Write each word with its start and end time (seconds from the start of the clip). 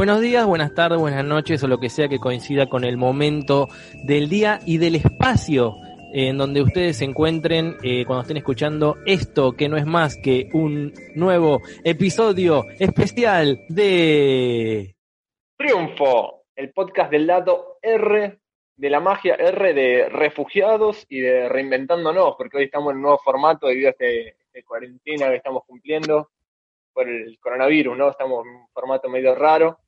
Buenos 0.00 0.22
días, 0.22 0.46
buenas 0.46 0.74
tardes, 0.74 0.98
buenas 0.98 1.26
noches 1.26 1.62
o 1.62 1.68
lo 1.68 1.78
que 1.78 1.90
sea 1.90 2.08
que 2.08 2.18
coincida 2.18 2.70
con 2.70 2.84
el 2.84 2.96
momento 2.96 3.68
del 4.02 4.30
día 4.30 4.58
y 4.64 4.78
del 4.78 4.94
espacio 4.94 5.74
en 6.14 6.38
donde 6.38 6.62
ustedes 6.62 6.96
se 6.96 7.04
encuentren 7.04 7.76
eh, 7.82 8.06
cuando 8.06 8.22
estén 8.22 8.38
escuchando 8.38 8.96
esto, 9.04 9.52
que 9.52 9.68
no 9.68 9.76
es 9.76 9.84
más 9.84 10.16
que 10.16 10.48
un 10.54 10.94
nuevo 11.14 11.60
episodio 11.84 12.64
especial 12.78 13.60
de 13.68 14.96
Triunfo, 15.58 16.44
el 16.56 16.72
podcast 16.72 17.10
del 17.10 17.26
lado 17.26 17.76
R 17.82 18.38
de 18.76 18.90
la 18.90 19.00
magia, 19.00 19.34
R 19.34 19.74
de 19.74 20.08
refugiados 20.08 21.04
y 21.10 21.20
de 21.20 21.46
reinventándonos, 21.46 22.36
porque 22.38 22.56
hoy 22.56 22.64
estamos 22.64 22.92
en 22.92 22.96
un 22.96 23.02
nuevo 23.02 23.18
formato 23.18 23.66
debido 23.66 23.88
a 23.88 23.90
este, 23.90 24.28
este 24.46 24.64
cuarentena 24.64 25.28
que 25.28 25.36
estamos 25.36 25.62
cumpliendo 25.66 26.30
por 26.94 27.06
el 27.06 27.38
coronavirus, 27.38 27.98
¿no? 27.98 28.08
Estamos 28.08 28.46
en 28.46 28.52
un 28.52 28.68
formato 28.72 29.10
medio 29.10 29.34
raro, 29.34 29.78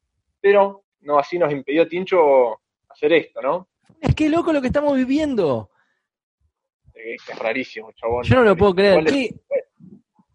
pero 0.42 0.84
no 1.00 1.18
así 1.18 1.38
nos 1.38 1.52
impidió 1.52 1.88
Tincho 1.88 2.60
hacer 2.88 3.12
esto, 3.12 3.40
¿no? 3.40 3.68
Es 4.00 4.14
que 4.14 4.28
loco 4.28 4.52
lo 4.52 4.60
que 4.60 4.66
estamos 4.66 4.94
viviendo. 4.96 5.70
Eh, 6.94 7.14
Es 7.14 7.38
rarísimo, 7.38 7.92
chabón. 7.92 8.24
Yo 8.24 8.34
no 8.36 8.42
lo 8.42 8.56
puedo 8.56 8.74
creer. 8.74 9.04
¿Qué? 9.04 9.34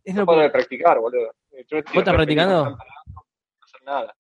Es 0.03 0.15
No 0.15 0.25
puedo 0.25 0.49
practicar, 0.51 0.99
boludo. 0.99 1.31
Yo 1.69 1.77
estoy 1.79 1.99
estás 1.99 2.13
practicando? 2.13 2.69
No 2.69 2.77
hacer 3.61 3.83
nada. 3.85 4.15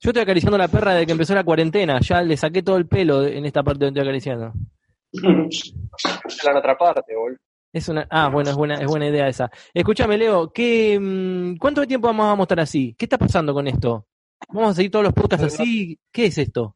Yo 0.00 0.10
estoy 0.10 0.22
acariciando 0.22 0.58
la 0.58 0.68
perra 0.68 0.92
desde 0.92 1.06
que 1.06 1.12
empezó 1.12 1.34
la 1.34 1.44
cuarentena. 1.44 1.98
Ya 2.00 2.20
le 2.20 2.36
saqué 2.36 2.62
todo 2.62 2.76
el 2.76 2.86
pelo 2.86 3.24
en 3.24 3.46
esta 3.46 3.62
parte 3.62 3.86
donde 3.86 4.00
estoy 4.00 4.08
acariciando. 4.08 4.52
En 5.12 6.56
otra 6.56 6.76
parte, 6.76 7.16
boludo. 7.16 7.38
Es 7.72 7.88
una, 7.88 8.06
ah, 8.08 8.28
bueno, 8.28 8.50
es 8.50 8.56
buena, 8.56 8.74
es 8.74 8.86
buena 8.86 9.08
idea 9.08 9.26
esa. 9.26 9.50
Escúchame, 9.72 10.16
Leo, 10.16 10.52
¿qué, 10.52 10.96
mm, 11.00 11.56
¿cuánto 11.56 11.84
tiempo 11.86 12.06
vamos 12.06 12.38
a 12.38 12.42
estar 12.42 12.60
así? 12.60 12.94
¿Qué 12.96 13.06
está 13.06 13.18
pasando 13.18 13.52
con 13.52 13.66
esto? 13.66 14.06
¿Vamos 14.48 14.70
a 14.70 14.74
seguir 14.74 14.90
todos 14.90 15.04
los 15.04 15.14
podcasts 15.14 15.46
así? 15.46 15.98
¿Qué 16.12 16.26
es 16.26 16.38
esto? 16.38 16.74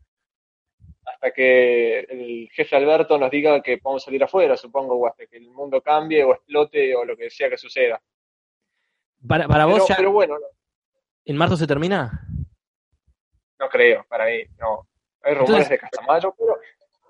Hasta 1.07 1.33
que 1.33 2.01
el 2.01 2.49
jefe 2.53 2.77
Alberto 2.77 3.19
nos 3.19 3.31
diga 3.31 3.61
que 3.63 3.79
podemos 3.79 4.03
salir 4.05 4.23
afuera, 4.23 4.57
supongo, 4.57 4.95
o 4.97 5.07
hasta 5.07 5.27
que 5.27 5.37
el 5.39 5.51
mundo 5.51 5.81
cambie 5.81 6.23
o 6.25 6.33
explote 6.35 6.95
o 6.95 7.05
lo 7.05 7.17
que 7.17 7.31
sea 7.31 7.49
que 7.49 7.57
suceda. 7.59 8.01
Para, 9.27 9.49
para 9.49 9.65
Pero, 9.67 9.79
vos 9.79 9.89
ya, 9.89 9.97
pero 9.97 10.13
bueno, 10.13 10.35
no, 10.39 10.47
¿en 11.25 11.37
marzo 11.37 11.57
se 11.57 11.67
termina? 11.67 12.25
no 13.61 13.69
creo, 13.69 14.05
para 14.09 14.27
mí, 14.27 14.43
no. 14.61 14.87
Hay 15.23 15.35
rumores 15.35 15.69
Entonces- 15.69 15.71
de 15.71 15.79
Castamayo, 15.79 16.33
pero 16.39 16.59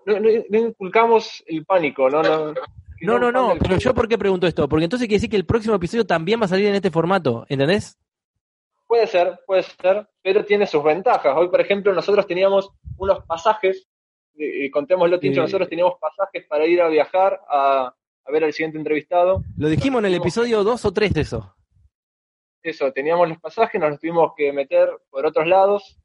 no, 0.06 0.20
no- 0.20 0.44
no 0.48 0.58
inculcamos 0.68 1.44
el 1.46 1.64
pánico, 1.66 2.08
no, 2.08 2.22
no. 2.22 2.54
No, 3.00 3.16
no, 3.18 3.30
no, 3.30 3.54
pero 3.60 3.76
yo 3.76 3.94
por 3.94 4.08
qué 4.08 4.16
pregunto 4.18 4.46
esto? 4.46 4.68
Porque 4.68 4.84
entonces 4.84 5.06
quiere 5.06 5.18
decir 5.18 5.30
que 5.30 5.36
el 5.36 5.44
próximo 5.46 5.74
episodio 5.76 6.04
también 6.06 6.40
va 6.40 6.46
a 6.46 6.48
salir 6.48 6.66
en 6.66 6.74
este 6.74 6.90
formato, 6.90 7.44
¿entendés? 7.48 7.96
Puede 8.88 9.06
ser, 9.06 9.38
puede 9.46 9.62
ser, 9.62 10.08
pero 10.22 10.44
tiene 10.44 10.66
sus 10.66 10.82
ventajas. 10.82 11.36
Hoy, 11.36 11.48
por 11.48 11.60
ejemplo, 11.60 11.92
nosotros 11.92 12.26
teníamos 12.26 12.70
unos 12.96 13.22
pasajes, 13.26 13.86
eh, 14.36 14.70
contémoslo, 14.70 15.20
Tincho, 15.20 15.42
Sí. 15.42 15.46
nosotros 15.46 15.68
teníamos 15.68 15.94
pasajes 16.00 16.46
para 16.48 16.66
ir 16.66 16.80
a 16.80 16.88
viajar 16.88 17.38
a, 17.48 17.94
a 18.24 18.30
ver 18.32 18.44
al 18.44 18.52
siguiente 18.54 18.78
entrevistado. 18.78 19.42
Lo 19.58 19.68
dijimos 19.68 20.00
en 20.00 20.06
el 20.06 20.14
episodio 20.14 20.64
2 20.64 20.84
o 20.86 20.92
3 20.92 21.12
de 21.12 21.20
eso. 21.20 21.54
Eso, 22.62 22.90
teníamos 22.92 23.28
los 23.28 23.38
pasajes, 23.38 23.80
nos 23.80 23.90
los 23.90 24.00
tuvimos 24.00 24.32
que 24.36 24.52
meter 24.52 24.90
por 25.10 25.24
otros 25.26 25.46
lados. 25.46 25.98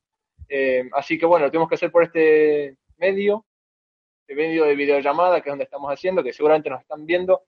eh, 0.49 0.83
así 0.91 1.17
que 1.17 1.25
bueno, 1.25 1.45
lo 1.45 1.51
tuvimos 1.51 1.69
que 1.69 1.75
hacer 1.75 1.89
por 1.91 2.03
este 2.03 2.77
medio, 2.97 3.45
este 4.21 4.35
medio 4.35 4.65
de 4.65 4.75
videollamada, 4.75 5.41
que 5.41 5.49
es 5.49 5.51
donde 5.51 5.63
estamos 5.63 5.89
haciendo, 5.91 6.21
que 6.21 6.31
seguramente 6.33 6.69
nos 6.69 6.81
están 6.81 7.05
viendo. 7.05 7.43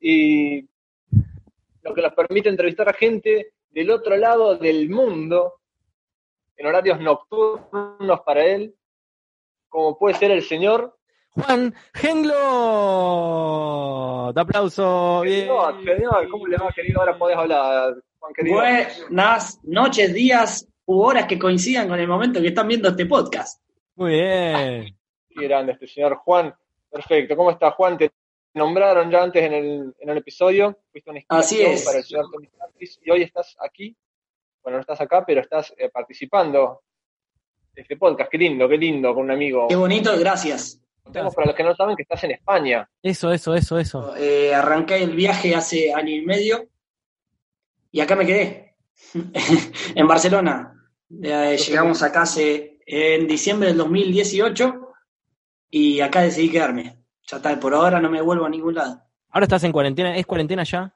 Y 0.00 0.68
lo 1.82 1.94
que 1.94 2.02
nos 2.02 2.12
permite 2.12 2.48
entrevistar 2.50 2.88
a 2.88 2.92
gente 2.92 3.52
del 3.74 3.90
otro 3.90 4.16
lado 4.16 4.56
del 4.56 4.88
mundo, 4.88 5.54
en 6.56 6.66
horarios 6.66 7.00
nocturnos 7.00 8.20
para 8.24 8.44
él, 8.44 8.72
como 9.68 9.98
puede 9.98 10.14
ser 10.14 10.30
el 10.30 10.42
señor. 10.42 10.96
Juan 11.30 11.74
Genglo. 11.92 12.32
De 14.32 14.40
aplauso. 14.40 15.22
Bien. 15.22 15.48
Señor, 15.48 15.84
señor, 15.84 16.28
¿cómo 16.30 16.46
le 16.46 16.56
va, 16.56 16.70
querido? 16.70 17.00
Ahora 17.00 17.18
podés 17.18 17.36
hablar, 17.36 17.96
Juan 18.20 18.32
querido. 18.32 18.58
Buenas 18.58 19.58
noches, 19.64 20.14
días 20.14 20.68
u 20.86 21.00
horas 21.00 21.26
que 21.26 21.36
coincidan 21.36 21.88
con 21.88 21.98
el 21.98 22.06
momento 22.06 22.40
que 22.40 22.46
están 22.48 22.68
viendo 22.68 22.90
este 22.90 23.06
podcast. 23.06 23.60
Muy 23.96 24.12
bien. 24.12 24.96
Qué 25.28 25.48
grande 25.48 25.72
este 25.72 25.88
señor 25.88 26.14
Juan. 26.18 26.54
Perfecto. 26.88 27.36
¿Cómo 27.36 27.50
está 27.50 27.72
Juan? 27.72 27.98
Te 27.98 28.12
nombraron 28.54 29.10
ya 29.10 29.22
antes 29.22 29.42
en 29.42 29.52
el, 29.52 29.94
en 29.98 30.08
el 30.08 30.18
episodio. 30.18 30.78
Fuiste 30.90 31.10
una 31.10 31.20
Así 31.28 31.60
es. 31.60 31.84
para 31.84 31.98
el 31.98 32.04
señor 32.04 32.26
Tony 32.32 32.48
Santis 32.48 32.98
y 33.02 33.10
hoy 33.10 33.22
estás 33.22 33.56
aquí. 33.60 33.96
Bueno, 34.62 34.78
no 34.78 34.80
estás 34.80 35.00
acá, 35.00 35.24
pero 35.26 35.42
estás 35.42 35.74
eh, 35.76 35.90
participando 35.90 36.82
de 37.74 37.82
este 37.82 37.96
podcast. 37.96 38.30
Qué 38.30 38.38
lindo, 38.38 38.68
qué 38.68 38.78
lindo, 38.78 39.12
con 39.14 39.24
un 39.24 39.30
amigo. 39.32 39.68
Qué 39.68 39.76
bonito, 39.76 40.16
gracias. 40.18 40.80
Contemos 41.02 41.34
para 41.34 41.48
los 41.48 41.54
que 41.54 41.64
no 41.64 41.74
saben 41.74 41.96
que 41.96 42.02
estás 42.02 42.24
en 42.24 42.30
España. 42.30 42.88
Eso, 43.02 43.30
eso, 43.30 43.54
eso, 43.54 43.78
eso. 43.78 44.16
Eh, 44.16 44.54
arranqué 44.54 45.02
el 45.02 45.14
viaje 45.14 45.54
hace 45.54 45.92
año 45.92 46.14
y 46.14 46.24
medio 46.24 46.66
y 47.94 48.00
acá 48.00 48.16
me 48.16 48.24
quedé, 48.26 48.74
en 49.94 50.08
Barcelona. 50.08 50.90
Eh, 51.22 51.56
llegamos 51.56 52.02
acá 52.02 52.22
hace, 52.22 52.78
en 52.86 53.26
diciembre 53.28 53.68
del 53.68 53.76
2018 53.76 54.80
y 55.70 56.00
acá 56.00 56.22
decidí 56.22 56.50
quedarme. 56.50 57.03
Ya 57.34 57.50
está, 57.50 57.60
por 57.60 57.74
ahora 57.74 58.00
no 58.00 58.08
me 58.08 58.22
vuelvo 58.22 58.44
a 58.46 58.48
ningún 58.48 58.74
lado. 58.76 59.00
Ahora 59.30 59.44
estás 59.44 59.64
en 59.64 59.72
cuarentena. 59.72 60.16
¿Es 60.16 60.24
cuarentena 60.26 60.62
ya? 60.62 60.94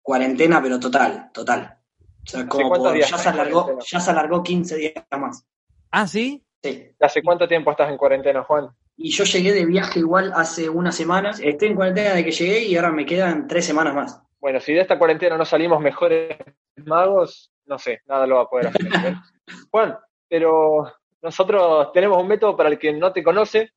Cuarentena, 0.00 0.62
pero 0.62 0.80
total, 0.80 1.30
total. 1.32 1.78
O 2.00 2.30
sea, 2.30 2.46
como 2.48 2.68
cuántos 2.68 2.88
por- 2.88 2.96
días 2.96 3.10
ya, 3.10 3.18
se 3.18 3.28
alargó, 3.28 3.78
ya 3.80 4.00
se 4.00 4.10
alargó 4.10 4.42
15 4.42 4.76
días 4.76 5.04
más. 5.18 5.44
Ah, 5.90 6.06
sí. 6.06 6.42
Sí. 6.62 6.90
¿Hace 7.00 7.22
cuánto 7.22 7.46
tiempo 7.46 7.70
estás 7.70 7.90
en 7.90 7.96
cuarentena, 7.98 8.42
Juan? 8.44 8.68
Y 8.96 9.10
yo 9.10 9.24
llegué 9.24 9.52
de 9.52 9.66
viaje 9.66 9.98
igual 9.98 10.32
hace 10.34 10.68
unas 10.68 10.94
semanas. 10.96 11.40
Estoy 11.40 11.68
en 11.68 11.74
cuarentena 11.76 12.14
de 12.14 12.24
que 12.24 12.30
llegué 12.30 12.60
y 12.64 12.76
ahora 12.76 12.92
me 12.92 13.04
quedan 13.04 13.46
tres 13.46 13.66
semanas 13.66 13.94
más. 13.94 14.22
Bueno, 14.40 14.58
si 14.60 14.72
de 14.72 14.80
esta 14.80 14.98
cuarentena 14.98 15.36
no 15.36 15.44
salimos 15.44 15.80
mejores 15.80 16.36
magos, 16.76 17.52
no 17.66 17.78
sé, 17.78 18.00
nada 18.06 18.26
lo 18.26 18.36
va 18.36 18.42
a 18.42 18.48
poder 18.48 18.68
hacer. 18.68 18.86
Juan, 19.70 19.98
pero 20.28 20.90
nosotros 21.20 21.92
tenemos 21.92 22.20
un 22.20 22.28
método 22.28 22.56
para 22.56 22.68
el 22.70 22.78
que 22.78 22.92
no 22.92 23.12
te 23.12 23.22
conoce, 23.22 23.72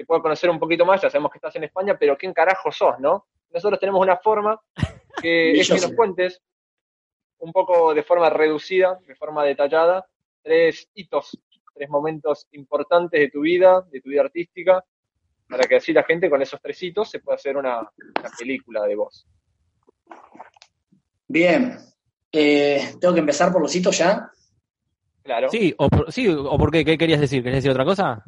te 0.00 0.06
puede 0.06 0.22
conocer 0.22 0.48
un 0.48 0.58
poquito 0.58 0.86
más, 0.86 1.02
ya 1.02 1.10
sabemos 1.10 1.30
que 1.30 1.36
estás 1.36 1.54
en 1.56 1.64
España, 1.64 1.94
pero 2.00 2.16
¿quién 2.16 2.32
carajo 2.32 2.72
sos, 2.72 2.98
no? 3.00 3.26
Nosotros 3.50 3.78
tenemos 3.78 4.00
una 4.00 4.16
forma 4.16 4.58
que 5.20 5.52
es 5.60 5.68
que 5.68 5.74
nos 5.74 5.92
cuentes 5.92 6.40
un 7.40 7.52
poco 7.52 7.92
de 7.92 8.02
forma 8.02 8.30
reducida, 8.30 8.98
de 9.06 9.14
forma 9.14 9.44
detallada, 9.44 10.06
tres 10.40 10.88
hitos, 10.94 11.38
tres 11.74 11.90
momentos 11.90 12.48
importantes 12.52 13.20
de 13.20 13.28
tu 13.28 13.42
vida, 13.42 13.82
de 13.92 14.00
tu 14.00 14.08
vida 14.08 14.22
artística, 14.22 14.82
para 15.46 15.64
que 15.68 15.76
así 15.76 15.92
la 15.92 16.04
gente 16.04 16.30
con 16.30 16.40
esos 16.40 16.62
tres 16.62 16.82
hitos 16.82 17.10
se 17.10 17.20
pueda 17.20 17.36
hacer 17.36 17.58
una, 17.58 17.80
una 17.80 18.30
película 18.38 18.86
de 18.86 18.96
vos. 18.96 19.26
Bien. 21.28 21.76
Eh, 22.32 22.94
Tengo 22.98 23.12
que 23.12 23.20
empezar 23.20 23.52
por 23.52 23.60
los 23.60 23.76
hitos 23.76 23.98
ya. 23.98 24.30
Claro. 25.22 25.50
Sí, 25.50 25.74
o 25.76 25.90
por, 25.90 26.10
sí, 26.10 26.26
o 26.26 26.56
por 26.56 26.70
qué, 26.70 26.86
¿qué 26.86 26.96
querías 26.96 27.20
decir? 27.20 27.42
¿Querías 27.42 27.58
decir 27.62 27.70
otra 27.70 27.84
cosa? 27.84 28.24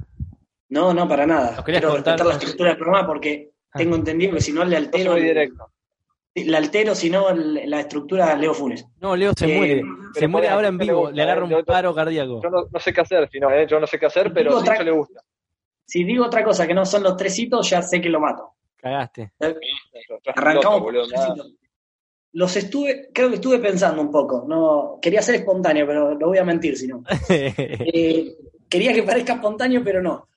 No, 0.72 0.94
no, 0.94 1.06
para 1.08 1.26
nada. 1.26 1.62
Quiero 1.64 1.90
contar- 1.90 2.14
respetar 2.14 2.26
la 2.26 2.32
estructura 2.34 2.68
del 2.70 2.78
programa 2.78 3.06
porque 3.06 3.50
Ah. 3.72 3.78
tengo 3.78 3.96
entendido 3.96 4.34
que 4.34 4.40
si 4.40 4.52
no 4.52 4.64
le 4.64 4.72
Yo 4.72 4.76
altero, 4.78 5.12
soy 5.12 5.22
directo. 5.22 5.70
le 6.34 6.56
altero, 6.56 6.94
si 6.94 7.10
no 7.10 7.26
la 7.34 7.80
estructura 7.80 8.34
Leo 8.36 8.54
Funes. 8.54 8.86
No, 9.00 9.14
Leo 9.14 9.32
se 9.36 9.52
Eh, 9.52 9.56
muere. 9.58 9.82
Se 10.14 10.28
muere 10.28 10.48
ahora 10.48 10.68
en 10.68 10.78
¿qué 10.78 10.84
le 10.86 10.92
vivo. 10.92 11.00
gusta, 11.02 11.16
Le 11.16 11.22
agarra 11.22 11.40
eh? 11.40 11.44
un 11.44 11.50
Yo- 11.50 11.64
paro 11.64 11.94
cardíaco. 11.94 12.40
Yo 12.42 12.50
no, 12.50 12.64
no 12.70 12.80
sé 12.80 12.92
qué 12.92 13.00
hacer, 13.02 13.28
si 13.30 13.38
no, 13.38 13.50
¿eh? 13.50 13.66
yo 13.68 13.78
no 13.80 13.86
sé 13.86 13.98
qué 13.98 14.06
hacer, 14.06 14.32
pero 14.32 14.50
Digo, 14.50 14.62
sí 14.62 14.68
otra- 14.70 14.82
le 14.82 14.90
gusta. 14.92 15.20
Si 15.84 16.04
digo 16.04 16.24
otra 16.24 16.42
cosa 16.44 16.66
que 16.66 16.72
no 16.74 16.86
son 16.86 17.02
los 17.02 17.16
tres 17.16 17.38
hitos, 17.38 17.68
ya 17.68 17.82
sé 17.82 18.00
que 18.00 18.08
lo 18.08 18.18
mato. 18.20 18.52
Cagaste. 18.76 19.32
Yo 19.38 19.48
Arrancamos 20.34 20.64
loco, 20.64 20.84
por 20.84 20.92
boludo, 20.94 21.44
los 22.34 22.56
estuve, 22.56 23.10
creo 23.12 23.28
que 23.28 23.34
estuve 23.34 23.58
pensando 23.58 24.00
un 24.00 24.10
poco. 24.10 24.44
No, 24.48 24.98
quería 25.02 25.20
ser 25.20 25.34
espontáneo, 25.34 25.86
pero 25.86 26.14
lo 26.14 26.28
voy 26.28 26.38
a 26.38 26.44
mentir 26.44 26.76
si 26.78 26.86
no. 26.88 27.02
Eh, 27.28 28.34
quería 28.68 28.94
que 28.94 29.02
parezca 29.02 29.34
espontáneo, 29.34 29.82
pero 29.84 30.00
no. 30.02 30.28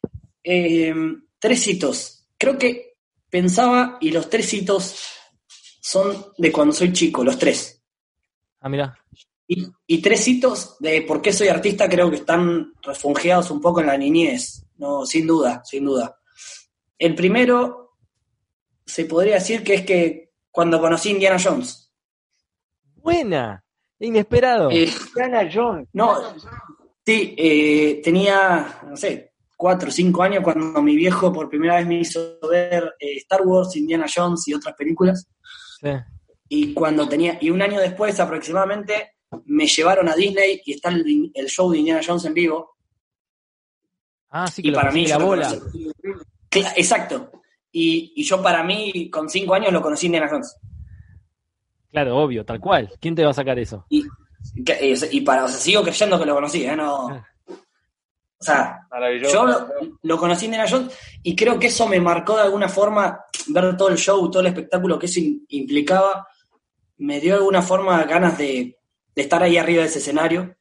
Eh, 0.48 0.94
tres 1.40 1.68
hitos. 1.68 2.28
Creo 2.38 2.58
que 2.58 2.98
pensaba 3.30 3.98
y 4.00 4.12
los 4.12 4.30
tres 4.30 4.54
hitos 4.54 4.96
son 5.82 6.28
de 6.38 6.52
cuando 6.52 6.74
soy 6.74 6.94
chico, 6.94 7.24
los 7.24 7.40
tres. 7.40 7.84
Ah, 8.60 8.70
mira. 8.70 8.98
Y, 9.48 9.68
y 9.88 10.02
tres 10.02 10.28
hitos 10.28 10.78
de 10.80 11.02
por 11.02 11.22
qué 11.22 11.34
soy 11.34 11.48
artista 11.48 11.90
creo 11.90 12.10
que 12.10 12.18
están 12.18 12.74
refugiados 12.82 13.50
un 13.50 13.60
poco 13.60 13.82
en 13.82 13.88
la 13.88 13.98
niñez. 13.98 14.66
No, 14.78 15.06
sin 15.06 15.26
duda, 15.26 15.64
sin 15.66 15.86
duda. 15.86 16.20
El 16.98 17.16
primero 17.16 17.98
se 18.86 19.06
podría 19.06 19.36
decir 19.36 19.64
que 19.64 19.74
es 19.76 19.86
que 19.86 20.32
cuando 20.52 20.80
conocí 20.80 21.10
a 21.10 21.14
Indiana 21.14 21.38
Jones. 21.44 21.92
Buena, 22.96 23.64
inesperado. 24.00 24.70
Eh, 24.72 24.90
Indiana 25.08 25.50
Jones. 25.52 25.88
no, 25.94 26.36
sí, 27.06 27.36
eh, 27.38 28.02
tenía, 28.04 28.80
no 28.88 28.96
sé, 28.96 29.35
cuatro 29.56 29.90
o 29.90 29.92
cinco 29.92 30.24
años 30.24 30.44
cuando 30.44 30.82
mi 30.82 30.96
viejo 30.96 31.32
por 31.32 31.50
primera 31.50 31.76
vez 31.78 31.88
me 31.88 32.00
hizo 32.00 32.38
ver 32.50 32.94
eh, 33.00 33.18
Star 33.18 33.42
Wars, 33.44 33.76
Indiana 33.76 34.06
Jones 34.14 34.48
y 34.48 34.54
otras 34.54 34.76
películas. 34.76 35.28
Sí. 35.82 35.90
Y 36.50 36.74
cuando 36.74 37.08
tenía, 37.10 37.38
y 37.42 37.50
un 37.50 37.62
año 37.62 37.80
después 37.80 38.20
aproximadamente, 38.20 39.14
me 39.46 39.66
llevaron 39.68 40.08
a 40.10 40.16
Disney 40.16 40.62
y 40.66 40.74
está 40.74 40.90
el, 40.90 41.32
el 41.34 41.48
show 41.48 41.72
de 41.72 41.80
Indiana 41.80 42.02
Jones 42.06 42.26
en 42.26 42.34
vivo. 42.34 42.76
Ah, 44.30 44.48
sí, 44.48 44.62
que 44.62 44.68
Y 44.68 44.72
lo 44.72 44.78
para 44.78 44.92
mí, 44.92 45.08
la 45.08 45.18
bola. 45.18 45.48
conocí. 45.50 45.92
Exacto. 46.78 47.32
Y, 47.72 48.14
y 48.16 48.24
yo 48.24 48.42
para 48.42 48.64
mí, 48.64 49.10
con 49.10 49.30
cinco 49.30 49.54
años, 49.56 49.72
lo 49.74 49.82
conocí 49.82 50.06
Indiana 50.06 50.28
Jones. 50.30 50.56
Claro, 51.92 52.18
obvio, 52.18 52.46
tal 52.46 52.60
cual. 52.60 52.92
¿Quién 53.00 53.16
te 53.16 53.24
va 53.24 53.32
a 53.32 53.34
sacar 53.34 53.58
eso? 53.60 53.86
Y- 53.90 54.06
y 55.12 55.22
para, 55.22 55.46
o 55.46 55.48
sea, 55.48 55.58
sigo 55.58 55.82
creyendo 55.82 56.20
que 56.20 56.26
lo 56.26 56.36
conocí, 56.36 56.64
¿eh? 56.66 56.76
No, 56.76 57.10
Ah. 57.10 57.26
O 58.38 58.44
sea, 58.44 58.88
yo 59.32 59.46
lo, 59.46 59.68
lo 60.04 60.18
conocí 60.18 60.46
en 60.46 60.54
Indiana 60.54 60.70
Jones 60.70 60.94
y 61.24 61.36
creo 61.36 61.58
que 61.60 61.68
eso 61.68 61.88
me 61.88 62.00
marcó 62.00 62.36
de 62.36 62.44
alguna 62.44 62.68
forma, 62.70 63.20
ver 63.48 63.76
todo 63.78 63.90
el 63.90 63.98
show, 63.98 64.30
todo 64.30 64.42
el 64.42 64.48
espectáculo 64.48 65.00
que 65.00 65.06
eso 65.08 65.20
in- 65.20 65.46
implicaba, 65.50 66.28
me 66.98 67.20
dio 67.20 67.34
de 67.34 67.40
alguna 67.40 67.62
forma 67.62 68.04
ganas 68.04 68.38
de, 68.38 68.78
de 69.16 69.22
estar 69.22 69.42
ahí 69.42 69.58
arriba 69.58 69.82
de 69.84 69.88
ese 69.88 70.00
escenario. 70.00 70.56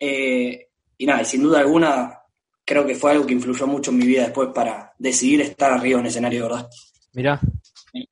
Eh, 0.00 0.68
y 0.98 1.06
nada, 1.06 1.22
y 1.22 1.24
sin 1.24 1.42
duda 1.42 1.60
alguna, 1.60 2.18
creo 2.64 2.86
que 2.86 2.94
fue 2.94 3.12
algo 3.12 3.26
que 3.26 3.34
influyó 3.34 3.66
mucho 3.66 3.90
en 3.90 3.98
mi 3.98 4.06
vida 4.06 4.22
después 4.22 4.48
para 4.54 4.92
decidir 4.98 5.40
estar 5.42 5.72
arriba 5.72 5.98
en 6.00 6.06
el 6.06 6.10
escenario, 6.10 6.44
¿verdad? 6.44 6.68
Mirá. 7.12 7.40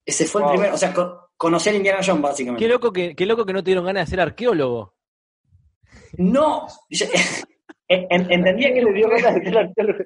Ese 0.04 0.26
fue 0.26 0.42
Wow. 0.42 0.50
el 0.50 0.54
primero, 0.56 0.74
o 0.74 0.78
sea, 0.78 0.92
co- 0.94 1.30
conocer 1.36 1.72
a 1.72 1.76
Indiana 1.76 2.00
Jones, 2.04 2.22
básicamente. 2.22 2.64
Qué 2.64 2.68
loco 2.70 2.92
que, 2.92 3.16
qué 3.16 3.26
loco 3.26 3.44
que 3.46 3.52
no 3.52 3.62
te 3.64 3.70
dieron 3.70 3.84
ganas 3.86 4.06
de 4.06 4.10
ser 4.10 4.20
arqueólogo. 4.20 4.94
No, 6.18 6.66
entendía 7.90 8.72
que 8.72 8.82
le 8.82 8.92
dio 8.92 9.08
ganas 9.08 9.34
de 9.34 9.44
ser 9.44 9.58
arqueólogo? 9.58 10.04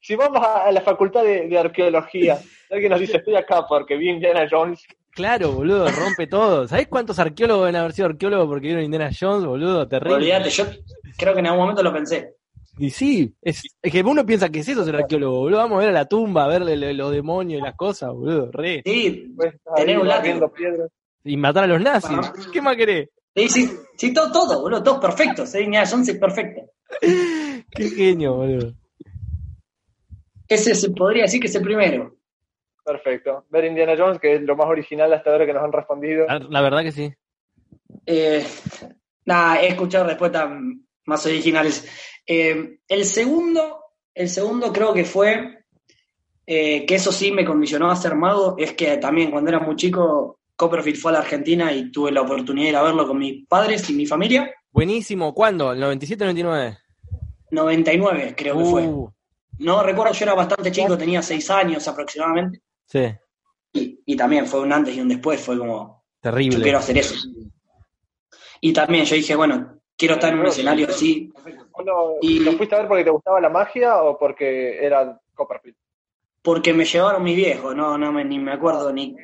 Si 0.00 0.14
vamos 0.16 0.40
a, 0.42 0.64
a 0.66 0.72
la 0.72 0.80
facultad 0.80 1.22
de, 1.22 1.48
de 1.48 1.58
arqueología, 1.58 2.38
alguien 2.70 2.90
nos 2.90 3.00
dice, 3.00 3.18
estoy 3.18 3.36
acá 3.36 3.66
porque 3.68 3.96
vi 3.96 4.08
Indiana 4.10 4.46
Jones. 4.50 4.82
Claro, 5.12 5.52
boludo, 5.52 5.86
rompe 5.90 6.26
todo. 6.26 6.66
¿Sabés 6.68 6.88
cuántos 6.88 7.18
arqueólogos 7.18 7.64
deben 7.66 7.76
haber 7.76 7.92
sido 7.92 8.08
arqueólogos 8.08 8.48
porque 8.48 8.66
vieron 8.66 8.84
Indiana 8.84 9.10
Jones, 9.18 9.46
boludo? 9.46 9.88
Terrible. 9.88 10.16
Olvídate, 10.16 10.50
yo 10.50 10.64
creo 11.16 11.32
que 11.34 11.40
en 11.40 11.46
algún 11.46 11.60
momento 11.62 11.82
lo 11.82 11.92
pensé. 11.92 12.34
Y 12.78 12.90
sí, 12.90 13.34
es, 13.40 13.62
es 13.80 13.90
que 13.92 14.02
uno 14.02 14.26
piensa 14.26 14.50
que 14.50 14.58
es 14.58 14.68
eso 14.68 14.84
ser 14.84 14.96
arqueólogo, 14.96 15.38
boludo. 15.38 15.58
Vamos 15.60 15.76
a 15.76 15.80
ver 15.80 15.88
a 15.88 15.92
la 15.92 16.04
tumba, 16.06 16.44
a 16.44 16.48
verle 16.48 16.76
lo- 16.76 16.92
los 16.92 17.12
demonios 17.12 17.60
y 17.60 17.64
las 17.64 17.74
cosas, 17.74 18.12
boludo. 18.12 18.50
Re. 18.52 18.82
Sí, 18.84 19.32
Pues, 19.34 19.54
ahí 19.74 19.96
un 19.96 20.06
látigo. 20.06 20.52
Y 21.24 21.36
matar 21.38 21.64
a 21.64 21.66
los 21.68 21.80
nazis. 21.80 22.18
¿Qué 22.52 22.60
más 22.60 22.76
querés? 22.76 23.08
sí, 23.34 23.48
sí, 23.48 23.70
sí, 23.96 24.12
todo, 24.14 24.30
todo, 24.30 24.60
boludo, 24.60 24.82
todo 24.82 25.00
perfecto. 25.00 25.46
Ser 25.46 25.62
Indiana 25.62 25.88
Jones 25.90 26.08
es 26.10 26.18
perfecto. 26.18 26.60
Qué 27.00 27.90
genio, 27.90 28.34
boludo. 28.34 28.74
Ese 30.48 30.74
se 30.74 30.90
podría 30.90 31.24
decir 31.24 31.40
que 31.40 31.48
es 31.48 31.54
el 31.54 31.62
primero. 31.62 32.16
Perfecto. 32.84 33.44
Ver 33.50 33.64
Indiana 33.64 33.94
Jones, 33.98 34.20
que 34.20 34.36
es 34.36 34.42
lo 34.42 34.54
más 34.54 34.68
original 34.68 35.12
hasta 35.12 35.32
ahora 35.32 35.44
que 35.44 35.52
nos 35.52 35.64
han 35.64 35.72
respondido. 35.72 36.26
La, 36.26 36.38
la 36.38 36.60
verdad 36.60 36.82
que 36.82 36.92
sí. 36.92 37.12
Eh, 38.06 38.46
nada, 39.24 39.60
he 39.60 39.68
escuchado 39.68 40.06
respuestas 40.06 40.48
más 41.04 41.26
originales. 41.26 41.88
Eh, 42.26 42.78
el 42.86 43.04
segundo, 43.04 43.80
el 44.14 44.28
segundo 44.28 44.72
creo 44.72 44.94
que 44.94 45.04
fue, 45.04 45.64
eh, 46.46 46.86
que 46.86 46.94
eso 46.94 47.10
sí 47.10 47.32
me 47.32 47.44
condicionó 47.44 47.90
a 47.90 47.96
ser 47.96 48.14
mago, 48.14 48.54
es 48.58 48.74
que 48.74 48.96
también 48.98 49.30
cuando 49.30 49.50
era 49.50 49.58
muy 49.58 49.76
chico, 49.76 50.38
Copperfield 50.54 50.98
fue 50.98 51.10
a 51.10 51.14
la 51.14 51.20
Argentina 51.20 51.72
y 51.72 51.90
tuve 51.90 52.12
la 52.12 52.22
oportunidad 52.22 52.66
de 52.66 52.70
ir 52.70 52.76
a 52.76 52.82
verlo 52.82 53.06
con 53.06 53.18
mis 53.18 53.46
padres 53.46 53.88
y 53.90 53.94
mi 53.94 54.06
familia. 54.06 54.50
Buenísimo. 54.76 55.32
¿Cuándo? 55.32 55.72
¿El 55.72 55.80
97 55.80 56.22
o 56.22 56.26
99? 56.26 56.78
99 57.50 58.34
creo 58.36 58.58
que 58.58 58.64
fue. 58.66 58.82
Uh, 58.86 59.10
No 59.60 59.82
recuerdo, 59.82 60.12
yo 60.12 60.24
era 60.26 60.34
bastante 60.34 60.70
chico, 60.70 60.98
tenía 60.98 61.22
seis 61.22 61.48
años 61.48 61.88
aproximadamente. 61.88 62.60
sí, 62.84 63.06
Y, 63.72 64.02
y 64.04 64.16
también 64.16 64.46
fue 64.46 64.60
un 64.60 64.70
antes 64.74 64.94
y 64.94 65.00
un 65.00 65.08
después, 65.08 65.40
fue 65.40 65.56
como, 65.56 66.04
yo 66.22 66.30
terrible. 66.30 66.62
quiero 66.62 66.78
hacer 66.78 66.98
eso. 66.98 67.14
Y 68.60 68.74
también 68.74 69.06
yo 69.06 69.16
dije, 69.16 69.34
bueno, 69.34 69.80
quiero 69.96 70.16
estar 70.16 70.34
en 70.34 70.40
un 70.40 70.46
escenario 70.46 70.88
así. 70.90 71.32
¿Uno, 71.78 72.16
Y- 72.20 72.40
¿Lo 72.40 72.52
fuiste 72.52 72.74
a 72.74 72.80
ver 72.80 72.88
porque 72.88 73.04
te 73.04 73.10
gustaba 73.10 73.40
la 73.40 73.48
magia 73.48 74.02
o 74.02 74.18
porque 74.18 74.84
era 74.84 75.18
Copperfield? 75.34 75.76
Porque 76.42 76.74
me 76.74 76.84
llevaron 76.84 77.22
mis 77.24 77.34
viejos, 77.36 77.74
no, 77.74 77.96
no 77.96 78.12
me, 78.12 78.26
ni 78.26 78.38
me 78.38 78.52
acuerdo 78.52 78.92
ni. 78.92 79.16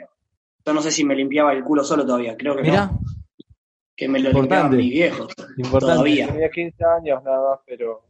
Yo 0.64 0.72
no 0.72 0.81
sé 0.81 0.90
si 0.90 1.04
me 1.04 1.14
limpiaba 1.14 1.52
el 1.52 1.62
culo 1.62 1.84
solo 1.84 2.06
todavía, 2.06 2.38
creo 2.38 2.56
que 2.56 2.62
Mirá, 2.62 2.87
no. 2.87 3.00
Que 3.96 4.08
me 4.08 4.18
lo 4.20 4.30
Importante. 4.30 4.76
limpiaban 4.76 4.76
mis 4.76 4.90
viejos. 4.90 5.34
importante. 5.58 5.94
Todavía. 5.94 6.26
Tenía 6.28 6.50
15 6.50 6.84
años 6.84 7.22
nada 7.24 7.50
más, 7.50 7.60
pero 7.66 8.04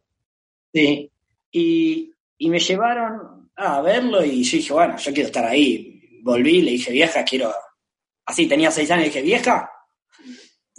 Sí. 0.72 1.10
Y, 1.50 2.14
y 2.38 2.48
me 2.50 2.58
llevaron 2.58 3.50
a 3.56 3.80
verlo 3.82 4.24
y 4.24 4.42
yo 4.42 4.56
dije, 4.56 4.72
bueno, 4.72 4.96
yo 4.96 5.12
quiero 5.12 5.26
estar 5.26 5.44
ahí. 5.44 6.20
Volví, 6.22 6.62
le 6.62 6.70
dije, 6.72 6.92
vieja, 6.92 7.22
quiero. 7.24 7.52
Así, 8.24 8.46
tenía 8.46 8.70
seis 8.70 8.90
años, 8.90 9.04
y 9.06 9.08
dije, 9.08 9.22
vieja, 9.22 9.70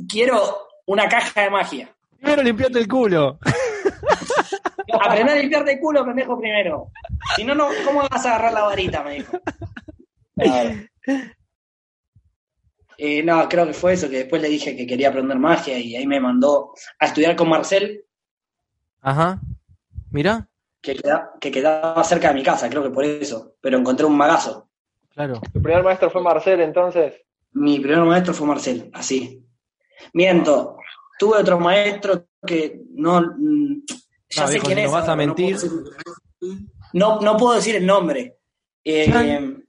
quiero 0.09 0.39
una 0.85 1.07
caja 1.07 1.41
de 1.41 1.50
magia. 1.50 1.95
Primero 2.17 2.41
limpiate 2.41 2.79
el 2.79 2.88
culo. 2.88 3.38
Aprender 5.01 5.38
a 5.38 5.41
limpiarte 5.41 5.73
el 5.73 5.79
culo, 5.79 6.05
pendejo, 6.05 6.39
primero. 6.39 6.88
Si 7.35 7.44
no, 7.44 7.53
no, 7.53 7.67
¿cómo 7.85 8.01
vas 8.09 8.25
a 8.25 8.29
agarrar 8.35 8.53
la 8.53 8.63
varita? 8.63 9.03
Me 9.03 9.15
dijo. 9.15 9.38
Eh, 12.98 13.24
no, 13.24 13.48
creo 13.50 13.66
que 13.68 13.74
fue 13.74 13.94
eso, 13.94 14.10
que 14.10 14.18
después 14.19 14.42
le 14.42 14.50
dije 14.50 14.75
que 14.75 14.86
quería 14.88 15.10
aprender 15.10 15.38
magia 15.40 15.78
y 15.80 15.95
ahí 15.95 16.06
me 16.07 16.19
mandó 16.19 16.74
a 17.00 17.06
estudiar 17.07 17.36
con 17.36 17.50
Marcel, 17.50 18.06
Ajá. 19.01 19.40
Mirá, 20.12 20.48
que, 20.82 20.96
queda- 20.96 21.32
que 21.41 21.51
quedaba 21.51 22.03
cerca 22.03 22.29
de 22.29 22.36
mi 22.36 22.44
casa, 22.44 22.70
creo 22.70 22.84
que 22.84 22.89
por 22.91 23.03
eso, 23.03 23.56
pero 23.62 23.77
encontré 23.77 24.06
un 24.06 24.15
magazo. 24.15 24.70
claro. 25.10 25.41
tu 25.53 25.62
primer 25.62 25.84
maestro 25.84 26.10
fue 26.10 26.22
Marcel, 26.22 26.62
entonces. 26.62 27.13
Mi 27.53 27.79
primer 27.79 28.03
maestro 28.06 28.34
fue 28.34 28.48
Marcel, 28.48 28.89
así. 28.94 29.44
Miento, 30.13 30.77
tuve 31.20 31.38
otro 31.38 31.60
maestro 31.60 32.27
que 32.46 32.82
no... 32.91 33.22
mm, 33.38 33.82
Ya 34.29 34.41
No, 34.44 34.48
sé 34.48 34.53
viejo, 34.53 34.65
quién 34.67 34.77
si 34.77 34.84
es. 34.84 34.91
nos 34.91 34.94
vas 35.01 35.10
a 35.10 35.12
no 35.12 35.17
mentir. 35.17 35.58
No, 36.94 37.20
no 37.22 37.38
puedo 37.38 37.56
decir 37.56 37.75
el 37.75 37.86
nombre. 37.86 38.38
Eh, 38.84 39.62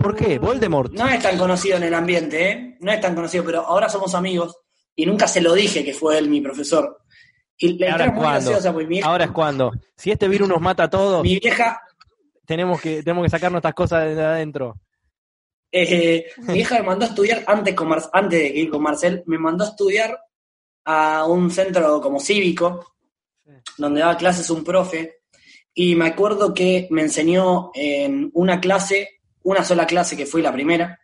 ¿Por 0.00 0.16
qué? 0.16 0.38
Voldemort. 0.38 0.92
No 0.92 1.08
es 1.08 1.22
tan 1.22 1.38
conocido 1.38 1.76
en 1.76 1.84
el 1.84 1.94
ambiente, 1.94 2.50
¿eh? 2.50 2.76
No 2.80 2.90
es 2.92 3.00
tan 3.00 3.14
conocido, 3.14 3.44
pero 3.44 3.60
ahora 3.66 3.88
somos 3.88 4.14
amigos 4.14 4.56
y 4.96 5.06
nunca 5.06 5.26
se 5.28 5.40
lo 5.40 5.54
dije 5.54 5.84
que 5.84 5.94
fue 5.94 6.18
él 6.18 6.28
mi 6.28 6.40
profesor. 6.40 6.98
Y 7.56 7.78
la 7.78 7.92
Ahora 7.92 8.04
es 8.06 8.10
cuando. 8.12 8.50
graciosa, 8.50 8.72
mi 8.72 8.84
vieja, 8.84 9.08
Ahora 9.08 9.24
es 9.26 9.30
cuando. 9.30 9.72
Si 9.96 10.10
este 10.10 10.26
virus 10.28 10.48
nos 10.48 10.60
mata 10.60 10.84
a 10.84 10.90
todos, 10.90 11.22
mi 11.22 11.38
vieja, 11.38 11.80
tenemos 12.44 12.80
que, 12.80 13.02
tenemos 13.02 13.22
que 13.24 13.30
sacar 13.30 13.52
nuestras 13.52 13.74
cosas 13.74 14.04
de 14.14 14.22
adentro. 14.24 14.74
eh, 15.70 16.26
mi 16.38 16.54
vieja 16.54 16.76
me 16.78 16.82
mandó 16.86 17.04
a 17.04 17.08
estudiar 17.08 17.44
antes, 17.46 17.74
con 17.74 17.88
Mar- 17.88 18.10
antes 18.12 18.38
de 18.40 18.46
ir 18.48 18.70
con 18.70 18.82
Marcel, 18.82 19.22
me 19.26 19.38
mandó 19.38 19.64
a 19.64 19.68
estudiar 19.68 20.18
a 20.84 21.26
un 21.26 21.50
centro 21.50 22.00
como 22.00 22.18
cívico, 22.20 22.94
donde 23.78 24.00
daba 24.00 24.16
clases 24.16 24.50
un 24.50 24.62
profe, 24.64 25.20
y 25.72 25.94
me 25.94 26.06
acuerdo 26.08 26.52
que 26.54 26.86
me 26.90 27.02
enseñó 27.02 27.70
en 27.74 28.30
una 28.34 28.60
clase, 28.60 29.20
una 29.44 29.62
sola 29.64 29.86
clase 29.86 30.16
que 30.16 30.26
fue 30.26 30.42
la 30.42 30.52
primera, 30.52 30.98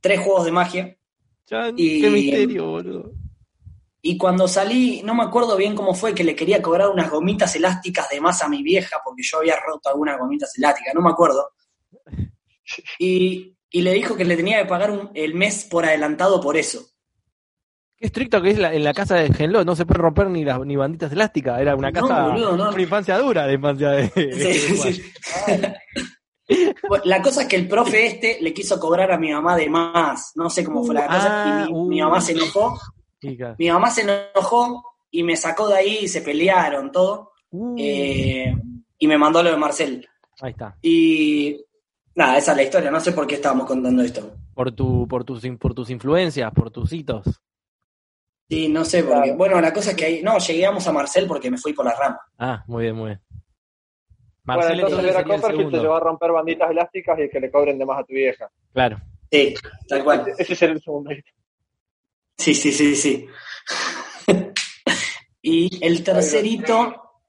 tres 0.00 0.18
juegos 0.20 0.46
de 0.46 0.52
magia, 0.52 0.96
Chan, 1.46 1.74
Y- 1.76 2.00
Qué 2.00 2.10
misterio, 2.10 2.66
boludo. 2.66 3.12
Y 4.02 4.16
cuando 4.16 4.48
salí, 4.48 5.02
no 5.04 5.14
me 5.14 5.24
acuerdo 5.24 5.56
bien 5.58 5.74
cómo 5.74 5.92
fue, 5.94 6.14
que 6.14 6.24
le 6.24 6.34
quería 6.34 6.62
cobrar 6.62 6.88
unas 6.88 7.10
gomitas 7.10 7.54
elásticas 7.54 8.08
de 8.08 8.18
más 8.20 8.42
a 8.42 8.48
mi 8.48 8.62
vieja, 8.62 8.96
porque 9.04 9.22
yo 9.22 9.38
había 9.38 9.56
roto 9.60 9.90
algunas 9.90 10.18
gomitas 10.18 10.56
elásticas, 10.56 10.94
no 10.94 11.02
me 11.02 11.10
acuerdo. 11.10 11.50
Y, 13.00 13.56
y 13.68 13.82
le 13.82 13.92
dijo 13.94 14.16
que 14.16 14.24
le 14.24 14.36
tenía 14.36 14.58
que 14.62 14.68
pagar 14.68 14.90
un- 14.92 15.10
el 15.14 15.34
mes 15.34 15.66
por 15.68 15.84
adelantado 15.84 16.40
por 16.40 16.56
eso. 16.56 16.86
Qué 17.96 18.06
estricto 18.06 18.40
que 18.40 18.50
es 18.50 18.58
la- 18.58 18.72
en 18.72 18.84
la 18.84 18.94
casa 18.94 19.16
de 19.16 19.32
Genlot. 19.34 19.66
No 19.66 19.74
se 19.76 19.84
puede 19.84 19.98
romper 20.00 20.30
ni 20.30 20.44
las 20.44 20.60
ni 20.60 20.76
banditas 20.76 21.12
elásticas. 21.12 21.60
Era 21.60 21.74
una 21.74 21.90
No, 21.90 22.00
casa. 22.00 22.28
boludo, 22.28 22.56
no. 22.56 22.70
Una 22.70 22.80
infancia 22.82 23.18
dura, 23.18 23.44
la 23.46 23.52
infancia 23.52 23.90
de. 23.90 24.08
Sí, 24.08 24.54
sí, 24.54 24.92
sí. 24.94 25.02
La 27.04 27.22
cosa 27.22 27.42
es 27.42 27.48
que 27.48 27.56
el 27.56 27.68
profe 27.68 28.06
este 28.06 28.38
le 28.40 28.52
quiso 28.52 28.78
cobrar 28.80 29.12
a 29.12 29.18
mi 29.18 29.32
mamá 29.32 29.56
de 29.56 29.68
más. 29.68 30.32
No 30.34 30.50
sé 30.50 30.64
cómo 30.64 30.84
fue 30.84 30.94
la 30.94 31.06
cosa. 31.06 31.62
Ah, 31.62 31.66
y 31.68 31.72
mi, 31.72 31.78
uh. 31.78 31.86
mi 31.86 32.00
mamá 32.02 32.20
se 32.20 32.32
enojó. 32.32 32.78
Chica. 33.20 33.54
Mi 33.58 33.70
mamá 33.70 33.90
se 33.90 34.02
enojó 34.02 34.82
y 35.10 35.22
me 35.22 35.36
sacó 35.36 35.68
de 35.68 35.76
ahí 35.76 35.98
y 36.02 36.08
se 36.08 36.22
pelearon 36.22 36.90
todo. 36.90 37.32
Uh, 37.50 37.74
Eh, 37.78 38.54
y 38.98 39.06
me 39.06 39.18
mandó 39.18 39.42
lo 39.42 39.50
de 39.50 39.56
Marcel. 39.56 40.08
ahí 40.40 40.50
está. 40.52 40.76
Y 40.82 41.64
nada, 42.14 42.38
esa 42.38 42.52
es 42.52 42.56
la 42.56 42.62
historia. 42.62 42.90
No 42.90 43.00
sé 43.00 43.12
por 43.12 43.26
qué 43.26 43.36
estábamos 43.36 43.66
contando 43.66 44.02
esto. 44.02 44.32
Por, 44.54 44.72
tu, 44.72 45.06
por, 45.08 45.24
tus, 45.24 45.46
por 45.58 45.74
tus 45.74 45.90
influencias, 45.90 46.52
por 46.52 46.70
tus 46.70 46.92
hitos. 46.92 47.24
Sí, 48.48 48.68
no 48.68 48.84
sé 48.84 49.04
por 49.04 49.14
qué. 49.18 49.22
Claro. 49.22 49.36
Bueno, 49.36 49.60
la 49.60 49.72
cosa 49.72 49.90
es 49.90 49.96
que 49.96 50.04
ahí. 50.04 50.22
No, 50.22 50.38
llegamos 50.38 50.86
a 50.86 50.92
Marcel 50.92 51.26
porque 51.26 51.50
me 51.50 51.56
fui 51.58 51.72
por 51.72 51.84
la 51.84 51.94
rama. 51.94 52.18
Ah, 52.38 52.64
muy 52.66 52.82
bien, 52.84 52.96
muy 52.96 53.06
bien. 53.10 53.20
Bueno, 54.44 54.62
Marcelo 54.62 54.88
entonces 54.88 55.10
era 55.10 55.20
el 55.20 55.26
Copperfield 55.26 55.70
te 55.70 55.78
llevó 55.78 55.96
a 55.96 56.00
romper 56.00 56.32
banditas 56.32 56.70
elásticas 56.70 57.18
y 57.20 57.28
que 57.28 57.40
le 57.40 57.50
cobren 57.50 57.78
de 57.78 57.86
más 57.86 58.00
a 58.00 58.04
tu 58.04 58.14
vieja. 58.14 58.50
Claro. 58.72 58.98
Sí, 59.30 59.54
tal 59.88 60.04
cual. 60.04 60.32
Ese 60.36 60.54
sería 60.54 60.74
el 60.74 60.82
segundo 60.82 61.12
hito. 61.12 61.30
Sí, 62.36 62.54
sí, 62.54 62.72
sí, 62.72 62.96
sí. 62.96 63.26
y 65.42 65.84
el 65.84 66.02
tercerito, 66.02 67.22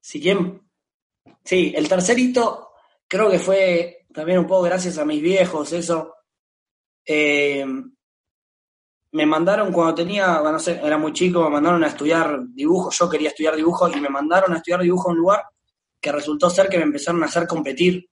si 0.00 0.20
bien, 0.20 0.62
sí, 1.44 1.72
el 1.76 1.88
tercerito 1.88 2.70
creo 3.08 3.30
que 3.30 3.38
fue 3.38 4.06
también 4.14 4.38
un 4.38 4.46
poco 4.46 4.62
gracias 4.62 4.98
a 4.98 5.04
mis 5.04 5.20
viejos, 5.20 5.72
eso. 5.72 6.14
Eh, 7.04 7.66
me 9.12 9.26
mandaron 9.26 9.72
cuando 9.72 9.94
tenía, 9.96 10.38
bueno, 10.38 10.52
no 10.52 10.58
sé, 10.58 10.80
era 10.82 10.96
muy 10.96 11.12
chico, 11.12 11.42
me 11.44 11.50
mandaron 11.50 11.84
a 11.84 11.88
estudiar 11.88 12.40
dibujo, 12.48 12.90
yo 12.90 13.10
quería 13.10 13.28
estudiar 13.28 13.56
dibujo 13.56 13.88
y 13.88 14.00
me 14.00 14.08
mandaron 14.08 14.52
a 14.52 14.56
estudiar 14.56 14.80
dibujo 14.80 15.08
a 15.08 15.12
un 15.12 15.18
lugar 15.18 15.44
que 16.02 16.12
resultó 16.12 16.50
ser 16.50 16.68
que 16.68 16.76
me 16.76 16.84
empezaron 16.84 17.22
a 17.22 17.26
hacer 17.26 17.46
competir 17.46 18.10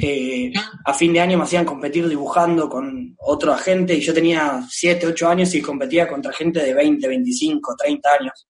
eh, 0.00 0.52
a 0.86 0.94
fin 0.94 1.12
de 1.12 1.20
año 1.20 1.36
me 1.36 1.44
hacían 1.44 1.66
competir 1.66 2.08
dibujando 2.08 2.66
con 2.68 3.14
otro 3.18 3.52
agente 3.52 3.94
y 3.94 4.00
yo 4.00 4.14
tenía 4.14 4.64
7, 4.66 5.06
8 5.08 5.28
años 5.28 5.54
y 5.54 5.60
competía 5.60 6.08
contra 6.08 6.32
gente 6.32 6.60
de 6.60 6.72
20, 6.72 7.06
25, 7.06 7.76
30 7.76 8.08
años. 8.18 8.48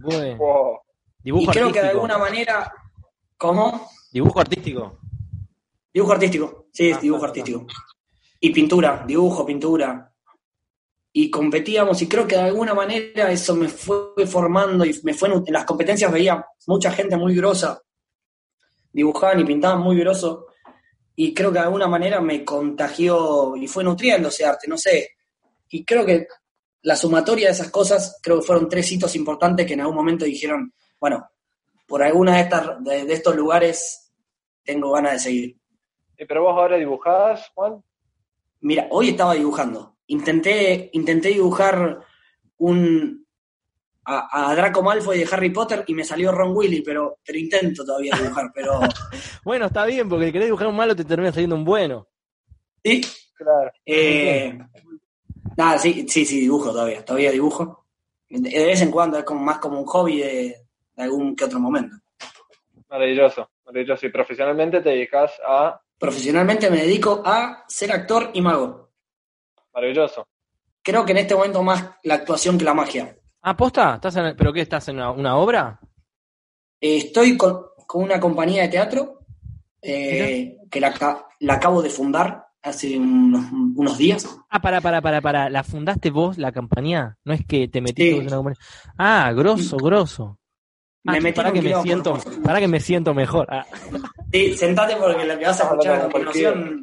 Bueno. 0.00 0.36
Wow. 0.36 0.78
Dibujo 1.18 1.44
y 1.44 1.46
creo 1.48 1.72
que 1.72 1.82
de 1.82 1.88
alguna 1.88 2.16
manera, 2.16 2.72
¿cómo? 3.36 3.90
Dibujo 4.12 4.38
artístico. 4.40 5.00
Dibujo 5.92 6.12
artístico, 6.12 6.68
sí, 6.72 6.92
Ah, 6.92 6.98
dibujo 7.02 7.20
claro, 7.22 7.30
artístico. 7.32 7.66
Y 8.38 8.50
pintura, 8.50 9.04
dibujo, 9.04 9.44
pintura. 9.44 10.12
Y 11.20 11.32
competíamos 11.32 12.00
y 12.00 12.08
creo 12.08 12.28
que 12.28 12.36
de 12.36 12.42
alguna 12.42 12.74
manera 12.74 13.32
eso 13.32 13.56
me 13.56 13.68
fue 13.68 14.24
formando 14.24 14.84
y 14.84 15.00
me 15.02 15.14
fue 15.14 15.28
en 15.28 15.52
las 15.52 15.64
competencias 15.64 16.12
veía 16.12 16.46
mucha 16.68 16.92
gente 16.92 17.16
muy 17.16 17.34
grosa. 17.34 17.82
Dibujaban 18.92 19.40
y 19.40 19.44
pintaban 19.44 19.80
muy 19.80 19.98
groso. 19.98 20.46
Y 21.16 21.34
creo 21.34 21.50
que 21.50 21.58
de 21.58 21.64
alguna 21.64 21.88
manera 21.88 22.20
me 22.20 22.44
contagió 22.44 23.56
y 23.56 23.66
fue 23.66 23.82
nutriendo 23.82 24.28
ese 24.28 24.44
arte, 24.46 24.68
no 24.68 24.78
sé. 24.78 25.16
Y 25.70 25.84
creo 25.84 26.06
que 26.06 26.28
la 26.82 26.94
sumatoria 26.94 27.48
de 27.48 27.54
esas 27.54 27.72
cosas, 27.72 28.20
creo 28.22 28.38
que 28.38 28.46
fueron 28.46 28.68
tres 28.68 28.92
hitos 28.92 29.16
importantes 29.16 29.66
que 29.66 29.74
en 29.74 29.80
algún 29.80 29.96
momento 29.96 30.24
dijeron, 30.24 30.72
bueno, 31.00 31.28
por 31.88 32.00
alguna 32.00 32.36
de, 32.36 32.42
estas, 32.42 32.84
de, 32.84 33.04
de 33.06 33.12
estos 33.12 33.34
lugares 33.34 34.12
tengo 34.62 34.92
ganas 34.92 35.14
de 35.14 35.18
seguir. 35.18 35.56
Pero 36.16 36.44
vos 36.44 36.52
ahora 36.52 36.76
dibujás, 36.76 37.50
Juan. 37.56 37.82
Mira, 38.60 38.86
hoy 38.92 39.08
estaba 39.08 39.34
dibujando. 39.34 39.97
Intenté, 40.08 40.90
intenté 40.92 41.28
dibujar 41.28 42.00
un 42.58 43.26
a, 44.04 44.50
a 44.50 44.54
Draco 44.54 44.82
Malfoy 44.82 45.18
de 45.18 45.28
Harry 45.30 45.50
Potter 45.50 45.84
y 45.86 45.94
me 45.94 46.04
salió 46.04 46.32
Ron 46.32 46.56
Willy, 46.56 46.82
pero, 46.82 47.18
pero 47.24 47.38
intento 47.38 47.84
todavía 47.84 48.16
dibujar, 48.16 48.50
pero 48.54 48.80
Bueno, 49.44 49.66
está 49.66 49.84
bien, 49.86 50.08
porque 50.08 50.26
el 50.26 50.32
querer 50.32 50.46
dibujar 50.46 50.68
un 50.68 50.76
malo 50.76 50.96
te 50.96 51.04
termina 51.04 51.32
saliendo 51.32 51.56
un 51.56 51.64
bueno. 51.64 52.08
sí. 52.84 53.02
Claro. 53.38 53.70
Eh, 53.86 54.58
nada, 55.56 55.78
sí, 55.78 56.04
sí, 56.08 56.24
sí, 56.24 56.40
dibujo 56.40 56.72
todavía, 56.72 57.04
todavía 57.04 57.30
dibujo. 57.30 57.86
De, 58.28 58.40
de 58.50 58.66
vez 58.66 58.82
en 58.82 58.90
cuando 58.90 59.16
es 59.16 59.22
como 59.22 59.40
más 59.44 59.58
como 59.58 59.78
un 59.78 59.86
hobby 59.86 60.18
de, 60.18 60.56
de 60.96 61.02
algún 61.04 61.36
que 61.36 61.44
otro 61.44 61.60
momento. 61.60 61.94
Maravilloso, 62.88 63.48
maravilloso. 63.64 64.06
Y 64.06 64.10
profesionalmente 64.10 64.80
te 64.80 64.88
dedicas 64.88 65.32
a. 65.46 65.80
Profesionalmente 65.98 66.68
me 66.68 66.78
dedico 66.78 67.22
a 67.24 67.64
ser 67.68 67.92
actor 67.92 68.30
y 68.34 68.42
mago. 68.42 68.87
Maravilloso. 69.74 70.26
Creo 70.82 71.04
que 71.04 71.12
en 71.12 71.18
este 71.18 71.34
momento 71.34 71.62
más 71.62 71.84
la 72.04 72.14
actuación 72.14 72.56
que 72.58 72.64
la 72.64 72.74
magia. 72.74 73.16
Ah, 73.42 73.56
posta, 73.56 73.94
¿Estás 73.96 74.16
en, 74.16 74.36
¿pero 74.36 74.52
qué? 74.52 74.60
¿Estás 74.62 74.88
en 74.88 74.96
una, 74.96 75.10
una 75.10 75.36
obra? 75.36 75.78
Eh, 76.80 76.96
estoy 76.98 77.36
con, 77.36 77.60
con 77.86 78.02
una 78.04 78.18
compañía 78.20 78.62
de 78.62 78.68
teatro 78.68 79.20
eh, 79.82 80.56
que 80.70 80.80
la, 80.80 81.26
la 81.40 81.54
acabo 81.54 81.82
de 81.82 81.90
fundar 81.90 82.46
hace 82.62 82.98
unos, 82.98 83.44
unos 83.52 83.96
días. 83.98 84.38
Ah, 84.50 84.60
para, 84.60 84.80
para, 84.80 85.00
para, 85.00 85.20
para. 85.20 85.50
¿La 85.50 85.62
fundaste 85.62 86.10
vos, 86.10 86.38
la 86.38 86.52
compañía? 86.52 87.16
No 87.24 87.32
es 87.32 87.44
que 87.46 87.68
te 87.68 87.80
metiste 87.80 88.12
Sí. 88.12 88.18
en 88.18 88.26
una 88.26 88.36
compañía. 88.36 88.58
Ah, 88.96 89.32
grosso, 89.34 89.76
grosso. 89.76 90.38
Ah, 91.06 91.12
Me 91.12 91.18
che, 91.18 91.22
metí 91.22 91.36
para 91.36 91.48
en 91.50 91.54
que 91.54 91.62
me 91.62 91.82
siento, 91.82 92.18
para 92.42 92.60
que 92.60 92.68
me 92.68 92.80
siento 92.80 93.14
mejor. 93.14 93.46
Ah, 93.50 93.64
Sí, 94.32 94.56
sentate 94.56 94.96
porque 94.96 95.24
lo 95.24 95.38
que 95.38 95.44
vas 95.46 95.60
a 95.60 95.64
escuchar 95.64 95.94
a 96.00 96.02
continuación. 96.02 96.82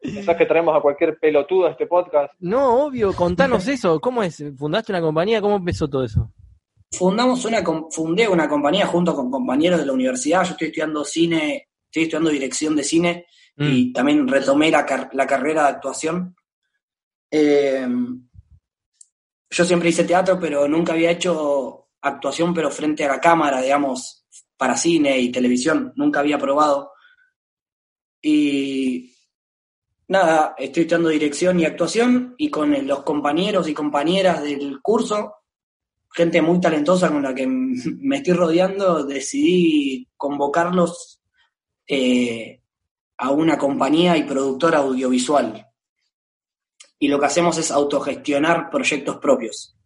Pensás 0.00 0.36
que 0.36 0.46
traemos 0.46 0.76
a 0.76 0.80
cualquier 0.80 1.18
pelotudo 1.18 1.66
a 1.66 1.70
este 1.70 1.86
podcast. 1.86 2.32
no, 2.40 2.84
obvio, 2.84 3.12
contanos 3.14 3.66
eso. 3.68 4.00
¿Cómo 4.00 4.22
es? 4.22 4.42
¿Fundaste 4.56 4.92
una 4.92 5.00
compañía? 5.00 5.40
¿Cómo 5.40 5.56
empezó 5.56 5.88
todo 5.88 6.04
eso? 6.04 6.32
Fundamos 6.92 7.44
una, 7.44 7.62
fundé 7.90 8.26
una 8.28 8.48
compañía 8.48 8.86
junto 8.86 9.14
con 9.14 9.30
compañeros 9.30 9.80
de 9.80 9.86
la 9.86 9.92
universidad. 9.92 10.44
Yo 10.44 10.52
estoy 10.52 10.68
estudiando 10.68 11.04
cine, 11.04 11.68
estoy 11.86 12.04
estudiando 12.04 12.30
dirección 12.30 12.76
de 12.76 12.84
cine 12.84 13.26
Mm. 13.60 13.70
y 13.72 13.92
también 13.92 14.28
retomé 14.28 14.70
la, 14.70 14.86
car- 14.86 15.10
la 15.14 15.26
carrera 15.26 15.62
de 15.64 15.68
actuación. 15.70 16.36
Eh, 17.28 17.88
yo 19.50 19.64
siempre 19.64 19.88
hice 19.88 20.04
teatro, 20.04 20.38
pero 20.38 20.68
nunca 20.68 20.92
había 20.92 21.10
hecho 21.10 21.88
actuación, 22.00 22.54
pero 22.54 22.70
frente 22.70 23.04
a 23.04 23.08
la 23.08 23.20
cámara, 23.20 23.60
digamos, 23.60 24.24
para 24.56 24.76
cine 24.76 25.18
y 25.18 25.32
televisión. 25.32 25.92
Nunca 25.96 26.20
había 26.20 26.38
probado. 26.38 26.92
Y 28.22 29.12
nada, 30.08 30.54
estoy 30.58 30.82
estudiando 30.82 31.10
dirección 31.10 31.60
y 31.60 31.64
actuación 31.64 32.34
y 32.36 32.50
con 32.50 32.86
los 32.86 33.02
compañeros 33.02 33.68
y 33.68 33.74
compañeras 33.74 34.42
del 34.42 34.80
curso, 34.80 35.34
gente 36.10 36.42
muy 36.42 36.60
talentosa 36.60 37.10
con 37.10 37.22
la 37.22 37.34
que 37.34 37.46
me 37.46 38.16
estoy 38.16 38.34
rodeando, 38.34 39.04
decidí 39.04 40.08
convocarlos 40.16 41.20
eh, 41.86 42.62
a 43.18 43.30
una 43.30 43.58
compañía 43.58 44.16
y 44.16 44.24
productora 44.24 44.78
audiovisual. 44.78 45.66
Y 46.98 47.08
lo 47.08 47.20
que 47.20 47.26
hacemos 47.26 47.58
es 47.58 47.70
autogestionar 47.70 48.70
proyectos 48.70 49.18
propios. 49.18 49.76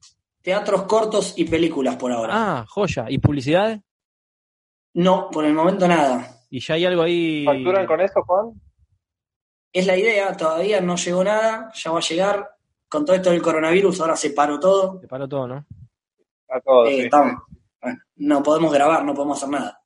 Teatros 0.40 0.84
cortos 0.84 1.34
y 1.36 1.44
películas 1.44 1.96
por 1.96 2.10
ahora. 2.10 2.32
Ah, 2.34 2.66
joya. 2.68 3.06
¿Y 3.08 3.18
publicidad? 3.18 3.80
No, 4.94 5.28
por 5.30 5.44
el 5.44 5.54
momento 5.54 5.86
nada. 5.86 6.42
¿Y 6.50 6.60
ya 6.60 6.74
hay 6.74 6.84
algo 6.84 7.02
ahí? 7.02 7.44
¿Facturan 7.44 7.86
con 7.86 8.00
eso, 8.00 8.22
Juan? 8.22 8.52
Es 9.72 9.86
la 9.86 9.96
idea, 9.96 10.36
todavía 10.36 10.80
no 10.80 10.96
llegó 10.96 11.24
nada, 11.24 11.70
ya 11.74 11.90
va 11.90 11.98
a 11.98 12.02
llegar. 12.02 12.48
Con 12.88 13.06
todo 13.06 13.16
esto 13.16 13.30
del 13.30 13.40
coronavirus, 13.40 14.00
ahora 14.00 14.16
se 14.16 14.30
paró 14.30 14.60
todo. 14.60 14.98
Te 15.00 15.08
paró 15.08 15.26
todo, 15.26 15.48
¿no? 15.48 15.66
A 16.50 16.60
todos. 16.60 16.88
Eh, 16.90 16.96
sí. 16.96 17.00
estamos- 17.02 17.42
bueno, 17.80 17.98
no 18.16 18.42
podemos 18.42 18.72
grabar, 18.72 19.02
no 19.04 19.14
podemos 19.14 19.38
hacer 19.38 19.48
nada. 19.48 19.80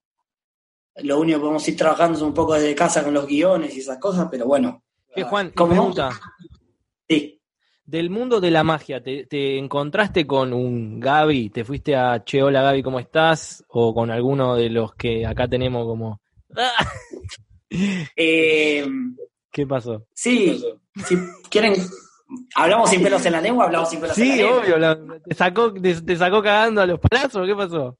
Lo 0.96 1.20
único 1.20 1.38
que 1.38 1.42
podemos 1.42 1.68
ir 1.68 1.76
trabajando 1.76 2.16
es 2.18 2.22
un 2.22 2.34
poco 2.34 2.54
desde 2.54 2.74
casa 2.74 3.04
con 3.04 3.14
los 3.14 3.26
guiones 3.26 3.76
y 3.76 3.80
esas 3.80 3.98
cosas, 3.98 4.26
pero 4.30 4.46
bueno. 4.46 4.82
¿Qué, 5.14 5.22
Juan? 5.22 5.50
¿Cómo? 5.54 5.70
Pregunta. 5.72 6.10
Sí. 7.08 7.40
Del 7.84 8.10
mundo 8.10 8.40
de 8.40 8.50
la 8.50 8.64
magia, 8.64 9.00
¿te, 9.00 9.26
te 9.26 9.56
encontraste 9.58 10.26
con 10.26 10.52
un 10.52 10.98
Gaby? 10.98 11.50
¿Te 11.50 11.64
fuiste 11.64 11.94
a 11.94 12.24
Che, 12.24 12.42
hola 12.42 12.60
Gaby, 12.62 12.82
¿cómo 12.82 12.98
estás? 12.98 13.62
¿O 13.68 13.94
con 13.94 14.10
alguno 14.10 14.56
de 14.56 14.68
los 14.70 14.94
que 14.96 15.24
acá 15.24 15.46
tenemos 15.46 15.86
como... 15.86 16.20
¡Ah! 16.56 16.84
Eh, 18.16 18.86
¿Qué 19.56 19.66
pasó? 19.66 20.04
sí, 20.12 20.62
si 21.06 21.16
quieren, 21.48 21.72
hablamos 22.54 22.90
sin 22.90 23.02
pelos 23.02 23.24
en 23.24 23.32
la 23.32 23.40
lengua, 23.40 23.64
hablamos 23.64 23.88
sin 23.88 24.00
pelos 24.00 24.18
en 24.18 24.28
la 24.28 24.34
Sí, 24.34 24.38
lengua. 24.42 24.58
obvio, 24.60 24.78
la- 24.78 24.98
te, 25.26 25.34
sacó, 25.34 25.72
te, 25.72 26.02
te 26.02 26.16
sacó 26.16 26.42
cagando 26.42 26.82
a 26.82 26.86
los 26.86 27.00
palazos, 27.00 27.46
¿qué 27.46 27.54
pasó? 27.54 27.96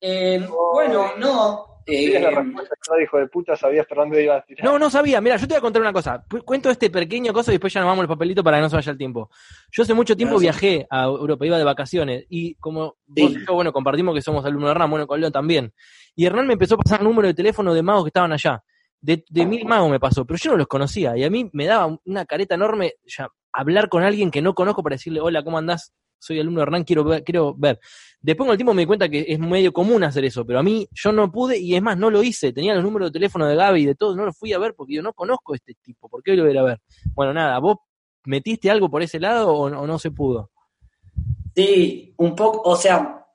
Eh, 0.00 0.42
bueno, 0.72 1.10
no. 1.18 1.66
Sí, 1.86 2.12
eh, 2.14 2.20
la 2.20 2.30
respuesta, 2.30 2.74
claro, 2.80 3.02
hijo 3.02 3.18
de 3.18 3.26
puta, 3.28 3.54
sabías 3.54 3.86
por 3.86 3.98
dónde 3.98 4.22
ibas 4.24 4.42
a 4.42 4.46
tirar. 4.46 4.64
No, 4.64 4.78
no 4.78 4.88
sabía. 4.88 5.20
Mira, 5.20 5.36
yo 5.36 5.46
te 5.46 5.54
voy 5.54 5.58
a 5.58 5.62
contar 5.62 5.82
una 5.82 5.92
cosa. 5.92 6.22
Cu- 6.30 6.42
Cuento 6.42 6.70
este 6.70 6.88
pequeño 6.88 7.32
cosa 7.34 7.50
y 7.50 7.54
después 7.56 7.70
ya 7.72 7.80
nos 7.80 7.88
vamos 7.88 8.02
al 8.02 8.08
papelito 8.08 8.42
para 8.42 8.56
que 8.56 8.62
no 8.62 8.70
se 8.70 8.76
vaya 8.76 8.92
el 8.92 8.98
tiempo. 8.98 9.30
Yo 9.72 9.82
hace 9.82 9.92
mucho 9.94 10.16
tiempo 10.16 10.36
Gracias. 10.38 10.60
viajé 10.60 10.86
a 10.90 11.04
Europa, 11.04 11.44
iba 11.46 11.58
de 11.58 11.64
vacaciones 11.64 12.24
y 12.30 12.54
como 12.56 12.96
Sí. 13.14 13.22
vos 13.22 13.32
y 13.32 13.46
yo, 13.46 13.52
bueno, 13.54 13.72
compartimos 13.74 14.14
que 14.14 14.22
somos 14.22 14.42
alumnos 14.46 14.68
de 14.68 14.72
Hernán, 14.72 14.90
bueno, 14.90 15.06
con 15.06 15.20
León 15.20 15.32
también. 15.32 15.72
Y 16.14 16.24
Hernán 16.26 16.46
me 16.46 16.54
empezó 16.54 16.74
a 16.76 16.78
pasar 16.78 17.02
número 17.02 17.28
de 17.28 17.34
teléfono 17.34 17.74
de 17.74 17.82
magos 17.82 18.04
que 18.04 18.08
estaban 18.08 18.32
allá. 18.32 18.62
De, 19.00 19.24
de 19.28 19.46
mil 19.46 19.64
magos 19.64 19.90
me 19.90 20.00
pasó, 20.00 20.24
pero 20.24 20.38
yo 20.38 20.50
no 20.50 20.56
los 20.56 20.66
conocía 20.66 21.16
y 21.16 21.22
a 21.22 21.30
mí 21.30 21.48
me 21.52 21.66
daba 21.66 21.98
una 22.04 22.24
careta 22.24 22.56
enorme. 22.56 22.94
Ya, 23.06 23.28
hablar 23.52 23.88
con 23.88 24.02
alguien 24.02 24.30
que 24.30 24.42
no 24.42 24.54
conozco 24.54 24.82
para 24.82 24.94
decirle, 24.94 25.20
hola, 25.20 25.42
¿cómo 25.42 25.58
andás? 25.58 25.92
Soy 26.20 26.40
alumno 26.40 26.58
de 26.58 26.62
Hernán, 26.64 26.84
quiero 26.84 27.04
ver, 27.04 27.22
quiero 27.22 27.54
ver. 27.54 27.78
Después 28.20 28.46
con 28.46 28.52
el 28.52 28.58
tiempo 28.58 28.74
me 28.74 28.82
di 28.82 28.86
cuenta 28.86 29.08
que 29.08 29.24
es 29.28 29.38
medio 29.38 29.72
común 29.72 30.02
hacer 30.02 30.24
eso, 30.24 30.44
pero 30.44 30.58
a 30.58 30.62
mí 30.64 30.88
yo 30.92 31.12
no 31.12 31.30
pude 31.30 31.58
y 31.58 31.76
es 31.76 31.82
más, 31.82 31.96
no 31.96 32.10
lo 32.10 32.22
hice. 32.22 32.52
Tenía 32.52 32.74
los 32.74 32.82
números 32.82 33.10
de 33.10 33.12
teléfono 33.12 33.46
de 33.46 33.54
Gaby 33.54 33.82
y 33.82 33.86
de 33.86 33.94
todo, 33.94 34.16
no 34.16 34.24
lo 34.24 34.32
fui 34.32 34.52
a 34.52 34.58
ver 34.58 34.74
porque 34.74 34.94
yo 34.94 35.02
no 35.02 35.12
conozco 35.12 35.52
a 35.52 35.56
este 35.56 35.74
tipo. 35.74 36.08
¿Por 36.08 36.22
qué 36.22 36.34
lo 36.34 36.42
voy 36.42 36.50
a 36.50 36.54
ir 36.54 36.58
a 36.58 36.64
ver? 36.64 36.80
Bueno, 37.14 37.32
nada, 37.32 37.58
¿vos 37.60 37.76
metiste 38.24 38.68
algo 38.70 38.90
por 38.90 39.02
ese 39.02 39.20
lado 39.20 39.52
o 39.52 39.70
no, 39.70 39.82
o 39.82 39.86
no 39.86 39.98
se 39.98 40.10
pudo? 40.10 40.50
Sí, 41.54 42.14
un 42.18 42.34
poco, 42.34 42.62
o 42.68 42.76
sea, 42.76 43.26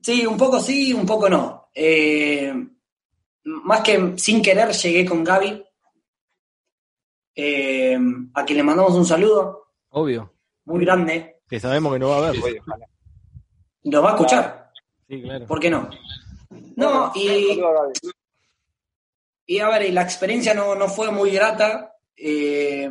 sí, 0.00 0.26
un 0.26 0.36
poco 0.36 0.60
sí, 0.60 0.94
un 0.94 1.04
poco 1.04 1.28
no. 1.28 1.68
Eh, 1.74 2.54
más 3.44 3.80
que 3.82 4.14
sin 4.16 4.42
querer 4.42 4.70
llegué 4.72 5.04
con 5.04 5.22
Gaby, 5.24 5.62
eh, 7.36 7.98
a 8.34 8.44
quien 8.44 8.56
le 8.58 8.62
mandamos 8.62 8.94
un 8.94 9.04
saludo 9.06 9.68
Obvio. 9.90 10.32
muy 10.64 10.84
grande. 10.84 11.40
Que 11.48 11.60
sabemos 11.60 11.92
que 11.92 11.98
no 11.98 12.08
va 12.10 12.16
a 12.16 12.28
haber. 12.28 12.42
Oye, 12.42 12.60
ojalá. 12.60 12.86
¿Nos 13.84 14.04
va 14.04 14.08
a 14.10 14.12
escuchar? 14.14 14.70
Sí, 15.08 15.20
claro. 15.22 15.46
¿Por 15.46 15.60
qué 15.60 15.70
no? 15.70 15.88
No, 16.76 17.12
y, 17.14 17.60
y 19.46 19.58
a 19.58 19.68
ver, 19.68 19.82
y 19.82 19.92
la 19.92 20.02
experiencia 20.02 20.54
no, 20.54 20.74
no 20.74 20.88
fue 20.88 21.10
muy 21.10 21.30
grata. 21.30 21.94
eh, 22.16 22.90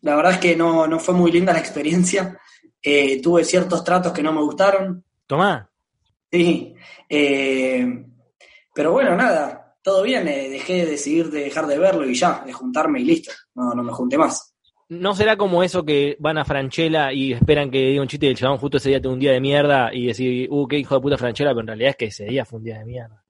la 0.00 0.16
verdad 0.16 0.32
es 0.32 0.38
que 0.38 0.56
no, 0.56 0.86
no 0.88 0.98
fue 0.98 1.14
muy 1.14 1.30
linda 1.30 1.52
la 1.52 1.60
experiencia. 1.60 2.36
Eh, 2.82 3.22
tuve 3.22 3.44
ciertos 3.44 3.84
tratos 3.84 4.12
que 4.12 4.22
no 4.22 4.32
me 4.32 4.40
gustaron. 4.40 5.04
Tomá. 5.28 5.70
Sí. 6.30 6.74
eh, 7.08 8.04
pero 8.74 8.92
bueno, 8.92 9.14
nada, 9.16 9.76
todo 9.82 10.02
bien. 10.02 10.26
eh, 10.28 10.48
dejé 10.48 10.74
de 10.84 10.86
decidir 10.86 11.30
de 11.30 11.44
dejar 11.44 11.66
de 11.66 11.78
verlo 11.78 12.08
y 12.08 12.14
ya, 12.14 12.42
de 12.46 12.52
juntarme 12.52 13.00
y 13.00 13.04
listo. 13.04 13.32
No, 13.54 13.74
no 13.74 13.82
me 13.82 13.92
junté 13.92 14.16
más. 14.18 14.54
¿No 14.88 15.14
será 15.14 15.36
como 15.38 15.62
eso 15.62 15.84
que 15.84 16.16
van 16.20 16.36
a 16.36 16.44
Franchella 16.44 17.12
y 17.12 17.32
esperan 17.32 17.70
que 17.70 17.78
diga 17.78 18.02
un 18.02 18.08
chiste 18.08 18.26
y 18.26 18.30
el 18.30 18.36
chabón 18.36 18.58
justo 18.58 18.76
ese 18.76 18.90
día 18.90 19.00
tuvo 19.00 19.14
un 19.14 19.18
día 19.20 19.32
de 19.32 19.40
mierda 19.40 19.88
y 19.92 20.06
decir, 20.06 20.48
uh, 20.50 20.68
qué 20.68 20.78
hijo 20.78 20.94
de 20.96 21.00
puta 21.00 21.16
Franchella, 21.16 21.50
pero 21.50 21.60
en 21.62 21.66
realidad 21.68 21.90
es 21.90 21.96
que 21.96 22.04
ese 22.06 22.24
día 22.26 22.44
fue 22.44 22.58
un 22.58 22.64
día 22.64 22.78
de 22.78 22.84
mierda. 22.84 23.24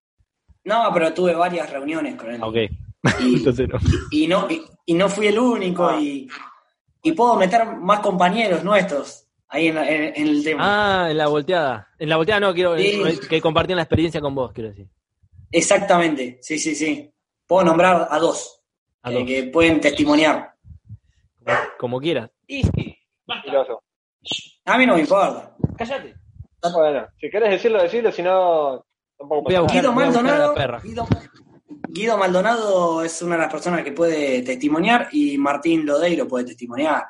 No, 0.65 0.91
pero 0.93 1.13
tuve 1.15 1.35
varias 1.35 1.71
reuniones 1.71 2.17
con 2.17 2.31
él. 2.33 2.41
Ah, 2.43 2.47
Ok. 2.49 2.57
Y, 3.21 3.35
Entonces 3.37 3.69
no. 3.69 3.79
y 4.11 4.27
no, 4.29 4.49
y, 4.51 4.63
y 4.87 4.95
no 4.95 5.09
fui 5.09 5.27
el 5.29 5.39
único 5.39 5.99
y, 6.01 6.29
y 7.03 7.13
puedo 7.13 7.37
meter 7.37 7.65
más 7.77 8.01
compañeros 8.01 8.63
nuestros 8.65 9.27
ahí 9.49 9.69
en, 9.69 9.75
la- 9.77 9.89
en- 9.91 10.13
en 10.17 10.29
el 10.29 10.43
tema. 10.45 11.05
Ah, 11.05 11.11
en 11.11 11.19
la 11.19 11.29
volteada. 11.29 11.89
En 11.99 12.09
la 12.09 12.17
volteada 12.17 12.41
no, 12.41 12.55
quiero 12.55 12.77
Sí. 12.79 13.01
que 13.29 13.41
compartían 13.41 13.77
la 13.77 13.83
experiencia 13.83 14.21
con 14.21 14.35
vos, 14.35 14.53
quiero 14.53 14.71
decir. 14.71 14.87
Exactamente, 15.53 16.39
sí, 16.41 16.59
sí, 16.59 16.75
sí. 16.75 17.13
Puedo 17.47 17.65
nombrar 17.65 18.09
a 18.11 18.19
dos, 18.19 18.65
A 19.03 19.11
eh, 19.11 19.15
dos. 19.15 19.25
que 19.27 19.43
pueden 19.45 19.81
testimoniar. 19.81 20.55
Como, 21.39 21.59
como 21.79 22.01
quieras. 22.01 22.31
Y. 22.47 22.63
A 24.65 24.79
mí 24.79 24.87
no 24.87 24.95
me 24.95 25.01
importa. 25.01 25.55
cállate. 25.77 26.15
Bueno, 26.73 27.09
si 27.21 27.29
querés 27.29 27.51
decirlo, 27.51 27.83
decirlo, 27.83 28.13
si 28.13 28.23
no, 28.23 28.87
tampoco 29.19 29.45
pasa 29.45 29.61
Guido 29.63 29.93
Maldonado, 29.93 30.55
perra. 30.55 30.81
Guido, 30.81 31.07
Guido 31.89 32.17
Maldonado 32.17 33.03
es 33.03 33.21
una 33.21 33.35
de 33.35 33.43
las 33.43 33.53
personas 33.53 33.83
que 33.83 33.93
puede 33.93 34.43
testimoniar 34.43 35.09
y 35.13 35.37
Martín 35.39 35.85
Lodeiro 35.85 36.29
puede 36.29 36.47
testimoniar. 36.47 37.05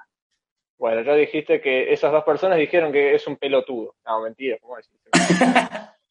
Bueno, 0.78 1.02
ya 1.02 1.14
dijiste 1.14 1.60
que 1.60 1.92
esas 1.92 2.10
dos 2.10 2.24
personas 2.24 2.58
dijeron 2.58 2.90
que 2.90 3.14
es 3.14 3.26
un 3.26 3.36
pelotudo. 3.36 3.94
No, 4.06 4.22
mentira, 4.22 4.56
¿cómo 4.60 4.76
decís? 4.76 4.98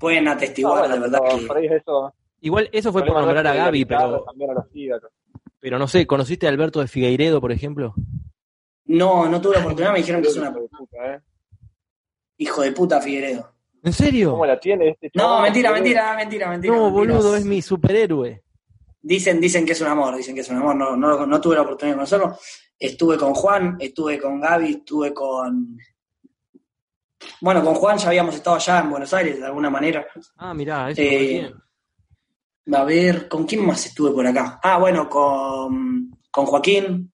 Pueden 0.00 0.24
No, 0.24 0.32
atestiguar, 0.32 0.78
bueno, 0.88 0.94
de 0.94 1.00
verdad 1.00 1.20
que... 1.38 1.46
por 1.46 1.56
ahí 1.58 1.66
es 1.66 1.72
eso. 1.72 2.14
Igual 2.40 2.68
eso 2.72 2.90
fue 2.90 3.04
por 3.04 3.14
nombrar 3.14 3.38
a 3.38 3.42
la 3.42 3.54
Gaby, 3.54 3.84
pero, 3.84 4.24
pero 5.60 5.78
no 5.78 5.86
sé, 5.86 6.06
¿conociste 6.06 6.46
a 6.46 6.48
Alberto 6.50 6.80
de 6.80 6.88
Figueiredo, 6.88 7.40
por 7.40 7.52
ejemplo? 7.52 7.94
No, 8.86 9.28
no 9.28 9.40
tuve 9.40 9.54
la 9.56 9.60
oportunidad, 9.60 9.92
me 9.92 9.98
dijeron 9.98 10.22
que 10.22 10.28
es 10.28 10.36
una 10.36 10.48
Hijo 10.48 10.58
de 10.60 10.68
puta, 10.68 11.14
¿eh? 11.14 11.20
hijo 12.38 12.62
de 12.62 12.72
puta 12.72 13.00
Figueredo. 13.00 13.52
¿En 13.82 13.92
serio? 13.92 14.32
¿Cómo 14.32 14.46
la 14.46 14.58
tiene 14.58 14.88
este 14.90 15.10
No, 15.14 15.42
mentira, 15.42 15.70
mentira, 15.72 16.16
mentira, 16.16 16.48
mentira. 16.48 16.74
No, 16.74 16.90
mentiras. 16.90 17.16
boludo, 17.18 17.36
es 17.36 17.44
mi 17.44 17.62
superhéroe. 17.62 18.42
Dicen, 19.02 19.40
dicen 19.40 19.64
que 19.64 19.72
es 19.72 19.80
un 19.80 19.88
amor, 19.88 20.16
dicen 20.16 20.34
que 20.34 20.40
es 20.40 20.48
un 20.48 20.56
amor. 20.56 20.76
No, 20.76 20.96
no, 20.96 21.26
no 21.26 21.40
tuve 21.40 21.54
la 21.56 21.62
oportunidad 21.62 21.94
de 21.94 21.98
conocerlo. 21.98 22.36
Estuve 22.78 23.16
con 23.16 23.34
Juan, 23.34 23.76
estuve 23.78 24.18
con 24.18 24.40
Gaby, 24.40 24.70
estuve 24.70 25.12
con. 25.14 25.78
Bueno, 27.40 27.62
con 27.64 27.74
Juan 27.74 27.98
ya 27.98 28.08
habíamos 28.08 28.34
estado 28.34 28.56
allá 28.56 28.80
en 28.80 28.90
Buenos 28.90 29.12
Aires 29.14 29.38
de 29.38 29.46
alguna 29.46 29.70
manera. 29.70 30.06
Ah, 30.36 30.54
mirá, 30.54 30.90
eso 30.90 31.00
Eh. 31.02 31.52
A 32.72 32.84
ver, 32.84 33.28
¿con 33.28 33.46
quién 33.46 33.66
más 33.66 33.84
estuve 33.86 34.12
por 34.12 34.26
acá? 34.26 34.60
Ah, 34.62 34.78
bueno, 34.78 35.08
con, 35.08 36.10
con 36.30 36.46
Joaquín. 36.46 37.12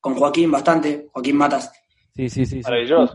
Con 0.00 0.14
Joaquín 0.16 0.50
bastante, 0.50 1.08
Joaquín 1.12 1.36
Matas. 1.36 1.70
Sí, 2.14 2.28
sí, 2.28 2.44
sí. 2.44 2.56
sí. 2.56 2.62
Maravilloso. 2.62 3.14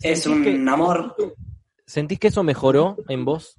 Es 0.00 0.22
¿Sentís 0.22 0.26
un 0.26 0.42
que- 0.64 0.70
amor. 0.70 1.16
¿Sentís 1.86 2.18
que 2.18 2.28
eso 2.28 2.42
mejoró 2.42 2.96
en 3.08 3.24
vos? 3.24 3.58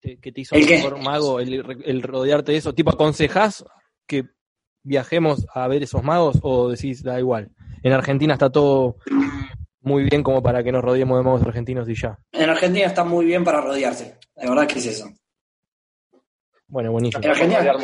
¿Que 0.00 0.32
te 0.32 0.40
hizo 0.40 0.54
¿El 0.54 0.66
qué? 0.66 0.76
mejor 0.76 0.98
mago 1.02 1.40
el, 1.40 1.82
el 1.84 2.02
rodearte 2.02 2.52
de 2.52 2.58
eso? 2.58 2.74
¿Tipo 2.74 2.90
aconsejás 2.90 3.64
que 4.06 4.24
viajemos 4.82 5.46
a 5.54 5.68
ver 5.68 5.82
esos 5.82 6.02
magos 6.02 6.38
o 6.42 6.70
decís 6.70 7.02
da 7.02 7.18
igual? 7.18 7.50
En 7.82 7.92
Argentina 7.92 8.32
está 8.34 8.50
todo 8.50 8.96
muy 9.88 10.04
bien 10.04 10.22
como 10.22 10.42
para 10.42 10.62
que 10.62 10.70
nos 10.70 10.82
rodeemos 10.84 11.18
de 11.18 11.24
magos 11.24 11.42
argentinos 11.42 11.88
y 11.88 11.94
ya. 11.94 12.18
En 12.32 12.50
Argentina 12.50 12.86
está 12.86 13.02
muy 13.04 13.24
bien 13.24 13.42
para 13.42 13.60
rodearse. 13.60 14.18
La 14.36 14.50
verdad 14.50 14.68
que 14.68 14.78
es 14.78 14.86
eso. 14.86 15.08
Bueno, 16.68 16.92
buenísimo. 16.92 17.24
En 17.24 17.30
Argentina. 17.30 17.74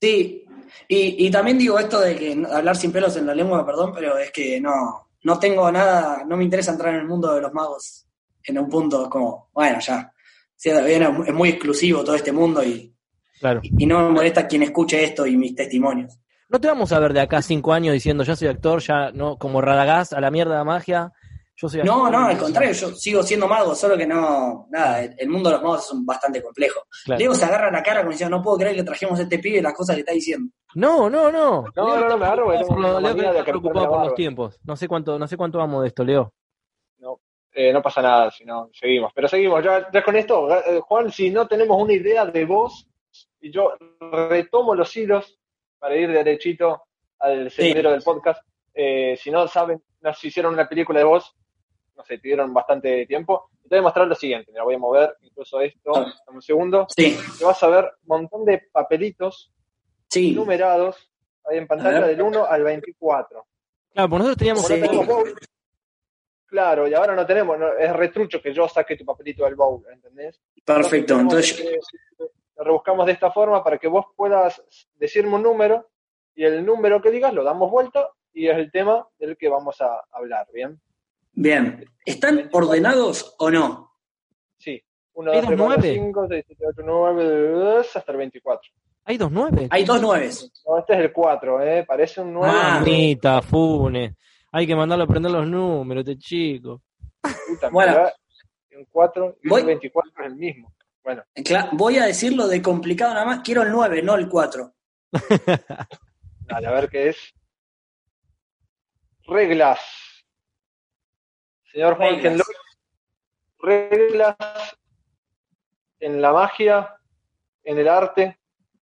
Sí, 0.00 0.44
y, 0.88 1.26
y 1.26 1.30
también 1.30 1.58
digo 1.58 1.78
esto 1.78 2.00
de 2.00 2.14
que 2.16 2.46
hablar 2.52 2.76
sin 2.76 2.92
pelos 2.92 3.16
en 3.16 3.26
la 3.26 3.34
lengua, 3.34 3.64
perdón, 3.64 3.92
pero 3.94 4.18
es 4.18 4.30
que 4.30 4.60
no, 4.60 5.08
no 5.22 5.38
tengo 5.38 5.70
nada, 5.72 6.24
no 6.26 6.36
me 6.36 6.44
interesa 6.44 6.72
entrar 6.72 6.94
en 6.94 7.00
el 7.00 7.06
mundo 7.08 7.34
de 7.34 7.40
los 7.40 7.52
magos 7.52 8.06
en 8.44 8.58
un 8.58 8.68
punto 8.68 9.08
como, 9.08 9.48
bueno, 9.52 9.78
ya, 9.80 10.12
es 10.64 11.34
muy 11.34 11.48
exclusivo 11.50 12.04
todo 12.04 12.14
este 12.16 12.32
mundo 12.32 12.62
y, 12.64 12.88
Claro. 13.40 13.60
y 13.62 13.86
no 13.86 14.04
me 14.06 14.10
molesta 14.10 14.46
quien 14.46 14.62
escuche 14.62 15.02
esto 15.02 15.26
y 15.26 15.36
mis 15.36 15.54
testimonios. 15.54 16.16
No 16.52 16.60
te 16.60 16.68
vamos 16.68 16.92
a 16.92 16.98
ver 17.00 17.14
de 17.14 17.20
acá 17.20 17.40
cinco 17.40 17.72
años 17.72 17.94
diciendo 17.94 18.24
ya 18.24 18.36
soy 18.36 18.48
actor, 18.48 18.80
ya 18.80 19.10
no, 19.12 19.38
como 19.38 19.62
Radagast, 19.62 20.12
a 20.12 20.20
la 20.20 20.30
mierda 20.30 20.58
de 20.58 20.64
magia. 20.64 21.10
Yo 21.56 21.68
soy 21.68 21.82
No, 21.82 22.04
actor. 22.06 22.12
no, 22.20 22.26
al 22.26 22.36
contrario, 22.38 22.72
yo 22.74 22.90
sigo 22.90 23.22
siendo 23.22 23.48
mago, 23.48 23.74
solo 23.74 23.96
que 23.96 24.06
no, 24.06 24.66
nada, 24.70 25.02
el, 25.02 25.14
el 25.16 25.28
mundo 25.30 25.48
de 25.48 25.54
los 25.56 25.62
magos 25.62 25.86
es 25.86 25.92
un 25.92 26.04
bastante 26.04 26.42
complejo. 26.42 26.82
Claro. 27.06 27.18
Leo 27.18 27.34
se 27.34 27.44
agarra 27.46 27.70
la 27.70 27.82
cara 27.82 28.00
como 28.00 28.10
diciendo, 28.10 28.36
no 28.36 28.42
puedo 28.42 28.58
creer 28.58 28.76
que 28.76 28.82
trajimos 28.82 29.18
a 29.18 29.22
este 29.22 29.38
pibe 29.38 29.58
y 29.58 29.62
las 29.62 29.72
cosas 29.72 29.96
que 29.96 30.00
está 30.00 30.12
diciendo. 30.12 30.52
No, 30.74 31.08
no, 31.08 31.30
no. 31.32 31.64
No, 31.74 31.96
no, 32.00 32.08
no, 32.08 32.18
me 32.18 32.24
agarro 32.26 32.52
lo- 32.52 32.68
una 32.68 33.00
Leo 33.00 33.14
que 33.16 33.38
está 33.38 33.44
preocupado 33.44 33.88
por 33.88 34.04
los 34.06 34.14
tiempos. 34.14 34.58
No 34.64 34.76
sé 34.76 34.88
cuánto, 34.88 35.18
no 35.18 35.26
sé 35.26 35.36
cuánto 35.38 35.56
vamos 35.58 35.82
de 35.82 35.88
esto, 35.88 36.04
Leo. 36.04 36.32
Eh, 37.54 37.70
no 37.70 37.82
pasa 37.82 38.00
nada, 38.00 38.30
si 38.30 38.46
no, 38.46 38.70
seguimos. 38.72 39.12
Pero 39.14 39.28
seguimos, 39.28 39.62
ya, 39.62 39.86
ya 39.92 40.02
con 40.02 40.16
esto, 40.16 40.50
eh, 40.50 40.80
Juan, 40.80 41.12
si 41.12 41.30
no 41.30 41.46
tenemos 41.46 41.80
una 41.82 41.92
idea 41.92 42.24
de 42.24 42.46
vos, 42.46 42.88
y 43.42 43.52
yo 43.52 43.72
retomo 44.00 44.74
los 44.74 44.96
hilos 44.96 45.38
para 45.82 45.96
ir 45.96 46.12
derechito 46.12 46.84
al 47.18 47.50
sendero 47.50 47.90
del 47.90 48.02
podcast, 48.02 48.40
eh, 48.72 49.18
si 49.20 49.32
no 49.32 49.48
saben, 49.48 49.82
nos 50.00 50.22
hicieron 50.24 50.54
una 50.54 50.68
película 50.68 51.00
de 51.00 51.04
vos, 51.04 51.34
no 51.96 52.04
sé, 52.04 52.18
tuvieron 52.18 52.54
bastante 52.54 53.04
tiempo, 53.06 53.50
y 53.64 53.68
te 53.68 53.74
voy 53.74 53.78
a 53.80 53.82
mostrar 53.82 54.06
lo 54.06 54.14
siguiente, 54.14 54.52
mira, 54.52 54.62
voy 54.62 54.76
a 54.76 54.78
mover 54.78 55.16
incluso 55.22 55.60
esto, 55.60 55.90
Ah. 55.92 56.14
dame 56.24 56.36
un 56.36 56.42
segundo, 56.42 56.86
Sí, 56.96 57.18
te 57.36 57.44
vas 57.44 57.60
a 57.64 57.66
ver 57.66 57.84
un 57.84 58.06
montón 58.20 58.44
de 58.44 58.62
papelitos 58.70 59.52
sí. 60.08 60.32
numerados 60.36 61.10
ahí 61.46 61.58
en 61.58 61.66
pantalla 61.66 62.06
del 62.06 62.22
1 62.22 62.44
al 62.46 62.62
24. 62.62 63.44
Claro, 63.92 64.08
pues 64.08 64.18
nosotros 64.20 64.38
teníamos 64.38 64.62
Como 64.62 64.76
no 64.76 64.82
Sí. 64.84 64.88
tenemos 64.88 65.06
bowl, 65.08 65.34
claro, 66.46 66.86
y 66.86 66.94
ahora 66.94 67.16
no 67.16 67.26
tenemos, 67.26 67.58
no- 67.58 67.72
es 67.76 67.92
retrucho 67.92 68.40
que 68.40 68.54
yo 68.54 68.68
saque 68.68 68.96
tu 68.96 69.04
papelito 69.04 69.44
del 69.44 69.56
bowl, 69.56 69.84
¿entendés? 69.92 70.40
Perfecto, 70.64 71.18
entonces 71.18 71.56
yo- 71.58 71.64
Entonces, 71.70 72.36
lo 72.56 72.64
rebuscamos 72.64 73.06
de 73.06 73.12
esta 73.12 73.30
forma 73.30 73.62
para 73.64 73.78
que 73.78 73.88
vos 73.88 74.06
puedas 74.16 74.62
decirme 74.94 75.34
un 75.36 75.42
número 75.42 75.88
y 76.34 76.44
el 76.44 76.64
número 76.64 77.00
que 77.00 77.10
digas 77.10 77.32
lo 77.32 77.44
damos 77.44 77.70
vuelta 77.70 78.08
y 78.32 78.48
es 78.48 78.56
el 78.56 78.70
tema 78.70 79.06
del 79.18 79.36
que 79.36 79.48
vamos 79.48 79.80
a 79.80 80.02
hablar, 80.12 80.46
¿bien? 80.52 80.80
Bien, 81.32 81.84
¿están 82.04 82.48
ordenados 82.52 83.34
o 83.38 83.50
no? 83.50 83.90
Sí. 84.58 84.82
1, 85.14 85.30
¿Hay 85.32 85.40
2, 85.40 85.44
dos 85.44 85.56
3, 85.56 85.58
4, 85.58 85.66
nueve? 85.66 85.94
5, 85.94 86.26
6, 86.28 86.44
7, 86.46 86.64
8, 86.68 86.82
9, 86.84 87.78
hasta 87.94 88.12
el 88.12 88.18
24. 88.18 88.70
Hay 89.04 89.18
dos 89.18 89.32
nueve. 89.32 89.66
Hay 89.70 89.84
dos 89.84 90.00
nueves. 90.00 90.52
No, 90.66 90.78
este 90.78 90.92
es 90.94 91.00
el 91.00 91.12
4, 91.12 91.60
¿eh? 91.62 91.84
Parece 91.86 92.20
un 92.20 92.32
9. 92.34 92.52
Ah, 92.54 93.42
Funes. 93.42 94.14
Hay 94.52 94.66
que 94.66 94.76
mandarlo 94.76 95.02
a 95.02 95.06
aprender 95.06 95.32
los 95.32 95.46
números, 95.46 96.04
este 96.06 96.18
chico. 96.18 96.80
puta, 97.20 97.68
Bueno. 97.70 98.04
un 98.76 98.86
4 98.90 99.36
y 99.42 99.48
Voy- 99.48 99.60
un 99.62 99.66
24 99.66 100.12
es 100.20 100.26
el 100.26 100.36
mismo. 100.36 100.72
Bueno, 101.04 101.24
Voy 101.72 101.98
a 101.98 102.06
decirlo 102.06 102.46
de 102.46 102.62
complicado 102.62 103.14
nada 103.14 103.26
más. 103.26 103.40
Quiero 103.40 103.62
el 103.62 103.70
9, 103.70 104.02
no 104.02 104.14
el 104.14 104.28
4. 104.28 104.72
dale, 106.46 106.66
a 106.66 106.70
ver 106.70 106.88
qué 106.88 107.08
es. 107.08 107.34
Reglas. 109.26 109.80
Señor 111.72 111.96
Juan 111.96 112.22
Reglas. 112.22 112.46
Reglas 113.58 114.36
en 116.00 116.20
la 116.20 116.32
magia, 116.32 116.96
en 117.62 117.78
el 117.78 117.88
arte, 117.88 118.38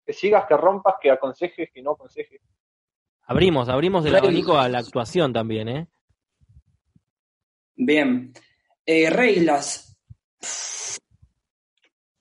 que 0.06 0.14
sigas, 0.14 0.46
que 0.46 0.58
rompas, 0.58 0.96
que 1.02 1.10
aconsejes, 1.10 1.70
que 1.74 1.82
no 1.82 1.92
aconsejes. 1.92 2.42
Abrimos, 3.24 3.70
abrimos 3.70 4.06
el 4.06 4.16
abanico 4.16 4.58
a 4.58 4.70
la 4.70 4.80
actuación 4.80 5.34
también, 5.34 5.70
¿eh? 5.70 5.88
Bien. 7.76 8.32
Eh, 8.86 9.10
reglas. 9.10 9.98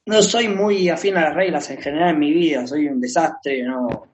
No 0.06 0.22
soy 0.22 0.48
muy 0.48 0.88
afín 0.88 1.16
a 1.16 1.22
las 1.22 1.34
reglas 1.34 1.70
en 1.70 1.80
general 1.80 2.10
en 2.10 2.18
mi 2.18 2.32
vida, 2.32 2.66
soy 2.66 2.88
un 2.88 3.00
desastre, 3.00 3.62
no. 3.62 4.08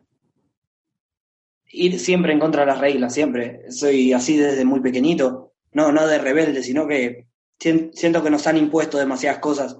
Ir 1.73 1.99
siempre 1.99 2.33
en 2.33 2.39
contra 2.39 2.63
de 2.63 2.67
las 2.67 2.81
reglas, 2.81 3.15
siempre. 3.15 3.71
Soy 3.71 4.13
así 4.13 4.37
desde 4.37 4.65
muy 4.65 4.81
pequeñito. 4.81 5.55
No, 5.73 5.93
no 5.93 6.07
de 6.07 6.19
rebelde, 6.19 6.63
sino 6.63 6.87
que 6.87 7.27
siento 7.59 8.23
que 8.23 8.31
nos 8.31 8.47
han 8.47 8.57
impuesto 8.57 8.99
demasiadas 8.99 9.39
cosas. 9.39 9.77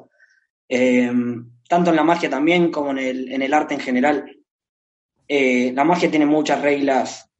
Eh, 0.69 1.13
tanto 1.69 1.91
en 1.91 1.97
la 1.97 2.05
magia 2.05 2.29
también 2.29 2.71
como 2.71 2.91
en 2.91 2.99
el, 2.99 3.33
en 3.33 3.43
el 3.43 3.55
arte 3.55 3.75
en 3.75 3.81
general. 3.81 4.37
Eh, 5.27 5.73
la 5.73 5.85
magia 5.85 6.11
tiene 6.11 6.27
muchas 6.27 6.61
reglas 6.61 7.31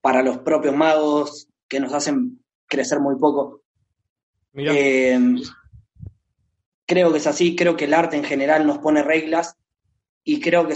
para 0.00 0.22
los 0.22 0.38
propios 0.38 0.74
magos 0.74 1.48
que 1.68 1.80
nos 1.80 1.92
hacen 1.92 2.42
crecer 2.66 3.00
muy 3.00 3.16
poco. 3.16 3.62
Eh, 4.54 5.18
creo 6.90 7.12
que 7.12 7.18
es 7.18 7.26
así, 7.28 7.54
creo 7.54 7.76
que 7.76 7.84
el 7.84 7.94
arte 7.94 8.16
en 8.16 8.24
general 8.24 8.66
nos 8.66 8.78
pone 8.78 9.04
reglas 9.04 9.56
y 10.24 10.40
creo 10.40 10.66
que 10.66 10.74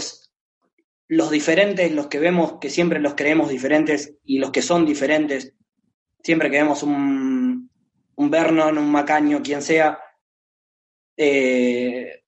los 1.09 1.29
diferentes, 1.29 1.91
los 1.91 2.07
que 2.07 2.19
vemos 2.19 2.53
que 2.61 2.69
siempre 2.69 3.01
los 3.01 3.15
creemos 3.15 3.49
diferentes 3.49 4.13
y 4.23 4.39
los 4.39 4.51
que 4.51 4.61
son 4.61 4.85
diferentes, 4.85 5.53
siempre 6.23 6.49
que 6.49 6.55
vemos 6.55 6.83
un, 6.83 7.69
un 8.15 8.29
Vernon, 8.31 8.77
un 8.77 8.89
Macaño, 8.89 9.43
quien 9.43 9.61
sea, 9.61 9.99
eh, 11.17 12.23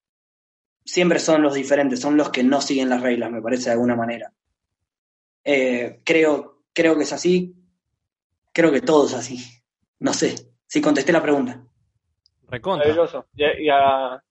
siempre 0.83 1.19
son 1.19 1.41
los 1.41 1.53
diferentes, 1.53 2.01
son 2.01 2.17
los 2.17 2.29
que 2.29 2.43
no 2.43 2.59
siguen 2.59 2.89
las 2.89 3.01
reglas, 3.01 3.31
me 3.31 3.41
parece 3.41 3.69
de 3.69 3.71
alguna 3.71 3.95
manera. 3.95 4.33
Eh, 5.45 6.01
creo, 6.03 6.65
creo 6.73 6.97
que 6.97 7.03
es 7.03 7.13
así, 7.13 7.55
creo 8.51 8.69
que 8.69 8.81
todo 8.81 9.07
es 9.07 9.13
así. 9.13 9.39
No 9.99 10.13
sé, 10.13 10.35
si 10.67 10.81
contesté 10.81 11.13
la 11.13 11.23
pregunta. 11.23 11.65
Maravilloso. 12.79 13.25
Y 13.35 13.69
a, 13.69 14.21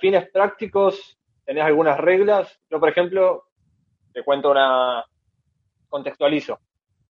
fines 0.00 0.30
prácticos, 0.30 1.18
¿tenés 1.44 1.64
algunas 1.64 1.98
reglas? 1.98 2.60
Yo, 2.70 2.80
por 2.80 2.88
ejemplo, 2.88 3.44
te 4.12 4.22
cuento 4.22 4.50
una, 4.50 5.04
contextualizo. 5.88 6.58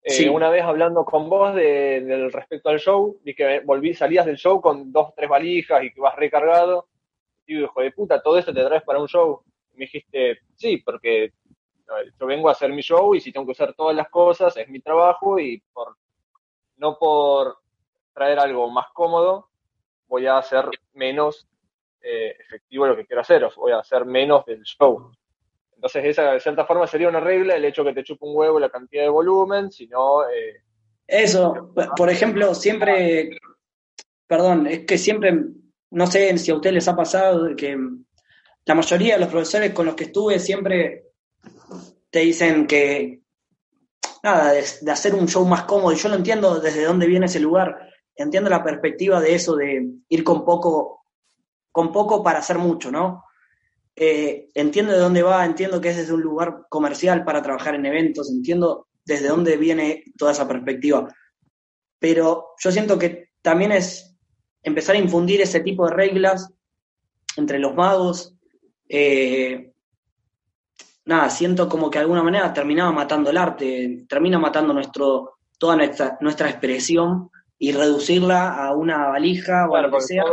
Eh, 0.03 0.29
una 0.29 0.49
vez 0.49 0.63
hablando 0.63 1.05
con 1.05 1.29
vos 1.29 1.53
de, 1.53 2.01
del 2.01 2.31
respecto 2.31 2.69
al 2.69 2.79
show, 2.79 3.19
vi 3.23 3.35
que 3.35 3.59
volví, 3.59 3.93
salías 3.93 4.25
del 4.25 4.37
show 4.37 4.59
con 4.59 4.91
dos, 4.91 5.13
tres 5.15 5.29
valijas 5.29 5.83
y 5.83 5.91
que 5.91 6.01
vas 6.01 6.15
recargado. 6.15 6.87
Y 7.45 7.55
digo, 7.55 7.65
hijo 7.65 7.81
de 7.81 7.91
puta, 7.91 8.21
todo 8.21 8.37
esto 8.37 8.53
te 8.53 8.63
traes 8.63 8.83
para 8.83 8.99
un 8.99 9.07
show. 9.07 9.43
Y 9.73 9.77
me 9.77 9.85
dijiste, 9.85 10.39
sí, 10.55 10.77
porque 10.77 11.33
yo 12.19 12.25
vengo 12.25 12.49
a 12.49 12.53
hacer 12.53 12.71
mi 12.71 12.81
show 12.81 13.13
y 13.13 13.19
si 13.21 13.31
tengo 13.31 13.45
que 13.45 13.51
usar 13.51 13.73
todas 13.73 13.95
las 13.95 14.09
cosas, 14.09 14.55
es 14.57 14.67
mi 14.69 14.79
trabajo 14.79 15.39
y 15.39 15.61
por 15.73 15.97
no 16.77 16.97
por 16.97 17.57
traer 18.13 18.39
algo 18.39 18.69
más 18.71 18.87
cómodo, 18.93 19.50
voy 20.11 20.27
a 20.27 20.37
hacer 20.37 20.65
menos 20.93 21.47
eh, 22.01 22.35
efectivo 22.39 22.85
lo 22.85 22.95
que 22.95 23.05
quiero 23.05 23.21
hacer, 23.21 23.43
o 23.43 23.51
voy 23.55 23.71
a 23.71 23.79
hacer 23.79 24.05
menos 24.05 24.45
del 24.45 24.61
show. 24.63 25.11
Entonces, 25.73 26.05
esa 26.05 26.33
de 26.33 26.39
cierta 26.39 26.65
forma 26.65 26.85
sería 26.85 27.09
una 27.09 27.19
regla, 27.19 27.55
el 27.55 27.65
hecho 27.65 27.83
que 27.83 27.93
te 27.93 28.03
chupe 28.03 28.25
un 28.25 28.35
huevo 28.35 28.59
la 28.59 28.69
cantidad 28.69 29.03
de 29.03 29.09
volumen, 29.09 29.71
sino... 29.71 30.29
Eh, 30.29 30.61
Eso, 31.07 31.73
por 31.97 32.09
ejemplo, 32.09 32.53
siempre, 32.53 33.37
perdón, 34.27 34.67
es 34.67 34.85
que 34.85 34.97
siempre, 34.97 35.33
no 35.89 36.05
sé 36.07 36.37
si 36.37 36.51
a 36.51 36.55
ustedes 36.55 36.75
les 36.75 36.87
ha 36.87 36.95
pasado 36.95 37.53
que 37.55 37.75
la 38.65 38.75
mayoría 38.75 39.15
de 39.15 39.19
los 39.19 39.29
profesores 39.29 39.73
con 39.73 39.85
los 39.87 39.95
que 39.95 40.05
estuve 40.05 40.39
siempre 40.39 41.07
te 42.09 42.19
dicen 42.19 42.65
que, 42.65 43.19
nada, 44.23 44.53
de, 44.53 44.63
de 44.81 44.91
hacer 44.91 45.15
un 45.15 45.27
show 45.27 45.45
más 45.45 45.63
cómodo, 45.63 45.91
y 45.91 45.97
yo 45.97 46.07
lo 46.07 46.15
entiendo 46.15 46.61
desde 46.61 46.85
dónde 46.85 47.07
viene 47.07 47.25
ese 47.25 47.41
lugar, 47.41 47.90
entiendo 48.21 48.49
la 48.49 48.63
perspectiva 48.63 49.19
de 49.19 49.35
eso, 49.35 49.55
de 49.55 49.87
ir 50.09 50.23
con 50.23 50.45
poco, 50.45 51.05
con 51.71 51.91
poco 51.91 52.23
para 52.23 52.39
hacer 52.39 52.57
mucho, 52.57 52.91
¿no? 52.91 53.23
Eh, 53.95 54.49
entiendo 54.53 54.93
de 54.93 54.99
dónde 54.99 55.23
va, 55.23 55.45
entiendo 55.45 55.81
que 55.81 55.89
es 55.89 55.97
desde 55.97 56.13
un 56.13 56.21
lugar 56.21 56.65
comercial 56.69 57.23
para 57.23 57.41
trabajar 57.41 57.75
en 57.75 57.85
eventos, 57.85 58.31
entiendo 58.31 58.87
desde 59.05 59.27
dónde 59.27 59.57
viene 59.57 60.03
toda 60.17 60.31
esa 60.31 60.47
perspectiva. 60.47 61.07
Pero 61.99 62.55
yo 62.57 62.71
siento 62.71 62.97
que 62.97 63.29
también 63.41 63.71
es 63.71 64.15
empezar 64.63 64.95
a 64.95 64.99
infundir 64.99 65.41
ese 65.41 65.59
tipo 65.59 65.87
de 65.87 65.93
reglas 65.93 66.49
entre 67.35 67.59
los 67.59 67.75
magos. 67.75 68.35
Eh, 68.87 69.71
nada, 71.05 71.29
siento 71.29 71.67
como 71.67 71.89
que 71.89 71.99
de 71.99 72.03
alguna 72.03 72.23
manera 72.23 72.53
terminaba 72.53 72.91
matando 72.91 73.29
el 73.29 73.37
arte, 73.37 74.05
termina 74.07 74.39
matando 74.39 74.73
nuestro, 74.73 75.37
toda 75.57 75.75
nuestra, 75.75 76.17
nuestra 76.21 76.49
expresión 76.49 77.29
y 77.63 77.71
reducirla 77.73 78.55
a 78.55 78.73
una 78.73 79.09
valija 79.09 79.69
o 79.69 79.75
a 79.75 79.83
lo 79.83 79.91
que 79.91 80.01
sea. 80.01 80.23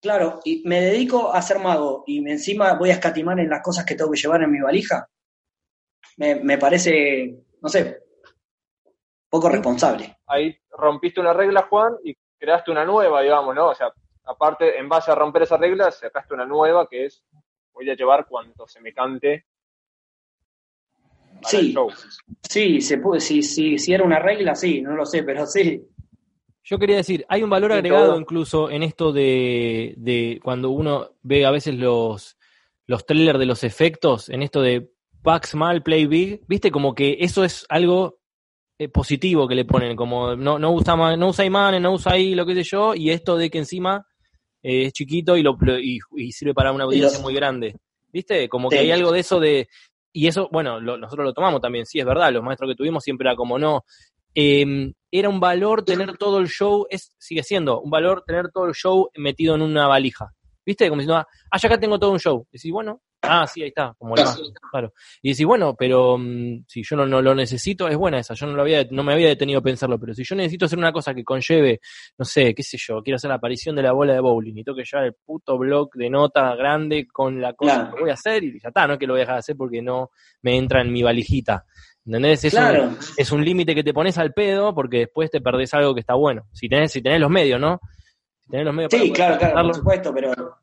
Claro, 0.00 0.40
y 0.42 0.62
me 0.64 0.80
dedico 0.80 1.30
a 1.30 1.42
ser 1.42 1.58
mago 1.58 2.02
y 2.06 2.26
encima 2.26 2.72
voy 2.78 2.88
a 2.88 2.94
escatimar 2.94 3.38
en 3.40 3.50
las 3.50 3.62
cosas 3.62 3.84
que 3.84 3.94
tengo 3.94 4.10
que 4.10 4.18
llevar 4.18 4.42
en 4.42 4.50
mi 4.50 4.58
valija. 4.58 5.06
Me, 6.16 6.56
parece, 6.56 7.44
no 7.60 7.68
sé, 7.68 8.04
poco 9.28 9.50
responsable. 9.50 10.16
Ahí 10.26 10.56
rompiste 10.70 11.20
una 11.20 11.34
regla, 11.34 11.66
Juan, 11.68 11.96
y 12.04 12.16
creaste 12.38 12.70
una 12.70 12.86
nueva, 12.86 13.20
digamos, 13.20 13.54
¿no? 13.54 13.68
O 13.68 13.74
sea, 13.74 13.92
aparte, 14.24 14.78
en 14.78 14.88
base 14.88 15.10
a 15.10 15.14
romper 15.14 15.42
esa 15.42 15.58
regla, 15.58 15.90
sacaste 15.90 16.32
una 16.32 16.46
nueva 16.46 16.88
que 16.88 17.04
es, 17.04 17.22
voy 17.74 17.90
a 17.90 17.94
llevar 17.94 18.26
cuanto 18.26 18.66
se 18.66 18.80
me 18.80 18.94
cante. 18.94 19.44
Sí, 21.42 21.74
sí, 22.48 22.80
se 22.80 22.96
puede, 22.96 23.20
si, 23.20 23.42
si, 23.42 23.76
si 23.76 23.92
era 23.92 24.04
una 24.04 24.18
regla, 24.18 24.54
sí, 24.54 24.80
no 24.80 24.96
lo 24.96 25.04
sé, 25.04 25.22
pero 25.22 25.44
sí. 25.44 25.86
Yo 26.64 26.78
quería 26.78 26.96
decir, 26.96 27.24
hay 27.28 27.42
un 27.42 27.50
valor 27.50 27.72
agregado 27.72 28.18
incluso 28.18 28.70
en 28.70 28.82
esto 28.82 29.12
de, 29.12 29.94
de, 29.96 30.40
cuando 30.42 30.70
uno 30.70 31.10
ve 31.22 31.44
a 31.44 31.50
veces 31.50 31.74
los, 31.74 32.36
los 32.86 33.04
trailers 33.04 33.38
de 33.38 33.46
los 33.46 33.64
efectos, 33.64 34.28
en 34.28 34.42
esto 34.42 34.62
de 34.62 34.92
pack 35.22 35.46
small, 35.46 35.82
play 35.82 36.06
big, 36.06 36.42
viste, 36.46 36.70
como 36.70 36.94
que 36.94 37.16
eso 37.20 37.42
es 37.42 37.66
algo 37.68 38.20
eh, 38.78 38.88
positivo 38.88 39.48
que 39.48 39.56
le 39.56 39.64
ponen, 39.64 39.96
como 39.96 40.36
no, 40.36 40.58
no 40.58 40.72
usa 40.72 41.16
no 41.16 41.28
usa 41.28 41.44
imanes, 41.44 41.80
no 41.80 41.92
usa 41.92 42.12
ahí 42.12 42.34
lo 42.34 42.46
que 42.46 42.54
sé 42.54 42.62
yo, 42.62 42.94
y 42.94 43.10
esto 43.10 43.36
de 43.36 43.50
que 43.50 43.58
encima 43.58 44.06
eh, 44.62 44.86
es 44.86 44.92
chiquito 44.92 45.36
y, 45.36 45.42
lo, 45.42 45.56
y, 45.80 46.32
sirve 46.32 46.54
para 46.54 46.72
una 46.72 46.84
audiencia 46.84 47.18
muy 47.20 47.34
grande. 47.34 47.76
¿Viste? 48.12 48.48
Como 48.48 48.68
que 48.68 48.78
hay 48.78 48.90
algo 48.90 49.10
de 49.10 49.20
eso 49.20 49.40
de, 49.40 49.68
y 50.12 50.26
eso, 50.26 50.48
bueno, 50.52 50.80
nosotros 50.80 51.24
lo 51.24 51.32
tomamos 51.32 51.60
también, 51.60 51.86
sí, 51.86 51.98
es 51.98 52.04
verdad, 52.04 52.30
los 52.30 52.42
maestros 52.42 52.70
que 52.70 52.76
tuvimos 52.76 53.02
siempre 53.02 53.26
era 53.28 53.34
como, 53.34 53.58
no, 53.58 53.84
eh, 54.34 54.92
era 55.12 55.28
un 55.28 55.38
valor 55.38 55.84
tener 55.84 56.16
todo 56.16 56.38
el 56.38 56.48
show, 56.48 56.86
es, 56.88 57.14
sigue 57.18 57.42
siendo 57.42 57.80
un 57.80 57.90
valor 57.90 58.24
tener 58.26 58.50
todo 58.50 58.64
el 58.64 58.74
show 58.74 59.10
metido 59.14 59.54
en 59.54 59.62
una 59.62 59.86
valija. 59.86 60.32
¿Viste? 60.64 60.88
Como 60.88 61.00
diciendo, 61.00 61.26
ah, 61.50 61.58
ya 61.58 61.68
acá 61.68 61.78
tengo 61.78 61.98
todo 61.98 62.12
un 62.12 62.20
show. 62.20 62.46
Y 62.50 62.56
decís, 62.56 62.72
bueno, 62.72 63.02
ah, 63.22 63.46
sí, 63.46 63.62
ahí 63.62 63.68
está, 63.68 63.94
como 63.98 64.14
el 64.14 64.24
más, 64.24 64.40
claro. 64.70 64.92
Y 65.20 65.30
decís, 65.30 65.44
bueno, 65.44 65.74
pero 65.76 66.16
mm, 66.18 66.64
si 66.66 66.82
yo 66.82 66.96
no, 66.96 67.06
no, 67.06 67.20
lo 67.20 67.34
necesito, 67.34 67.88
es 67.88 67.96
buena 67.96 68.18
esa, 68.18 68.34
yo 68.34 68.46
no, 68.46 68.54
lo 68.54 68.62
había, 68.62 68.86
no 68.90 69.02
me 69.02 69.12
había 69.12 69.28
detenido 69.28 69.60
a 69.60 69.62
pensarlo, 69.62 69.98
pero 69.98 70.14
si 70.14 70.24
yo 70.24 70.36
necesito 70.36 70.66
hacer 70.66 70.78
una 70.78 70.92
cosa 70.92 71.14
que 71.14 71.24
conlleve, 71.24 71.80
no 72.18 72.24
sé, 72.24 72.54
qué 72.54 72.62
sé 72.62 72.76
yo, 72.78 73.02
quiero 73.02 73.16
hacer 73.16 73.28
la 73.28 73.36
aparición 73.36 73.76
de 73.76 73.82
la 73.82 73.92
bola 73.92 74.14
de 74.14 74.20
bowling 74.20 74.56
y 74.56 74.64
tengo 74.64 74.76
que 74.76 74.84
llevar 74.84 75.06
el 75.06 75.14
puto 75.14 75.58
block 75.58 75.94
de 75.96 76.10
nota 76.10 76.54
grande 76.54 77.06
con 77.06 77.40
la 77.40 77.54
cosa 77.54 77.90
que 77.92 78.00
voy 78.00 78.10
a 78.10 78.14
hacer 78.14 78.44
y 78.44 78.60
ya 78.60 78.68
está, 78.68 78.86
no 78.86 78.94
es 78.94 78.98
que 78.98 79.06
lo 79.06 79.14
voy 79.14 79.20
a 79.20 79.24
dejar 79.24 79.36
de 79.36 79.40
hacer 79.40 79.56
porque 79.56 79.82
no 79.82 80.10
me 80.42 80.56
entra 80.56 80.80
en 80.80 80.92
mi 80.92 81.02
valijita. 81.02 81.64
¿Entendés? 82.04 82.44
Es 82.44 82.54
un, 82.54 82.98
es 83.16 83.32
un 83.32 83.44
límite 83.44 83.74
que 83.74 83.84
te 83.84 83.94
pones 83.94 84.18
al 84.18 84.32
pedo 84.32 84.74
porque 84.74 84.98
después 84.98 85.30
te 85.30 85.40
perdés 85.40 85.72
algo 85.74 85.94
que 85.94 86.00
está 86.00 86.14
bueno. 86.14 86.46
Si 86.52 86.68
tenés, 86.68 86.90
si 86.90 87.00
tenés 87.00 87.20
los 87.20 87.30
medios, 87.30 87.60
¿no? 87.60 87.80
Si 88.40 88.50
tenés 88.50 88.66
los 88.66 88.74
medios 88.74 88.90
sí, 88.92 89.12
claro, 89.12 89.38
claro, 89.38 89.62
por 89.62 89.74
supuesto, 89.76 90.12
pero 90.12 90.58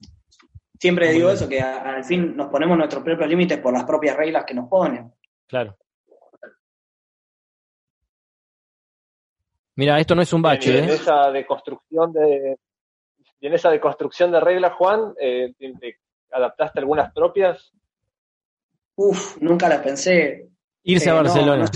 siempre 0.78 1.12
digo 1.12 1.30
eso, 1.30 1.48
que 1.48 1.62
al 1.62 2.04
fin 2.04 2.36
nos 2.36 2.50
ponemos 2.50 2.78
nuestros 2.78 3.04
propios 3.04 3.30
límites 3.30 3.60
por 3.60 3.74
las 3.74 3.86
propias 3.86 4.18
reglas 4.18 4.44
que 4.46 4.54
nos 4.54 4.68
ponen. 4.68 5.14
Claro. 5.48 5.78
Mira, 9.76 9.98
esto 9.98 10.14
no 10.14 10.22
es 10.22 10.34
un 10.34 10.42
bache. 10.42 10.74
Y 10.74 10.78
en, 10.78 10.90
¿eh? 10.90 10.94
esa 10.94 11.32
deconstrucción 11.32 12.12
de, 12.12 12.58
y 13.40 13.48
en 13.48 13.54
esa 13.54 13.70
deconstrucción 13.70 14.32
de 14.32 14.42
reglas, 14.42 14.74
Juan, 14.74 15.14
eh, 15.20 15.54
¿adaptaste 16.32 16.80
algunas 16.80 17.14
propias? 17.14 17.72
Uf, 18.96 19.38
nunca 19.42 19.70
las 19.70 19.80
pensé. 19.80 20.50
Irse 20.84 21.10
a 21.10 21.14
eh, 21.14 21.16
Barcelona. 21.16 21.72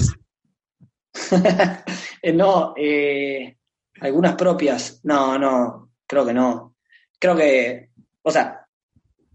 No, 2.33 2.73
eh, 2.77 3.57
algunas 3.99 4.35
propias. 4.35 5.01
No, 5.03 5.37
no, 5.37 5.89
creo 6.07 6.25
que 6.25 6.33
no. 6.33 6.75
Creo 7.19 7.35
que, 7.35 7.89
o 8.21 8.31
sea, 8.31 8.65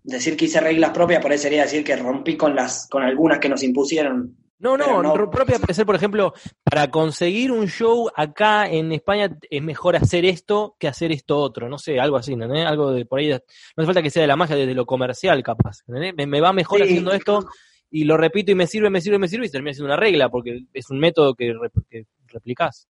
decir 0.02 0.36
que 0.36 0.46
hice 0.46 0.60
reglas 0.60 0.90
propias 0.90 1.20
por 1.20 1.30
ahí 1.30 1.38
sería 1.38 1.62
decir 1.62 1.84
que 1.84 1.96
rompí 1.96 2.36
con 2.36 2.54
las, 2.54 2.88
con 2.88 3.02
algunas 3.02 3.38
que 3.38 3.48
nos 3.48 3.62
impusieron. 3.62 4.36
No, 4.60 4.76
no, 4.76 5.02
no. 5.02 5.30
propia 5.30 5.58
puede 5.60 5.74
ser, 5.74 5.86
por 5.86 5.94
ejemplo, 5.94 6.34
para 6.64 6.90
conseguir 6.90 7.52
un 7.52 7.68
show 7.68 8.10
acá 8.16 8.68
en 8.68 8.90
España 8.90 9.30
es 9.48 9.62
mejor 9.62 9.94
hacer 9.94 10.24
esto 10.24 10.74
que 10.80 10.88
hacer 10.88 11.12
esto 11.12 11.38
otro, 11.38 11.68
no 11.68 11.78
sé, 11.78 12.00
algo 12.00 12.16
así, 12.16 12.34
¿no? 12.34 12.52
Algo 12.66 12.90
de 12.90 13.06
por 13.06 13.20
ahí, 13.20 13.28
no 13.28 13.36
hace 13.76 13.86
falta 13.86 14.02
que 14.02 14.10
sea 14.10 14.22
de 14.22 14.26
la 14.26 14.34
magia, 14.34 14.56
desde 14.56 14.74
lo 14.74 14.84
comercial 14.84 15.44
capaz, 15.44 15.84
me, 15.86 16.40
va 16.40 16.52
mejor 16.52 16.82
haciendo 16.82 17.12
esto 17.12 17.46
y 17.90 18.04
lo 18.04 18.16
repito 18.16 18.52
y 18.52 18.54
me 18.54 18.66
sirve, 18.66 18.90
me 18.90 19.00
sirve, 19.00 19.18
me 19.18 19.28
sirve 19.28 19.46
y 19.46 19.50
termina 19.50 19.72
siendo 19.74 19.86
una 19.92 20.00
regla, 20.00 20.28
porque 20.30 20.66
es 20.72 20.90
un 20.90 20.98
método 20.98 21.34
que, 21.34 21.52
rep- 21.54 21.86
que 21.88 22.06
replicás. 22.28 22.88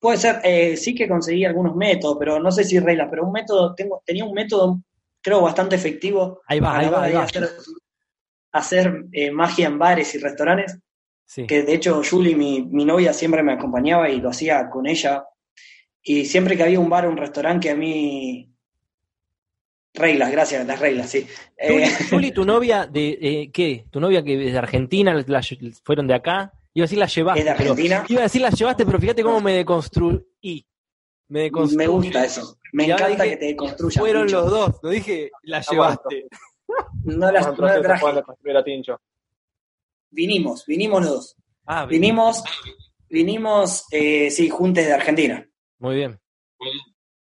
Puede 0.00 0.16
ser, 0.18 0.40
eh, 0.44 0.76
sí 0.76 0.94
que 0.94 1.08
conseguí 1.08 1.44
algunos 1.44 1.74
métodos, 1.74 2.16
pero 2.18 2.38
no 2.40 2.50
sé 2.52 2.64
si 2.64 2.78
reglas, 2.78 3.08
pero 3.10 3.24
un 3.26 3.32
método, 3.32 3.74
tengo, 3.74 4.02
tenía 4.06 4.24
un 4.24 4.32
método, 4.32 4.80
creo, 5.20 5.42
bastante 5.42 5.74
efectivo 5.76 6.40
Ahí 6.46 6.60
va, 6.60 6.78
ahí 6.78 6.88
va, 6.88 7.02
ahí 7.04 7.12
va. 7.14 7.24
hacer, 7.24 7.48
hacer 8.52 9.04
eh, 9.12 9.30
magia 9.30 9.66
en 9.66 9.78
bares 9.78 10.14
y 10.14 10.18
restaurantes, 10.18 10.78
Sí. 11.24 11.46
que 11.46 11.62
de 11.62 11.74
hecho 11.74 12.00
Julie, 12.08 12.34
mi, 12.36 12.62
mi 12.64 12.84
novia, 12.86 13.12
siempre 13.12 13.42
me 13.42 13.52
acompañaba 13.52 14.08
y 14.08 14.20
lo 14.20 14.30
hacía 14.30 14.70
con 14.70 14.86
ella. 14.86 15.24
Y 16.02 16.24
siempre 16.24 16.56
que 16.56 16.62
había 16.62 16.80
un 16.80 16.88
bar 16.90 17.06
o 17.06 17.10
un 17.10 17.18
restaurante 17.18 17.68
que 17.68 17.72
a 17.72 17.76
mí... 17.76 18.50
Reglas, 19.98 20.30
gracias, 20.30 20.66
las 20.66 20.78
reglas, 20.80 21.10
sí. 21.10 21.26
Eh, 21.56 21.68
Juli, 21.68 21.86
Juli, 22.10 22.32
tu 22.32 22.44
novia 22.44 22.86
de 22.86 23.18
eh, 23.20 23.50
qué? 23.52 23.86
¿Tu 23.90 24.00
novia 24.00 24.22
que 24.22 24.46
es 24.46 24.52
de 24.52 24.58
Argentina? 24.58 25.12
La, 25.26 25.42
fueron 25.84 26.06
de 26.06 26.14
acá? 26.14 26.52
Iba 26.74 26.84
a 26.84 26.86
decir 26.86 26.98
la 26.98 27.06
llevaste. 27.06 27.40
es 27.40 27.44
de 27.46 27.52
pero- 27.56 27.70
Argentina. 27.72 28.04
iba 28.08 28.20
a 28.20 28.22
decir 28.24 28.40
la 28.42 28.50
llevaste, 28.50 28.86
pero 28.86 29.00
fíjate 29.00 29.22
cómo 29.22 29.40
me 29.40 29.52
deconstruí. 29.54 30.64
Me 31.30 31.40
deconstruí. 31.40 31.76
Me 31.76 31.86
gusta 31.88 32.24
eso. 32.24 32.58
Me 32.72 32.84
Y 32.86 32.90
encanta 32.90 33.24
dije, 33.24 33.30
que 33.30 33.36
te 33.48 33.56
construyan. 33.56 34.00
Fueron 34.00 34.22
mucho. 34.24 34.40
los 34.42 34.50
dos. 34.50 34.80
No 34.82 34.90
dije 34.90 35.30
la 35.42 35.58
Aguanto. 35.58 36.08
llevaste. 36.10 36.28
No 37.04 37.28
en 37.28 37.34
no 37.34 37.54
proceso, 37.56 37.82
traje. 37.82 38.06
Vinimos, 40.10 40.64
vinimos 40.66 41.00
los 41.02 41.10
dos. 41.10 41.36
Ah, 41.66 41.84
bien. 41.86 42.00
Vinimos, 42.00 42.42
vinimos, 43.10 43.84
eh, 43.90 44.30
sí, 44.30 44.48
juntes 44.48 44.86
de 44.86 44.92
Argentina. 44.92 45.46
Muy 45.78 45.96
bien. 45.96 46.18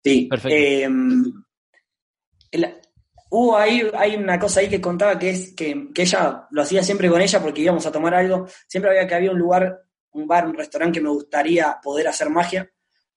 Sí. 0.05 0.27
Perfecto. 0.27 0.91
El- 2.51 2.81
hubo 3.31 3.57
ahí, 3.57 3.83
hay 3.95 4.17
una 4.17 4.39
cosa 4.39 4.61
ahí 4.61 4.69
que 4.69 4.81
contaba 4.81 5.19
que 5.19 5.31
es 5.31 5.53
que, 5.55 5.89
que 5.95 6.03
ella 6.03 6.47
lo 6.51 6.63
hacía 6.63 6.83
siempre 6.83 7.09
con 7.09 7.21
ella 7.21 7.41
porque 7.43 7.61
íbamos 7.63 7.85
a 7.87 7.93
tomar 7.93 8.15
algo. 8.15 8.47
Siempre 8.67 8.91
había 8.91 9.07
que 9.07 9.15
había 9.15 9.31
un 9.33 9.39
lugar, 9.39 9.83
un 10.13 10.27
bar, 10.27 10.47
un 10.47 10.55
restaurante 10.55 10.99
que 10.99 11.05
me 11.05 11.11
gustaría 11.11 11.79
poder 11.83 12.09
hacer 12.09 12.31
magia. 12.31 12.71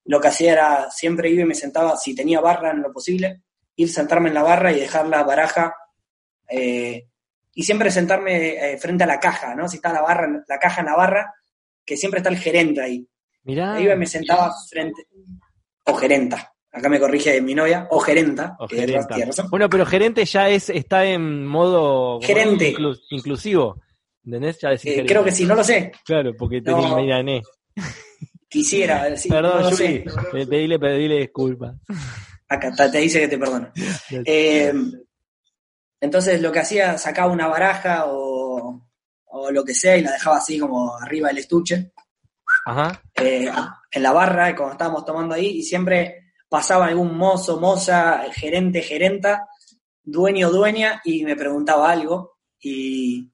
Lo 0.05 0.19
que 0.19 0.27
hacía 0.29 0.53
era, 0.53 0.91
siempre 0.91 1.29
iba 1.29 1.43
y 1.43 1.45
me 1.45 1.55
sentaba, 1.55 1.95
si 1.97 2.15
tenía 2.15 2.39
barra 2.41 2.71
en 2.71 2.81
lo 2.81 2.91
posible, 2.91 3.43
ir 3.75 3.89
sentarme 3.91 4.29
en 4.29 4.35
la 4.35 4.43
barra 4.43 4.71
y 4.71 4.79
dejar 4.79 5.07
la 5.07 5.23
baraja. 5.23 5.75
eh, 6.49 7.05
y 7.53 7.63
siempre 7.63 7.91
sentarme 7.91 8.73
eh, 8.73 8.77
frente 8.77 9.03
a 9.03 9.07
la 9.07 9.19
caja, 9.19 9.53
¿no? 9.53 9.67
Si 9.67 9.77
está 9.77 9.91
la 9.91 10.01
barra, 10.01 10.27
la 10.47 10.57
caja 10.59 10.79
en 10.81 10.85
la 10.87 10.95
barra, 10.95 11.33
que 11.85 11.97
siempre 11.97 12.19
está 12.19 12.29
el 12.29 12.37
gerente 12.37 12.81
ahí. 12.81 13.05
Mirá. 13.43 13.79
Iba 13.81 13.93
y 13.93 13.97
me 13.97 14.05
sentaba 14.05 14.53
frente. 14.69 15.07
O 15.85 15.93
gerenta. 15.95 16.53
Acá 16.71 16.87
me 16.89 16.99
corrige 16.99 17.41
mi 17.41 17.55
novia. 17.55 17.87
O 17.89 17.99
gerenta. 17.99 18.55
O 18.59 18.67
que 18.67 18.77
gerenta. 18.77 19.15
Bueno, 19.49 19.69
pero 19.69 19.85
gerente 19.85 20.23
ya 20.25 20.49
es 20.49 20.69
está 20.69 21.03
en 21.05 21.45
modo 21.45 22.15
¿cómo 22.15 22.21
Gerente. 22.21 22.73
Inclu- 22.75 22.99
inclusivo. 23.09 23.81
¿Entendés? 24.23 24.59
Ya 24.61 24.71
Eh, 24.73 24.77
gerente. 24.77 25.05
creo 25.11 25.23
que 25.23 25.31
sí, 25.31 25.45
no 25.45 25.55
lo 25.55 25.63
sé. 25.63 25.91
Claro, 26.05 26.31
porque 26.37 26.61
No. 26.61 26.75
tenés 26.77 26.95
Mediané. 26.95 27.41
Quisiera 28.47 29.03
decir. 29.09 29.31
Perdón, 29.31 29.61
no 29.63 29.65
Juli. 29.71 29.75
sé. 29.77 30.05
Pedile, 30.31 30.77
pedile 30.79 31.19
disculpas. 31.19 31.75
Acá 32.47 32.71
te 32.91 32.97
dice 32.99 33.19
que 33.21 33.27
te 33.27 33.37
perdona. 33.37 33.71
Eh, 34.25 34.73
entonces 36.01 36.41
lo 36.41 36.51
que 36.51 36.59
hacía, 36.59 36.97
sacaba 36.97 37.31
una 37.31 37.47
baraja 37.47 38.05
o, 38.07 38.81
o 39.25 39.51
lo 39.51 39.63
que 39.63 39.73
sea 39.73 39.97
y 39.97 40.01
la 40.01 40.11
dejaba 40.13 40.37
así 40.37 40.57
como 40.59 40.95
arriba 40.97 41.27
del 41.27 41.39
estuche, 41.39 41.91
Ajá. 42.65 43.01
eh, 43.15 43.49
en 43.91 44.03
la 44.03 44.11
barra, 44.13 44.55
cuando 44.55 44.73
estábamos 44.73 45.05
tomando 45.05 45.35
ahí, 45.35 45.57
y 45.59 45.63
siempre 45.63 46.28
pasaba 46.49 46.87
algún 46.87 47.15
mozo, 47.15 47.59
moza, 47.59 48.23
gerente, 48.33 48.81
gerenta, 48.81 49.47
dueño, 50.03 50.49
dueña, 50.49 51.01
y 51.05 51.23
me 51.23 51.35
preguntaba 51.35 51.89
algo, 51.91 52.37
y 52.59 53.29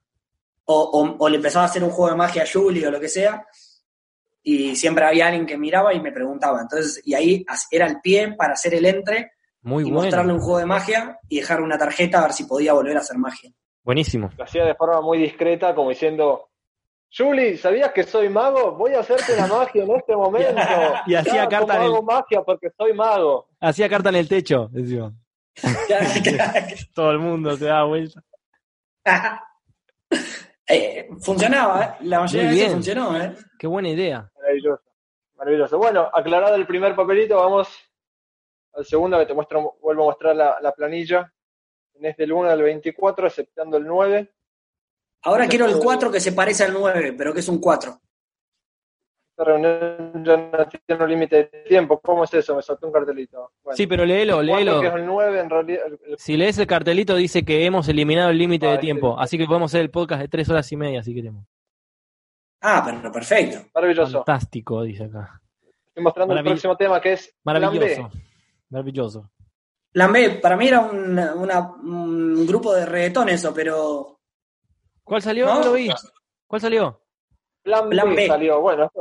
o, 0.65 0.75
o- 0.82 1.15
o 1.19 1.30
le 1.30 1.38
empezaba 1.38 1.63
a 1.65 1.69
hacer 1.69 1.84
un 1.84 1.91
juego 1.91 2.12
de 2.12 2.17
magia 2.17 2.43
a 2.43 2.47
Julie 2.51 2.86
o 2.88 2.91
lo 2.91 2.99
que 2.99 3.08
sea, 3.08 3.45
y 4.43 4.75
siempre 4.75 5.06
había 5.06 5.28
alguien 5.28 5.45
que 5.45 5.58
miraba 5.58 5.93
y 5.93 5.99
me 5.99 6.12
preguntaba. 6.12 6.62
Entonces, 6.62 7.01
y 7.06 7.13
ahí 7.13 7.45
era 7.71 7.88
el 7.88 7.99
pie 8.01 8.34
para 8.38 8.54
hacer 8.54 8.75
el 8.75 8.86
entre 8.86 9.32
Muy 9.62 9.82
y 9.84 9.86
bueno. 9.86 10.01
mostrarle 10.01 10.34
un 10.34 10.39
juego 10.39 10.60
de 10.60 10.65
magia 10.65 11.19
y 11.30 11.38
dejarle 11.39 11.65
una 11.65 11.78
tarjeta 11.78 12.19
a 12.19 12.23
ver 12.23 12.34
si 12.34 12.43
podía 12.43 12.73
volver 12.73 12.95
a 12.97 12.99
hacer 12.99 13.17
magia. 13.17 13.51
Buenísimo. 13.84 14.30
Lo 14.38 14.43
hacía 14.43 14.65
de 14.65 14.75
forma 14.75 15.01
muy 15.01 15.17
discreta, 15.17 15.73
como 15.73 15.89
diciendo, 15.89 16.49
Julie, 17.11 17.57
¿sabías 17.57 17.91
que 17.93 18.03
soy 18.03 18.29
mago? 18.29 18.73
Voy 18.73 18.93
a 18.93 18.99
hacerte 18.99 19.35
la 19.37 19.47
magia 19.47 19.83
en 19.83 19.91
este 19.95 20.15
momento. 20.15 20.55
Y 21.07 21.15
hacía 21.15 21.47
carta 21.47 21.73
¿cómo 21.73 21.73
en 21.73 21.81
el- 21.81 21.93
hago 21.93 22.03
magia 22.03 22.41
porque 22.43 22.69
soy 22.77 22.93
mago. 22.93 23.47
Hacía 23.59 23.87
carta 23.89 24.09
en 24.09 24.15
el 24.15 24.27
techo, 24.29 24.67
decía. 24.71 25.11
Todo 26.93 27.11
el 27.11 27.19
mundo 27.19 27.55
se 27.55 27.65
da 27.65 27.83
vuelta. 27.83 28.21
Eh, 30.67 31.07
funcionaba, 31.21 31.83
¿eh? 31.83 31.95
La 32.05 32.21
mayoría 32.21 32.41
de 32.41 32.47
veces 32.49 32.63
bien. 32.65 32.71
funcionó, 32.77 33.21
¿eh? 33.21 33.35
Qué 33.59 33.67
buena 33.67 33.89
idea. 33.89 34.31
Maravilloso. 34.35 34.81
Maravilloso. 35.35 35.77
Bueno, 35.77 36.09
aclarado 36.11 36.55
el 36.55 36.65
primer 36.65 36.95
papelito, 36.95 37.35
vamos 37.35 37.67
al 38.73 38.83
segundo 38.83 39.19
que 39.19 39.27
te 39.27 39.35
muestro, 39.35 39.75
vuelvo 39.79 40.01
a 40.03 40.05
mostrar 40.07 40.35
la, 40.35 40.57
la 40.59 40.71
planilla. 40.71 41.31
Tenés 41.93 42.17
del 42.17 42.31
1 42.31 42.49
al 42.49 42.63
24, 42.63 43.27
aceptando 43.27 43.77
el 43.77 43.85
9. 43.85 44.33
Ahora 45.25 45.47
quiero 45.47 45.65
el 45.65 45.77
4 45.79 46.11
que 46.11 46.19
se 46.19 46.31
parece 46.31 46.63
al 46.63 46.73
9, 46.73 47.13
pero 47.17 47.33
que 47.33 47.39
es 47.41 47.47
un 47.49 47.59
4. 47.59 47.99
Esta 49.38 49.43
reunión 49.43 50.23
ya 50.23 50.38
no 50.38 50.65
tiene 50.88 51.03
un 51.03 51.09
límite 51.09 51.35
de 51.35 51.43
tiempo. 51.67 51.99
¿Cómo 51.99 52.23
es 52.23 52.33
eso? 52.33 52.55
Me 52.55 52.61
saltó 52.61 52.88
un 52.88 52.93
cartelito. 52.93 53.51
Bueno, 53.63 53.75
Sí, 53.75 53.85
pero 53.85 54.05
léelo, 54.05 54.41
léelo. 54.41 54.79
que 54.79 54.88
es 54.88 54.93
el 54.93 55.05
9, 55.05 55.39
en 55.41 55.49
realidad. 55.49 55.81
el- 55.88 55.99
el- 56.11 56.17
Si 56.17 56.38
lees 56.38 56.57
el 56.57 56.67
cartelito 56.67 57.15
dice 57.15 57.43
que 57.43 57.65
hemos 57.65 57.89
eliminado 57.89 58.29
el 58.29 58.38
límite 58.38 58.65
de 58.65 58.73
Ah, 58.75 58.79
tiempo, 58.79 59.15
sí. 59.17 59.23
así 59.23 59.38
que 59.38 59.45
podemos 59.45 59.71
hacer 59.71 59.81
el 59.81 59.89
podcast 59.91 60.21
de 60.21 60.27
tres 60.29 60.47
horas 60.49 60.71
y 60.71 60.77
media 60.77 61.03
si 61.03 61.13
queremos. 61.13 61.45
Ah, 62.61 62.81
pero 62.85 63.11
perfecto. 63.11 63.67
Maravilloso. 63.73 64.19
Fantástico, 64.23 64.83
dice 64.83 65.03
acá. 65.03 65.41
Estoy 65.88 66.03
mostrando 66.03 66.33
el 66.33 66.39
Maravill- 66.39 66.51
próximo 66.51 66.77
tema 66.77 67.01
que 67.01 67.13
es 67.13 67.35
Plan 67.43 67.55
B. 67.55 67.59
Maravilloso. 67.59 68.11
Maravilloso. 68.69 69.31
Plan 69.91 70.11
B, 70.13 70.29
para 70.41 70.55
mí 70.57 70.67
era 70.67 70.79
un, 70.79 71.19
una- 71.19 71.73
un 71.73 72.45
grupo 72.47 72.73
de 72.73 72.85
reggaetón 72.85 73.29
eso, 73.29 73.53
pero 73.53 74.14
¿Cuál 75.05 75.21
salió? 75.21 75.45
¿No? 75.45 75.59
No 75.59 75.65
lo 75.65 75.73
vi. 75.73 75.89
¿Cuál 76.47 76.61
salió? 76.61 77.01
Plan, 77.63 77.89
Plan 77.89 78.09
B, 78.09 78.15
B. 78.15 78.27
salió. 78.27 78.59
Bueno, 78.59 78.91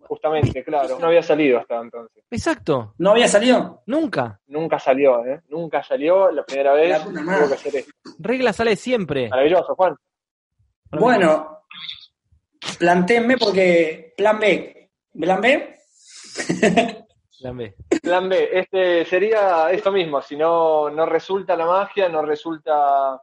justamente, 0.00 0.64
claro. 0.64 0.98
No 0.98 1.08
había 1.08 1.22
salido 1.22 1.58
hasta 1.58 1.76
entonces. 1.80 2.24
Exacto. 2.30 2.94
no 2.98 3.10
había 3.10 3.28
salido. 3.28 3.82
Nunca. 3.86 4.40
Nunca 4.46 4.78
salió, 4.78 5.24
¿eh? 5.26 5.42
Nunca 5.48 5.82
salió. 5.82 6.30
La 6.30 6.44
primera 6.44 6.72
vez 6.72 6.90
La 6.90 7.04
puta 7.04 7.20
tuvo 7.20 7.24
madre. 7.30 7.48
que 7.48 7.54
hacer 7.54 7.76
esto. 7.76 7.92
Regla 8.18 8.52
sale 8.52 8.76
siempre. 8.76 9.28
Maravilloso, 9.28 9.74
Juan. 9.74 9.94
Bueno, 10.92 11.64
plantéenme 12.78 13.36
porque 13.36 14.14
plan 14.16 14.38
B. 14.40 14.90
¿Plan 15.20 15.40
B? 15.40 15.76
Plan 17.40 17.56
B. 17.56 17.74
Plan 18.02 18.28
B, 18.28 18.48
este 18.52 19.04
sería 19.04 19.70
esto 19.70 19.90
mismo, 19.92 20.20
si 20.20 20.36
no, 20.36 20.90
no 20.90 21.06
resulta 21.06 21.56
la 21.56 21.64
magia, 21.66 22.08
no 22.08 22.22
resulta 22.22 23.20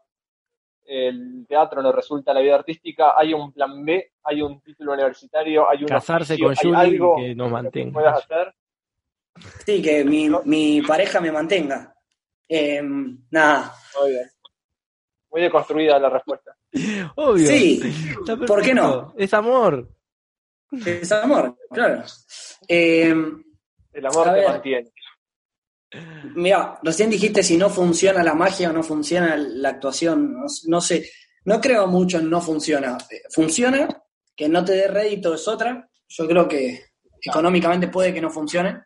el 0.88 1.46
teatro, 1.48 1.82
no 1.82 1.92
resulta 1.92 2.34
la 2.34 2.40
vida 2.40 2.56
artística, 2.56 3.14
hay 3.18 3.34
un 3.34 3.52
plan 3.52 3.84
B, 3.84 4.14
hay 4.24 4.42
un 4.42 4.62
título 4.62 4.94
universitario, 4.94 5.70
hay 5.70 5.84
un 5.84 5.88
Casarse 5.90 6.34
oficio, 6.34 6.46
con 6.48 6.76
hay 6.78 6.88
Julie 6.88 6.96
algo 6.96 7.16
que 7.18 7.36
nos 7.36 7.48
que 7.48 7.52
mantenga. 7.54 7.94
puedas 7.94 8.24
hacer. 8.24 8.54
Sí, 9.66 9.82
que 9.82 10.04
mi, 10.04 10.30
mi 10.46 10.82
pareja 10.82 11.20
me 11.22 11.32
mantenga. 11.32 11.94
Eh, 12.50 12.82
nada. 13.30 13.74
Muy 14.00 14.12
bien. 14.12 14.26
Muy 15.30 15.42
deconstruida 15.42 16.00
la 16.00 16.10
respuesta. 16.10 16.56
Obvio. 17.16 17.48
Sí, 17.48 17.82
¿por 18.48 18.62
qué 18.64 18.74
no? 18.74 19.14
Es 19.18 19.34
amor. 19.34 19.90
es 20.86 21.12
amor, 21.12 21.56
claro. 21.72 22.04
Eh, 22.68 23.14
El 23.94 24.06
amor 24.06 24.30
A 24.30 24.34
te 24.34 24.40
ver. 24.40 24.50
mantiene. 24.50 24.90
Mira, 26.36 26.80
recién 26.84 27.10
dijiste 27.10 27.44
si 27.44 27.58
no 27.58 27.70
funciona 27.70 28.24
la 28.24 28.34
magia 28.34 28.70
o 28.70 28.74
no 28.74 28.84
funciona 28.84 29.36
la 29.38 29.70
actuación. 29.70 30.34
No, 30.34 30.46
no 30.68 30.82
sé, 30.82 31.10
no 31.46 31.60
creo 31.62 31.88
mucho 31.88 32.20
en 32.20 32.30
no 32.30 32.42
funciona. 32.42 32.98
Eh, 33.10 33.22
Funciona, 33.34 33.88
que 34.36 34.48
no 34.50 34.64
te 34.64 34.74
dé 34.74 34.88
rédito 34.88 35.34
es 35.36 35.48
otra. 35.48 35.90
Yo 36.08 36.28
creo 36.28 36.48
que 36.48 36.86
económicamente 37.22 37.88
puede 37.88 38.14
que 38.14 38.22
no 38.22 38.30
funcione. 38.30 38.82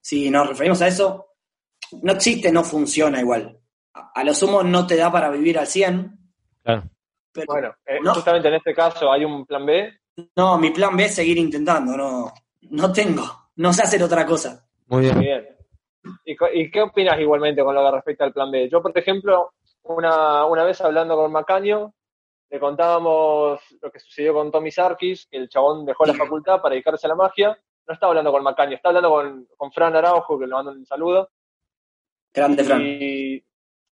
Si 0.00 0.30
nos 0.30 0.48
referimos 0.48 0.80
a 0.82 0.88
eso, 0.88 1.26
no 2.02 2.12
existe, 2.12 2.50
no 2.52 2.62
funciona 2.64 3.20
igual. 3.20 3.58
A, 3.94 4.10
a 4.14 4.24
lo 4.24 4.34
sumo 4.34 4.62
no 4.62 4.86
te 4.86 4.96
da 4.96 5.10
para 5.12 5.30
vivir 5.30 5.58
al 5.58 5.66
100. 5.66 6.18
Claro. 6.62 6.84
Pero 7.32 7.46
Bueno, 7.46 7.74
eh, 7.86 7.98
No. 8.02 8.14
justamente 8.14 8.48
en 8.48 8.54
este 8.54 8.74
caso 8.74 9.10
hay 9.10 9.24
un 9.24 9.46
plan 9.46 9.64
B. 9.64 9.92
no, 10.36 10.58
mi 10.58 10.70
plan 10.70 10.96
B 10.96 11.04
es 11.06 11.14
seguir 11.14 11.38
intentando. 11.38 11.96
No, 11.96 12.32
no 12.70 12.92
tengo. 12.92 13.50
No 13.56 13.72
sé 13.72 13.82
hacer 13.82 14.02
otra 14.02 14.24
cosa. 14.26 14.66
Muy 14.88 15.02
bien. 15.02 15.16
Muy 15.16 15.24
bien. 15.26 15.46
¿Y, 16.24 16.36
y 16.52 16.70
qué 16.70 16.82
opinas 16.82 17.18
igualmente 17.18 17.62
con 17.62 17.74
lo 17.74 17.84
que 17.84 17.90
respecta 17.90 18.24
al 18.24 18.32
plan 18.32 18.50
B? 18.50 18.68
Yo, 18.68 18.80
por 18.80 18.96
ejemplo, 18.96 19.52
una, 19.82 20.44
una 20.46 20.64
vez 20.64 20.80
hablando 20.80 21.16
con 21.16 21.32
Macaño, 21.32 21.94
le 22.50 22.60
contábamos 22.60 23.60
lo 23.80 23.90
que 23.90 23.98
sucedió 23.98 24.34
con 24.34 24.50
Tommy 24.50 24.70
Sarkis, 24.70 25.26
que 25.26 25.38
el 25.38 25.48
chabón 25.48 25.86
dejó 25.86 26.04
la 26.04 26.14
facultad 26.14 26.60
para 26.60 26.74
dedicarse 26.74 27.06
a 27.06 27.08
la 27.08 27.14
magia. 27.14 27.58
No 27.86 27.94
estaba 27.94 28.10
hablando 28.10 28.30
con 28.30 28.42
Macaño, 28.42 28.76
estaba 28.76 28.96
hablando 28.96 29.10
con, 29.10 29.48
con 29.56 29.72
Fran 29.72 29.96
Araujo, 29.96 30.38
que 30.38 30.46
le 30.46 30.52
mando 30.52 30.70
un 30.70 30.86
saludo. 30.86 31.30
Grande, 32.32 32.62
Fran. 32.62 32.80
Y 32.84 33.42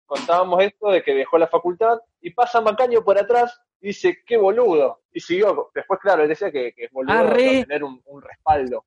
contábamos 0.05 0.63
esto 0.63 0.89
de 0.89 1.03
que 1.03 1.13
dejó 1.13 1.37
la 1.37 1.47
facultad 1.47 1.99
y 2.21 2.31
pasa 2.31 2.61
Macaño 2.61 3.03
por 3.03 3.17
atrás 3.17 3.61
dice, 3.79 4.23
qué 4.25 4.37
boludo. 4.37 5.01
Y 5.11 5.19
siguió, 5.19 5.69
después, 5.73 5.99
claro, 5.99 6.23
él 6.23 6.29
decía 6.29 6.51
que, 6.51 6.73
que 6.73 6.85
es 6.85 6.91
boludo 6.91 7.13
Arre. 7.13 7.59
no 7.59 7.65
tener 7.65 7.83
un, 7.83 8.01
un 8.05 8.21
respaldo. 8.21 8.85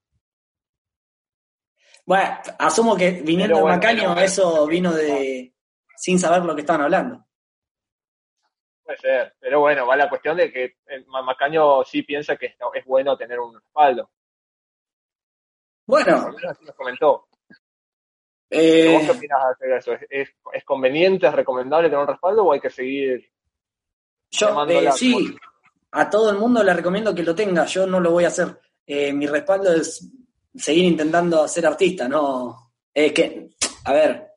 Bueno, 2.08 2.38
asumo 2.58 2.96
que 2.96 3.10
viniendo 3.10 3.56
de 3.56 3.60
bueno, 3.60 3.76
Macaño, 3.76 4.16
eso 4.18 4.66
vino 4.66 4.94
de 4.94 5.54
sin 5.94 6.18
saber 6.18 6.42
lo 6.42 6.54
que 6.54 6.62
estaban 6.62 6.80
hablando. 6.80 7.26
Puede 8.82 8.96
ser. 8.96 9.34
Pero 9.38 9.60
bueno, 9.60 9.86
va 9.86 9.94
la 9.94 10.08
cuestión 10.08 10.38
de 10.38 10.50
que 10.50 10.76
Ma- 11.08 11.20
Macaño 11.20 11.84
sí 11.84 12.02
piensa 12.04 12.36
que 12.36 12.46
es, 12.46 12.84
bueno 12.86 13.14
tener 13.18 13.38
un 13.38 13.52
respaldo. 13.54 14.10
Por 15.84 16.02
Bueno, 16.02 16.16
lo 16.28 16.32
menos 16.32 16.50
así 16.52 16.64
nos 16.64 16.74
comentó. 16.74 17.28
¿Pero 18.48 18.92
¿Vos 18.92 19.02
qué 19.02 19.06
eh, 19.08 19.10
opinás 19.10 19.44
acerca 19.44 19.74
de 19.74 19.78
eso? 19.78 19.92
¿Es, 19.92 20.06
es, 20.08 20.28
es 20.54 20.64
conveniente, 20.64 21.26
es 21.26 21.34
recomendable 21.34 21.90
tener 21.90 22.00
un 22.00 22.08
respaldo 22.08 22.44
o 22.44 22.52
hay 22.54 22.60
que 22.60 22.70
seguir 22.70 23.30
yo 24.30 24.66
eh, 24.66 24.92
sí, 24.92 25.36
a 25.92 26.08
todo 26.08 26.30
el 26.30 26.38
mundo 26.38 26.64
le 26.64 26.72
recomiendo 26.72 27.14
que 27.14 27.22
lo 27.22 27.34
tenga, 27.34 27.66
yo 27.66 27.86
no 27.86 28.00
lo 28.00 28.12
voy 28.12 28.24
a 28.24 28.28
hacer. 28.28 28.58
Eh, 28.86 29.12
mi 29.12 29.26
respaldo 29.26 29.74
es 29.74 30.10
seguir 30.58 30.84
intentando 30.84 31.46
ser 31.48 31.66
artista, 31.66 32.08
no. 32.08 32.72
Es 32.92 33.12
que, 33.12 33.50
a 33.84 33.92
ver, 33.92 34.28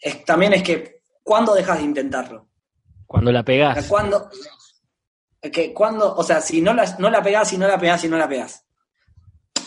es- 0.00 0.24
también 0.24 0.52
es 0.54 0.62
que, 0.62 1.00
¿cuándo 1.22 1.54
dejas 1.54 1.78
de 1.78 1.84
intentarlo? 1.84 2.48
Cuando 3.06 3.32
la 3.32 3.42
pegás. 3.42 3.86
¿Cuándo? 3.86 4.28
es 5.40 5.50
Que 5.50 5.74
cuando, 5.74 6.14
o 6.16 6.22
sea, 6.22 6.40
si 6.40 6.60
no 6.62 6.72
la, 6.74 6.84
no 6.98 7.10
la 7.10 7.22
pegás, 7.22 7.48
si 7.48 7.58
no 7.58 7.66
la 7.68 7.78
pegás, 7.78 8.00
si 8.00 8.08
no 8.08 8.16
la 8.16 8.28
pegás. 8.28 8.64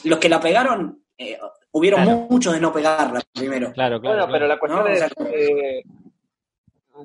Los 0.04 0.20
que 0.20 0.30
la 0.30 0.40
pegaron, 0.40 1.04
eh, 1.18 1.38
hubieron 1.72 2.04
Claro. 2.04 2.18
muchos 2.30 2.54
de 2.54 2.60
no 2.60 2.72
pegarla 2.74 3.22
primero. 3.34 3.72
Claro, 3.74 4.00
claro. 4.02 4.18
Bueno, 4.18 4.32
pero 4.32 4.48
la 4.48 4.58
cuestión 4.60 4.84
No, 4.84 4.90
o 4.90 4.94
es, 4.94 5.00
sea- 5.00 5.10
eh, 5.32 5.84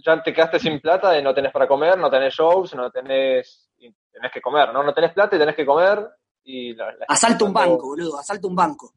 ya 0.04 0.22
te 0.22 0.32
quedaste 0.32 0.58
sin 0.58 0.80
plata 0.80 1.18
y 1.18 1.22
no 1.22 1.34
tenés 1.34 1.52
para 1.52 1.68
comer, 1.68 1.98
no 1.98 2.10
tenés 2.10 2.34
shows, 2.34 2.74
no 2.74 2.90
tenés, 2.90 3.68
tenés 4.10 4.32
que 4.32 4.40
comer, 4.40 4.72
¿no? 4.72 4.82
No 4.82 4.94
tenés 4.94 5.12
plata 5.12 5.36
y 5.36 5.38
tenés 5.38 5.54
que 5.56 5.66
comer 5.66 5.98
y... 6.44 6.74
la- 6.74 6.86
la- 6.92 7.06
Asalta 7.08 7.44
un 7.44 7.52
banco, 7.52 7.88
boludo, 7.88 8.18
asalta 8.18 8.46
un 8.48 8.56
banco. 8.56 8.92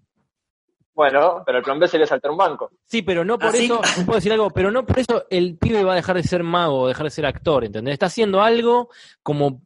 Bueno, 0.94 1.44
pero 1.46 1.58
el 1.58 1.64
plan 1.64 1.78
B 1.78 1.88
sería 1.90 2.08
saltar 2.08 2.32
un 2.32 2.38
banco. 2.38 2.72
Sí, 2.86 3.02
pero 3.02 3.26
no 3.26 3.38
por 3.38 3.50
Así- 3.50 3.66
eso, 3.66 3.82
puedo 4.06 4.16
decir 4.16 4.32
algo, 4.32 4.50
pero 4.50 4.72
no 4.72 4.86
por 4.86 5.00
eso 5.00 5.26
el 5.30 5.58
pibe 5.58 5.84
va 5.84 5.92
a 5.94 5.98
dejar 5.98 6.16
de 6.16 6.24
ser 6.24 6.42
mago 6.44 6.82
o 6.82 6.88
dejar 6.88 7.04
de 7.06 7.10
ser 7.10 7.26
actor, 7.26 7.66
¿entendés? 7.66 7.94
Está 7.94 8.06
haciendo 8.06 8.42
algo 8.42 8.90
como 9.22 9.62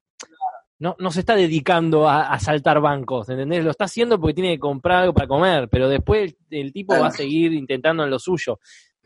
no, 0.80 0.96
no 0.98 1.12
se 1.12 1.20
está 1.20 1.36
dedicando 1.36 2.08
a, 2.08 2.32
a 2.32 2.40
saltar 2.40 2.80
bancos, 2.80 3.28
¿entendés? 3.30 3.64
Lo 3.64 3.70
está 3.72 3.84
haciendo 3.84 4.20
porque 4.20 4.34
tiene 4.36 4.54
que 4.56 4.60
comprar 4.60 5.02
algo 5.04 5.14
para 5.14 5.28
comer, 5.28 5.68
pero 5.70 5.88
después 5.90 6.36
el, 6.50 6.60
el 6.66 6.74
tipo 6.74 6.98
va 6.98 7.08
a 7.08 7.12
seguir 7.12 7.54
intentando 7.54 8.04
en 8.06 8.10
lo 8.10 8.18
suyo. 8.18 8.60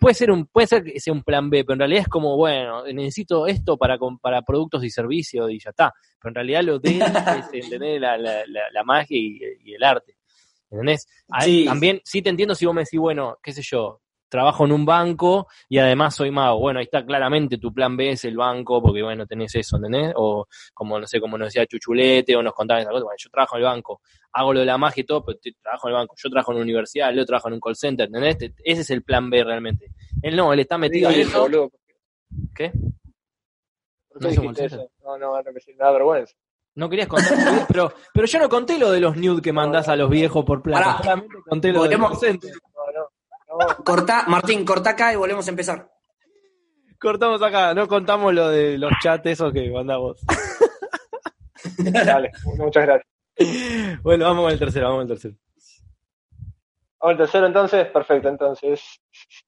Puede 0.04 0.14
ser 0.16 0.32
un, 0.32 0.46
puede 0.46 0.68
ser 0.68 0.84
que 0.84 1.00
sea 1.00 1.14
un 1.14 1.24
plan 1.24 1.50
B, 1.50 1.64
pero 1.64 1.74
en 1.74 1.80
realidad 1.80 2.02
es 2.04 2.08
como, 2.10 2.36
bueno, 2.38 2.84
necesito 2.94 3.48
esto 3.48 3.78
para, 3.78 3.98
para 4.22 4.42
productos 4.42 4.84
y 4.84 4.90
servicios 4.90 5.50
y 5.50 5.60
ya 5.60 5.70
está. 5.72 5.94
Pero 6.22 6.30
en 6.32 6.36
realidad 6.36 6.62
lo 6.64 6.78
de 6.80 6.98
es 7.00 7.00
entender 7.54 8.00
la, 8.02 8.18
la, 8.18 8.46
la, 8.48 8.62
la 8.72 8.84
magia 8.84 9.18
y, 9.18 9.40
y 9.64 9.74
el 9.74 9.84
arte. 9.84 10.18
¿Entendés? 10.70 11.08
A- 11.30 11.42
Sí. 11.42 11.66
También, 11.66 12.02
sí 12.04 12.22
te 12.22 12.30
entiendo 12.30 12.54
si 12.54 12.66
vos 12.66 12.76
me 12.76 12.82
decís, 12.82 13.00
bueno, 13.00 13.38
qué 13.42 13.52
sé 13.54 13.62
yo, 13.64 14.02
trabajo 14.34 14.66
en 14.66 14.72
un 14.72 14.84
banco 14.86 15.48
y 15.70 15.78
además 15.78 16.16
soy 16.16 16.32
mago. 16.32 16.60
Bueno, 16.60 16.80
ahí 16.80 16.86
está 16.86 17.06
claramente 17.06 17.60
tu 17.60 17.72
plan 17.72 17.96
B 17.96 18.10
es 18.10 18.26
el 18.26 18.36
banco, 18.36 18.82
porque 18.82 19.04
bueno, 19.04 19.28
tenés 19.28 19.54
eso, 19.56 19.76
¿entendés? 19.78 20.12
O 20.16 20.48
como, 20.74 21.00
no 21.00 21.06
sé, 21.06 21.20
como 21.22 21.38
nos 21.38 21.50
decía 21.50 21.68
Chuchulete 21.68 22.36
o 22.36 22.42
nos 22.42 22.54
contaba 22.54 22.82
esa 22.82 22.90
cosa, 22.90 23.04
bueno, 23.04 23.16
yo 23.18 23.30
trabajo 23.30 23.56
en 23.56 23.62
el 23.62 23.66
banco, 23.70 24.02
hago 24.32 24.54
lo 24.54 24.60
de 24.62 24.66
la 24.66 24.78
magia 24.80 25.02
y 25.02 25.06
todo, 25.06 25.24
pero 25.24 25.38
trabajo 25.62 25.88
en 25.88 25.94
el 25.94 26.00
banco, 26.00 26.16
yo 26.18 26.30
trabajo 26.32 26.52
en 26.52 26.56
una 26.58 26.64
universidad, 26.64 27.14
yo 27.14 27.26
trabajo 27.26 27.48
en 27.50 27.54
un 27.54 27.60
call 27.60 27.76
center, 27.76 28.08
¿entendés? 28.08 28.38
Te- 28.40 28.54
Ese 28.64 28.82
es 28.82 28.90
el 28.90 29.04
plan 29.04 29.30
B 29.30 29.44
realmente. 29.44 29.92
Él 30.22 30.36
no, 30.36 30.52
él 30.52 30.60
está 30.62 30.78
metido 30.80 31.10
en 31.10 31.16
Diga 31.16 31.30
eso, 31.30 31.42
boludo. 31.42 31.72
¿Qué? 32.56 32.72
¿Por 34.10 34.22
No 34.22 34.30
eso? 34.30 34.42
No, 35.04 35.18
no, 35.18 35.42
no 35.42 35.52
me 35.52 35.76
da 35.78 35.92
vergüenza. 35.92 36.34
No 36.76 36.90
querías 36.90 37.08
contar, 37.08 37.68
pero, 37.68 37.94
pero 38.12 38.26
yo 38.26 38.40
no 38.40 38.50
conté 38.50 38.80
lo 38.80 38.90
de 38.92 39.00
los 39.00 39.16
nude 39.16 39.42
que 39.44 39.54
mandás 39.54 39.88
a 39.90 39.96
los 39.96 40.10
viejos 40.10 40.44
por 40.44 40.62
plata, 40.64 40.84
Pará. 40.84 40.98
solamente 41.04 41.36
conté 41.48 41.72
lo 41.72 41.84
del 41.84 41.92
Volvemos- 42.00 42.10
call 42.12 42.20
center. 42.20 42.52
No, 42.52 42.92
no, 42.92 43.00
no. 43.00 43.08
Corta, 43.86 44.26
Martín, 44.28 44.66
corta 44.66 44.92
acá 44.92 45.14
y 45.14 45.16
volvemos 45.16 45.46
a 45.48 45.50
empezar. 45.50 45.90
Cortamos 47.00 47.42
acá, 47.42 47.74
no 47.74 47.88
contamos 47.88 48.34
lo 48.34 48.50
de 48.50 48.78
los 48.78 48.92
chats 49.02 49.26
esos 49.26 49.52
que 49.52 49.70
mandamos. 49.70 50.22
Dale, 51.78 52.32
muchas 52.58 52.86
gracias. 52.86 54.02
Bueno, 54.02 54.26
vamos 54.26 54.54
el 54.54 54.60
tercero, 54.60 54.88
vamos 54.88 55.04
el 55.04 55.08
tercero. 55.10 55.36
Vamos 57.00 57.12
al 57.12 57.18
tercero 57.18 57.48
entonces, 57.48 57.88
perfecto, 57.88 58.30
entonces. 58.30 58.82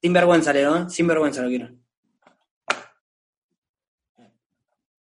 Sin 0.02 0.12
vergüenza, 0.12 0.52
Leo, 0.52 0.76
¿eh? 0.76 0.90
Sin 0.90 1.08
vergüenza 1.08 1.42
lo 1.42 1.48
quiero. 1.48 1.70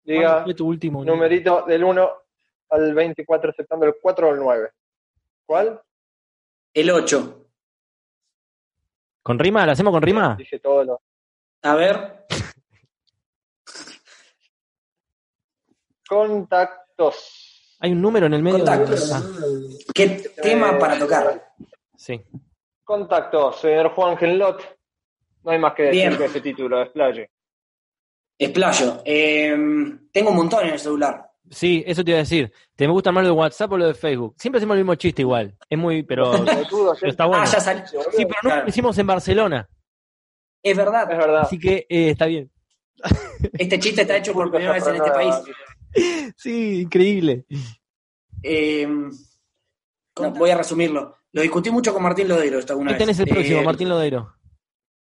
¿Cuál 0.03 0.43
Diga 0.43 0.45
tu 0.55 0.67
último 0.67 1.05
numerito 1.05 1.63
del 1.65 1.83
1 1.83 2.11
al 2.69 2.93
24, 2.93 3.51
aceptando 3.51 3.85
el 3.85 3.95
4 4.01 4.27
o 4.27 4.33
el 4.33 4.39
9. 4.39 4.69
¿Cuál? 5.45 5.81
El 6.73 6.91
8. 6.91 7.40
¿Con 9.23 9.37
rima? 9.39 9.65
¿Lo 9.65 9.71
hacemos 9.73 9.91
con 9.91 10.01
rima? 10.01 10.35
Dije 10.37 10.59
todo 10.59 10.83
lo. 10.83 11.01
A 11.63 11.75
ver, 11.75 12.25
Contactos. 16.07 17.75
Hay 17.79 17.91
un 17.91 18.01
número 18.01 18.25
en 18.27 18.33
el 18.33 18.43
medio. 18.43 18.59
de- 18.59 18.65
Contactos. 18.65 19.11
Ah, 19.11 19.21
¿qué 19.93 20.09
tema 20.41 20.77
para 20.77 20.99
tocar? 20.99 21.53
sí. 21.95 22.21
Contactos, 22.83 23.61
señor 23.61 23.91
Juan 23.91 24.17
Genlot. 24.17 24.77
No 25.43 25.51
hay 25.51 25.59
más 25.59 25.73
que 25.73 25.83
decir 25.83 26.07
Bien. 26.09 26.17
que 26.17 26.25
ese 26.25 26.41
título, 26.41 26.79
desplaye. 26.79 27.31
Explayo. 28.37 29.01
Eh, 29.05 29.55
tengo 30.11 30.31
un 30.31 30.35
montón 30.35 30.65
en 30.65 30.73
el 30.73 30.79
celular. 30.79 31.30
Sí, 31.49 31.83
eso 31.85 32.03
te 32.03 32.11
iba 32.11 32.17
a 32.19 32.23
decir. 32.23 32.51
¿Te 32.75 32.87
me 32.87 32.93
gusta 32.93 33.11
más 33.11 33.23
lo 33.23 33.29
de 33.29 33.35
WhatsApp 33.35 33.71
o 33.73 33.77
lo 33.77 33.87
de 33.87 33.93
Facebook? 33.93 34.35
Siempre 34.37 34.57
hacemos 34.59 34.75
el 34.75 34.83
mismo 34.83 34.95
chiste 34.95 35.21
igual. 35.21 35.57
Es 35.69 35.77
muy, 35.77 36.03
pero, 36.03 36.31
está 37.01 37.25
bueno. 37.25 37.43
Ah, 37.43 37.51
ya 37.51 37.59
salió. 37.59 37.85
Sí, 37.85 38.25
pero 38.25 38.37
Claro. 38.41 38.63
lo 38.63 38.69
hicimos 38.69 38.97
en 38.97 39.07
Barcelona. 39.07 39.69
Es 40.63 40.77
verdad, 40.77 41.11
Es 41.11 41.17
verdad. 41.17 41.41
Así 41.41 41.59
que 41.59 41.85
eh, 41.89 42.11
está 42.11 42.25
bien. 42.27 42.49
este 43.53 43.79
chiste 43.79 44.01
está 44.03 44.17
hecho 44.17 44.31
por 44.33 44.49
primera 44.51 44.73
vez 44.73 44.85
en 44.87 44.95
este 44.95 45.11
país. 45.11 45.35
Sí, 46.37 46.81
increíble. 46.83 47.45
Eh, 48.43 48.87
no, 48.87 50.31
voy 50.31 50.49
a 50.49 50.57
resumirlo. 50.57 51.17
Lo 51.33 51.41
discutí 51.41 51.69
mucho 51.69 51.93
con 51.93 52.01
Martín 52.01 52.29
Lodeiro 52.29 52.59
esta 52.59 52.75
una 52.77 52.91
Ahí 52.91 52.93
vez. 52.93 52.99
tenés 52.99 53.19
el 53.19 53.27
próximo, 53.27 53.59
Eh, 53.59 53.63
Martín 53.65 53.89
Lodeiro. 53.89 54.33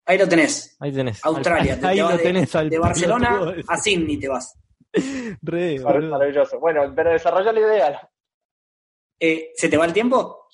Ahí 0.07 0.19
lo 0.19 0.29
tenés. 0.29 0.77
Ahí 0.79 0.93
tenés. 0.93 1.25
Australia. 1.25 1.75
Ahí, 1.75 1.81
Te- 1.81 1.87
ahí 1.89 1.99
lo 1.99 2.09
de- 2.11 2.19
tenés 2.19 2.55
al 2.55 2.71
De 2.71 2.79
Barcelona 2.79 3.55
a 3.67 3.77
Sydney 3.77 4.19
te 4.21 4.29
vas. 4.29 4.55
Re. 5.43 5.79
Maravilloso. 5.81 6.59
Bueno, 6.59 6.93
pero 6.95 7.11
desarrolla 7.11 7.53
la 7.53 7.61
idea. 7.61 8.11
Eh, 9.21 9.53
¿Se 9.55 9.69
te 9.69 9.77
va 9.77 9.85
el 9.87 9.93
tiempo? 9.93 10.47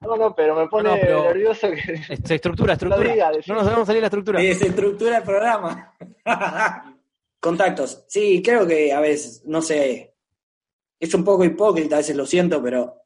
No, 0.00 0.16
no, 0.16 0.34
pero 0.34 0.56
me 0.56 0.66
pone 0.68 0.88
No, 0.90 0.96
pero- 1.00 1.24
nervioso 1.24 1.70
que. 1.70 1.98
Se 2.24 2.34
estructura, 2.34 2.72
estructura. 2.74 3.12
diga, 3.12 3.30
no 3.46 3.54
nos 3.54 3.64
debemos 3.64 3.86
salir 3.86 3.98
de 3.98 4.00
la 4.00 4.06
estructura. 4.08 4.40
Desestructura 4.40 5.18
el 5.18 5.22
programa. 5.22 5.94
Contactos. 7.40 8.04
Sí, 8.08 8.42
creo 8.42 8.66
que 8.66 8.92
a 8.92 9.00
veces, 9.00 9.42
no 9.46 9.60
sé, 9.62 10.14
es 10.98 11.14
un 11.14 11.24
poco 11.24 11.44
hipócrita, 11.44 11.96
a 11.96 11.98
veces 11.98 12.16
lo 12.16 12.24
siento, 12.26 12.62
pero 12.62 12.96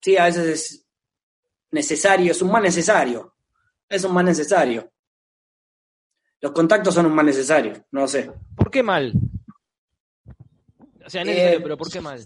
sí, 0.00 0.16
a 0.16 0.24
veces 0.24 0.46
es 0.46 0.86
necesario, 1.70 2.32
es 2.32 2.40
un 2.42 2.50
mal 2.50 2.62
necesario. 2.62 3.34
Es 3.88 4.04
un 4.04 4.12
mal 4.12 4.24
necesario. 4.24 4.90
Los 6.40 6.52
contactos 6.52 6.94
son 6.94 7.06
un 7.06 7.14
mal 7.14 7.26
necesario, 7.26 7.72
no 7.90 8.02
lo 8.02 8.08
sé. 8.08 8.30
¿Por 8.54 8.70
qué 8.70 8.82
mal? 8.82 9.12
O 11.08 11.10
sea, 11.10 11.24
necesario, 11.24 11.58
Eh, 11.58 11.62
pero 11.62 11.76
¿por 11.76 11.90
qué 11.90 12.00
mal? 12.00 12.20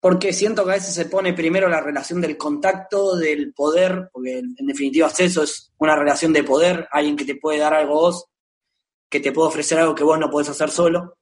Porque 0.00 0.32
siento 0.32 0.64
que 0.64 0.70
a 0.72 0.74
veces 0.74 0.94
se 0.94 1.04
pone 1.06 1.32
primero 1.34 1.68
la 1.68 1.80
relación 1.80 2.20
del 2.20 2.36
contacto, 2.36 3.16
del 3.16 3.52
poder, 3.54 4.08
porque 4.12 4.38
en 4.38 4.54
en 4.58 4.66
definitiva 4.66 5.08
eso 5.16 5.42
es 5.42 5.72
una 5.78 5.94
relación 5.94 6.32
de 6.32 6.42
poder, 6.42 6.88
alguien 6.90 7.16
que 7.16 7.24
te 7.24 7.36
puede 7.36 7.58
dar 7.58 7.74
algo 7.74 7.92
a 7.92 8.00
vos, 8.00 8.26
que 9.08 9.20
te 9.20 9.30
puede 9.32 9.48
ofrecer 9.48 9.78
algo 9.78 9.94
que 9.94 10.04
vos 10.04 10.18
no 10.18 10.30
podés 10.30 10.48
hacer 10.48 10.70
solo. 10.70 11.16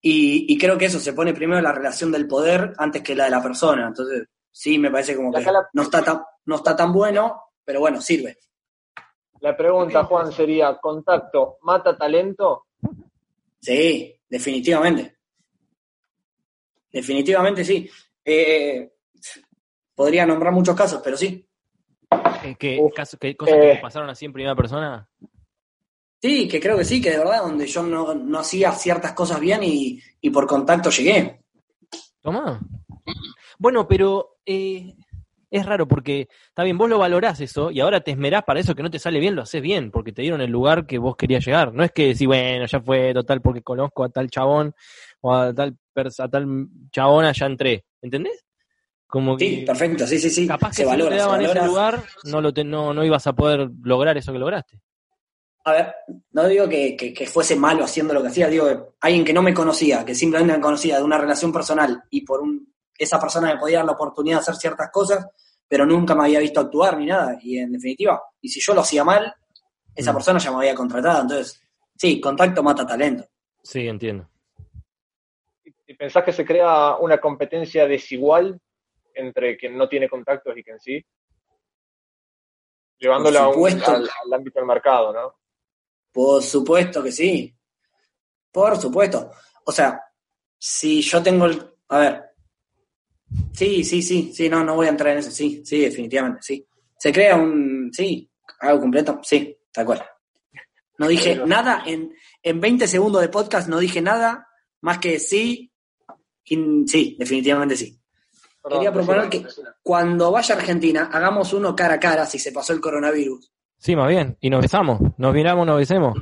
Y, 0.00 0.46
y 0.52 0.56
creo 0.58 0.78
que 0.78 0.84
eso 0.86 1.00
se 1.00 1.12
pone 1.12 1.34
primero 1.34 1.60
la 1.60 1.72
relación 1.72 2.12
del 2.12 2.26
poder 2.28 2.72
antes 2.78 3.02
que 3.02 3.14
la 3.16 3.24
de 3.24 3.30
la 3.30 3.42
persona. 3.42 3.88
Entonces, 3.88 4.28
sí, 4.50 4.78
me 4.78 4.90
parece 4.90 5.16
como 5.16 5.32
que 5.32 5.40
la- 5.42 5.68
no 5.72 5.82
está 5.82 6.02
tan, 6.04 6.22
no 6.46 6.56
está 6.56 6.76
tan 6.76 6.92
bueno, 6.92 7.42
pero 7.64 7.80
bueno, 7.80 8.00
sirve. 8.00 8.38
La 9.40 9.56
pregunta, 9.56 10.04
Juan, 10.04 10.32
sería: 10.32 10.76
¿contacto 10.80 11.58
mata 11.62 11.96
talento? 11.96 12.66
Sí, 13.60 14.17
definitivamente. 14.28 15.16
Definitivamente 16.92 17.64
sí. 17.64 17.88
Eh, 18.24 18.92
podría 19.94 20.26
nombrar 20.26 20.52
muchos 20.52 20.76
casos, 20.76 21.00
pero 21.02 21.16
sí. 21.16 21.46
Eh, 22.44 22.56
¿Qué, 22.58 22.80
caso- 22.94 23.18
qué 23.18 23.36
cosas 23.36 23.56
que 23.56 23.72
Eh. 23.72 23.78
pasaron 23.80 24.08
así 24.10 24.24
en 24.24 24.32
primera 24.32 24.54
persona? 24.56 25.08
Sí, 26.20 26.48
que 26.48 26.58
creo 26.60 26.76
que 26.76 26.84
sí, 26.84 27.00
que 27.00 27.10
de 27.10 27.18
verdad, 27.18 27.42
donde 27.42 27.66
yo 27.66 27.82
no, 27.82 28.14
no 28.14 28.38
hacía 28.40 28.72
ciertas 28.72 29.12
cosas 29.12 29.38
bien 29.38 29.62
y, 29.62 30.00
y 30.20 30.30
por 30.30 30.46
contacto 30.46 30.90
llegué. 30.90 31.42
Tomá. 32.20 32.60
Bueno, 33.58 33.86
pero 33.86 34.38
eh, 34.44 34.94
es 35.50 35.64
raro 35.64 35.88
porque 35.88 36.28
está 36.48 36.62
bien, 36.62 36.76
vos 36.76 36.88
lo 36.88 36.98
valorás 36.98 37.40
eso 37.40 37.70
y 37.70 37.80
ahora 37.80 38.00
te 38.00 38.10
esmerás 38.10 38.44
para 38.44 38.60
eso 38.60 38.74
que 38.74 38.82
no 38.82 38.90
te 38.90 38.98
sale 38.98 39.18
bien, 39.18 39.34
lo 39.34 39.42
haces 39.42 39.62
bien, 39.62 39.90
porque 39.90 40.12
te 40.12 40.22
dieron 40.22 40.40
el 40.40 40.50
lugar 40.50 40.86
que 40.86 40.98
vos 40.98 41.16
querías 41.16 41.44
llegar. 41.44 41.72
No 41.72 41.84
es 41.84 41.92
que 41.92 42.08
decís, 42.08 42.26
bueno, 42.26 42.66
ya 42.66 42.80
fue 42.80 43.14
total 43.14 43.40
porque 43.40 43.62
conozco 43.62 44.04
a 44.04 44.10
tal 44.10 44.30
chabón 44.30 44.74
o 45.20 45.34
a 45.34 45.54
tal, 45.54 45.76
a 45.96 46.28
tal 46.28 46.68
chabona, 46.90 47.32
ya 47.32 47.46
entré. 47.46 47.84
¿Entendés? 48.00 48.44
Como 49.06 49.36
que 49.36 49.48
sí, 49.48 49.56
perfecto, 49.64 50.06
sí, 50.06 50.18
sí, 50.18 50.28
sí. 50.28 50.46
Capaz 50.46 50.76
que 50.76 50.84
si 50.84 50.96
no 50.96 51.08
te 51.08 51.16
daban 51.16 51.40
ese 51.40 51.64
lugar, 51.64 52.04
no, 52.24 52.42
lo 52.42 52.52
no, 52.64 52.92
no 52.92 53.04
ibas 53.04 53.26
a 53.26 53.32
poder 53.32 53.70
lograr 53.82 54.18
eso 54.18 54.32
que 54.32 54.38
lograste. 54.38 54.80
A 55.64 55.72
ver, 55.72 55.94
no 56.32 56.46
digo 56.46 56.68
que, 56.68 56.94
que, 56.96 57.26
fuese 57.26 57.56
malo 57.56 57.84
haciendo 57.84 58.14
lo 58.14 58.22
que 58.22 58.28
hacía, 58.28 58.48
digo, 58.48 58.94
alguien 59.00 59.24
que 59.24 59.32
no 59.32 59.42
me 59.42 59.52
conocía, 59.52 60.04
que 60.04 60.14
simplemente 60.14 60.54
me 60.54 60.62
conocía 60.62 60.96
de 60.98 61.02
una 61.02 61.18
relación 61.18 61.52
personal 61.52 62.02
y 62.10 62.22
por 62.22 62.40
un, 62.40 62.72
esa 62.98 63.20
persona 63.20 63.54
me 63.54 63.60
podía 63.60 63.78
dar 63.78 63.86
la 63.86 63.92
oportunidad 63.92 64.38
de 64.38 64.40
hacer 64.42 64.56
ciertas 64.56 64.90
cosas, 64.90 65.26
pero 65.68 65.86
nunca 65.86 66.14
me 66.14 66.24
había 66.24 66.40
visto 66.40 66.60
actuar 66.60 66.98
ni 66.98 67.06
nada. 67.06 67.38
Y 67.40 67.58
en 67.58 67.72
definitiva, 67.72 68.20
y 68.40 68.48
si 68.48 68.60
yo 68.60 68.74
lo 68.74 68.80
hacía 68.80 69.04
mal, 69.04 69.32
esa 69.94 70.12
mm. 70.12 70.14
persona 70.14 70.38
ya 70.38 70.50
me 70.50 70.58
había 70.58 70.74
contratado. 70.74 71.22
Entonces, 71.22 71.62
sí, 71.96 72.20
contacto 72.20 72.62
mata 72.62 72.86
talento. 72.86 73.24
Sí, 73.62 73.86
entiendo. 73.86 74.28
¿Y 75.86 75.94
pensás 75.94 76.24
que 76.24 76.32
se 76.32 76.44
crea 76.44 76.96
una 76.96 77.18
competencia 77.18 77.86
desigual 77.86 78.60
entre 79.14 79.56
quien 79.56 79.76
no 79.76 79.88
tiene 79.88 80.08
contactos 80.08 80.56
y 80.56 80.62
quien 80.62 80.78
sí? 80.80 81.04
Llevándolo 82.98 83.52
al, 83.52 84.32
ámbito 84.32 84.58
del 84.58 84.66
mercado, 84.66 85.12
¿no? 85.12 85.34
Por 86.12 86.42
supuesto 86.42 87.02
que 87.02 87.12
sí. 87.12 87.54
Por 88.50 88.76
supuesto. 88.76 89.30
O 89.64 89.72
sea, 89.72 90.00
si 90.58 91.00
yo 91.02 91.22
tengo 91.22 91.46
el... 91.46 91.74
A 91.88 91.98
ver. 91.98 92.27
Sí, 93.52 93.84
sí, 93.84 94.02
sí, 94.02 94.32
sí, 94.34 94.48
no, 94.48 94.64
no 94.64 94.76
voy 94.76 94.86
a 94.86 94.90
entrar 94.90 95.12
en 95.12 95.18
eso. 95.18 95.30
Sí, 95.30 95.62
sí, 95.64 95.80
definitivamente, 95.80 96.40
sí. 96.42 96.66
Se 96.96 97.12
crea 97.12 97.36
un... 97.36 97.90
Sí, 97.92 98.30
algo 98.60 98.80
completo. 98.80 99.20
Sí, 99.22 99.56
tal 99.72 99.86
cual. 99.86 100.04
No 100.98 101.06
dije 101.06 101.40
nada, 101.46 101.82
en, 101.86 102.12
en 102.42 102.60
20 102.60 102.88
segundos 102.88 103.22
de 103.22 103.28
podcast 103.28 103.68
no 103.68 103.78
dije 103.78 104.00
nada 104.02 104.48
más 104.80 104.98
que 104.98 105.18
sí, 105.20 105.72
sí, 106.44 107.16
definitivamente 107.18 107.76
sí. 107.76 107.98
Quería 108.68 108.92
proponer 108.92 109.28
que 109.28 109.46
cuando 109.82 110.30
vaya 110.30 110.54
a 110.54 110.58
Argentina 110.58 111.08
hagamos 111.12 111.52
uno 111.52 111.74
cara 111.74 111.94
a 111.94 112.00
cara 112.00 112.26
si 112.26 112.38
se 112.38 112.52
pasó 112.52 112.72
el 112.72 112.80
coronavirus. 112.80 113.50
Sí, 113.78 113.94
más 113.94 114.08
bien. 114.08 114.36
Y 114.40 114.50
nos 114.50 114.62
besamos. 114.62 115.00
Nos 115.16 115.32
miramos, 115.32 115.66
nos 115.66 115.78
besemos. 115.78 116.18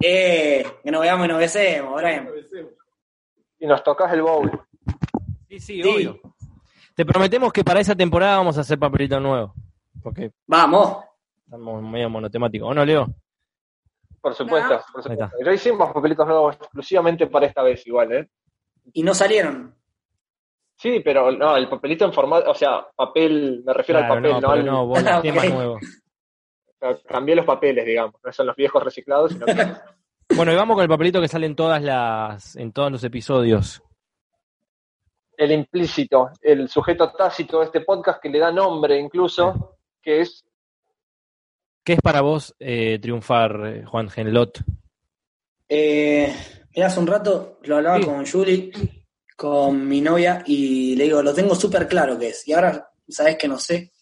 Eh, 0.00 0.66
que 0.82 0.90
nos 0.90 1.00
veamos 1.00 1.26
y 1.26 1.28
nos 1.28 1.38
besemos, 1.38 1.94
Brian. 2.00 2.28
Y 3.60 3.66
nos 3.66 3.82
tocas 3.82 4.12
el 4.12 4.22
bowl. 4.22 4.50
Sí, 5.48 5.60
sí, 5.60 5.82
obvio. 5.82 6.20
Te 6.98 7.06
prometemos 7.06 7.52
que 7.52 7.62
para 7.62 7.78
esa 7.78 7.94
temporada 7.94 8.38
vamos 8.38 8.58
a 8.58 8.62
hacer 8.62 8.76
papelito 8.76 9.20
nuevo. 9.20 9.54
Porque 10.02 10.32
vamos. 10.48 11.04
Estamos 11.44 11.80
medio 11.80 12.10
monotemáticos. 12.10 12.68
¿O 12.68 12.74
no, 12.74 12.84
Leo? 12.84 13.06
Por 14.20 14.34
supuesto, 14.34 14.80
por 14.92 15.04
supuesto. 15.04 15.30
Yo 15.44 15.52
hicimos 15.52 15.92
papelitos 15.92 16.26
nuevos 16.26 16.56
exclusivamente 16.56 17.28
para 17.28 17.46
esta 17.46 17.62
vez, 17.62 17.86
igual, 17.86 18.12
¿eh? 18.12 18.28
Y 18.94 19.04
no 19.04 19.14
salieron. 19.14 19.76
Sí, 20.74 21.00
pero 21.04 21.30
no, 21.30 21.56
el 21.56 21.68
papelito 21.68 22.04
en 22.04 22.12
formato, 22.12 22.50
o 22.50 22.54
sea, 22.54 22.84
papel, 22.96 23.62
me 23.64 23.72
refiero 23.74 24.00
al 24.00 24.08
papel, 24.08 24.40
no, 24.40 24.50
al. 24.50 24.66
No, 24.66 24.86
vos 24.88 24.98
temas 25.22 25.54
nuevos. 25.54 25.80
cambié 27.06 27.36
los 27.36 27.46
papeles, 27.46 27.86
digamos, 27.86 28.16
no 28.24 28.32
son 28.32 28.46
los 28.48 28.56
viejos 28.56 28.82
reciclados, 28.82 29.30
sino 29.30 29.46
que... 29.46 29.54
Bueno, 30.36 30.52
y 30.52 30.56
vamos 30.56 30.74
con 30.74 30.82
el 30.82 30.88
papelito 30.88 31.20
que 31.20 31.28
sale 31.28 31.46
en 31.46 31.54
todas 31.54 31.80
las, 31.80 32.56
en 32.56 32.72
todos 32.72 32.90
los 32.90 33.02
episodios. 33.04 33.82
El 35.38 35.52
implícito, 35.52 36.30
el 36.42 36.68
sujeto 36.68 37.12
tácito 37.12 37.60
de 37.60 37.66
este 37.66 37.82
podcast 37.82 38.20
que 38.20 38.28
le 38.28 38.40
da 38.40 38.50
nombre 38.50 38.98
incluso, 38.98 39.78
que 40.02 40.22
es. 40.22 40.44
¿Qué 41.84 41.92
es 41.92 42.00
para 42.00 42.22
vos 42.22 42.56
eh, 42.58 42.98
triunfar, 43.00 43.62
eh, 43.64 43.84
Juan 43.84 44.10
Genlot? 44.10 44.64
Eh, 45.68 46.34
hace 46.82 46.98
un 46.98 47.06
rato 47.06 47.60
lo 47.62 47.76
hablaba 47.76 48.00
con 48.00 48.26
Julie, 48.26 48.72
con 49.36 49.86
mi 49.86 50.00
novia, 50.00 50.42
y 50.44 50.96
le 50.96 51.04
digo, 51.04 51.22
lo 51.22 51.32
tengo 51.32 51.54
súper 51.54 51.86
claro 51.86 52.18
que 52.18 52.30
es. 52.30 52.48
Y 52.48 52.52
ahora, 52.52 52.90
¿sabes 53.08 53.36
que 53.36 53.46
no 53.46 53.60
sé? 53.60 53.92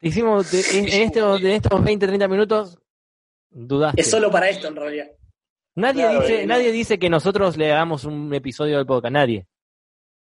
Hicimos 0.00 0.50
en, 0.72 0.88
estos, 0.88 1.42
en 1.42 1.48
estos 1.48 1.84
20, 1.84 2.06
30 2.06 2.26
minutos, 2.26 2.78
dudaste. 3.50 4.00
Es 4.00 4.10
solo 4.10 4.30
para 4.30 4.48
esto, 4.48 4.68
en 4.68 4.76
realidad. 4.76 5.10
Nadie, 5.74 6.08
dice, 6.08 6.46
nadie 6.46 6.72
dice 6.72 6.98
que 6.98 7.10
nosotros 7.10 7.58
le 7.58 7.70
hagamos 7.70 8.04
un 8.04 8.32
episodio 8.32 8.78
del 8.78 8.86
podcast, 8.86 9.12
nadie. 9.12 9.46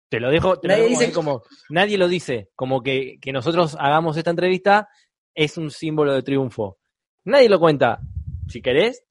Te 0.08 0.20
lo 0.20 0.30
dejo, 0.30 0.58
te 0.58 0.68
nadie 0.68 0.82
lo 0.84 0.88
dice... 0.88 1.12
como, 1.12 1.42
nadie 1.70 1.98
lo 1.98 2.08
dice, 2.08 2.50
como 2.54 2.82
que, 2.82 3.18
que 3.20 3.32
nosotros 3.32 3.76
hagamos 3.78 4.16
esta 4.16 4.30
entrevista 4.30 4.88
es 5.34 5.56
un 5.58 5.70
símbolo 5.70 6.12
de 6.14 6.22
triunfo. 6.22 6.78
Nadie 7.24 7.48
lo 7.48 7.58
cuenta. 7.58 8.00
Si 8.48 8.62
querés. 8.62 9.02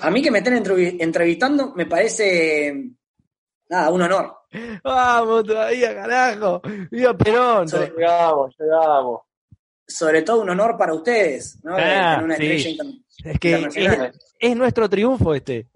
A 0.00 0.10
mí 0.10 0.22
que 0.22 0.30
me 0.30 0.38
estén 0.38 0.54
entrevistando 0.56 1.72
me 1.74 1.86
parece, 1.86 2.72
nada, 3.68 3.90
un 3.90 4.02
honor. 4.02 4.36
Vamos 4.82 5.44
todavía, 5.44 5.94
carajo. 5.94 6.62
Viva 6.90 7.16
Perón. 7.16 7.66
llegamos, 7.66 8.54
llegamos. 8.58 9.20
Sobre 9.86 10.22
todo 10.22 10.42
un 10.42 10.50
honor 10.50 10.76
para 10.76 10.94
ustedes, 10.94 11.60
¿no? 11.62 11.76
Ah, 11.76 12.20
una 12.22 12.36
es 12.36 13.40
que 13.40 13.68
es, 14.40 14.56
nuestro 14.56 14.88
triunfo 14.88 15.34
este. 15.34 15.68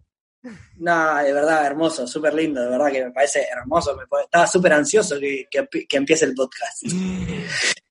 No, 0.76 1.16
de 1.16 1.32
verdad, 1.32 1.66
hermoso, 1.66 2.06
súper 2.06 2.32
lindo, 2.32 2.62
de 2.62 2.70
verdad 2.70 2.90
que 2.90 3.04
me 3.04 3.10
parece 3.10 3.42
hermoso. 3.42 3.94
Me, 3.96 4.04
estaba 4.22 4.46
súper 4.46 4.72
ansioso 4.72 5.18
que, 5.20 5.46
que, 5.50 5.96
empiece 5.96 6.24
el 6.24 6.34
podcast. 6.34 6.84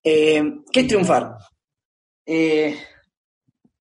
Eh, 0.01 0.41
¿Qué 0.71 0.79
es 0.79 0.87
triunfar? 0.87 1.35
Eh, 2.25 2.79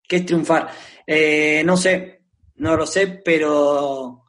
¿Qué 0.03 0.17
es 0.17 0.27
triunfar? 0.27 0.69
Eh, 1.07 1.63
no 1.65 1.77
sé, 1.77 2.23
no 2.57 2.77
lo 2.77 2.85
sé, 2.85 3.23
pero 3.25 4.25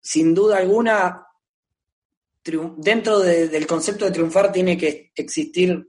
sin 0.00 0.34
duda 0.34 0.58
alguna, 0.58 1.28
dentro 2.76 3.20
del 3.20 3.66
concepto 3.68 4.04
de 4.04 4.10
triunfar 4.10 4.50
tiene 4.50 4.76
que 4.76 5.12
existir 5.14 5.88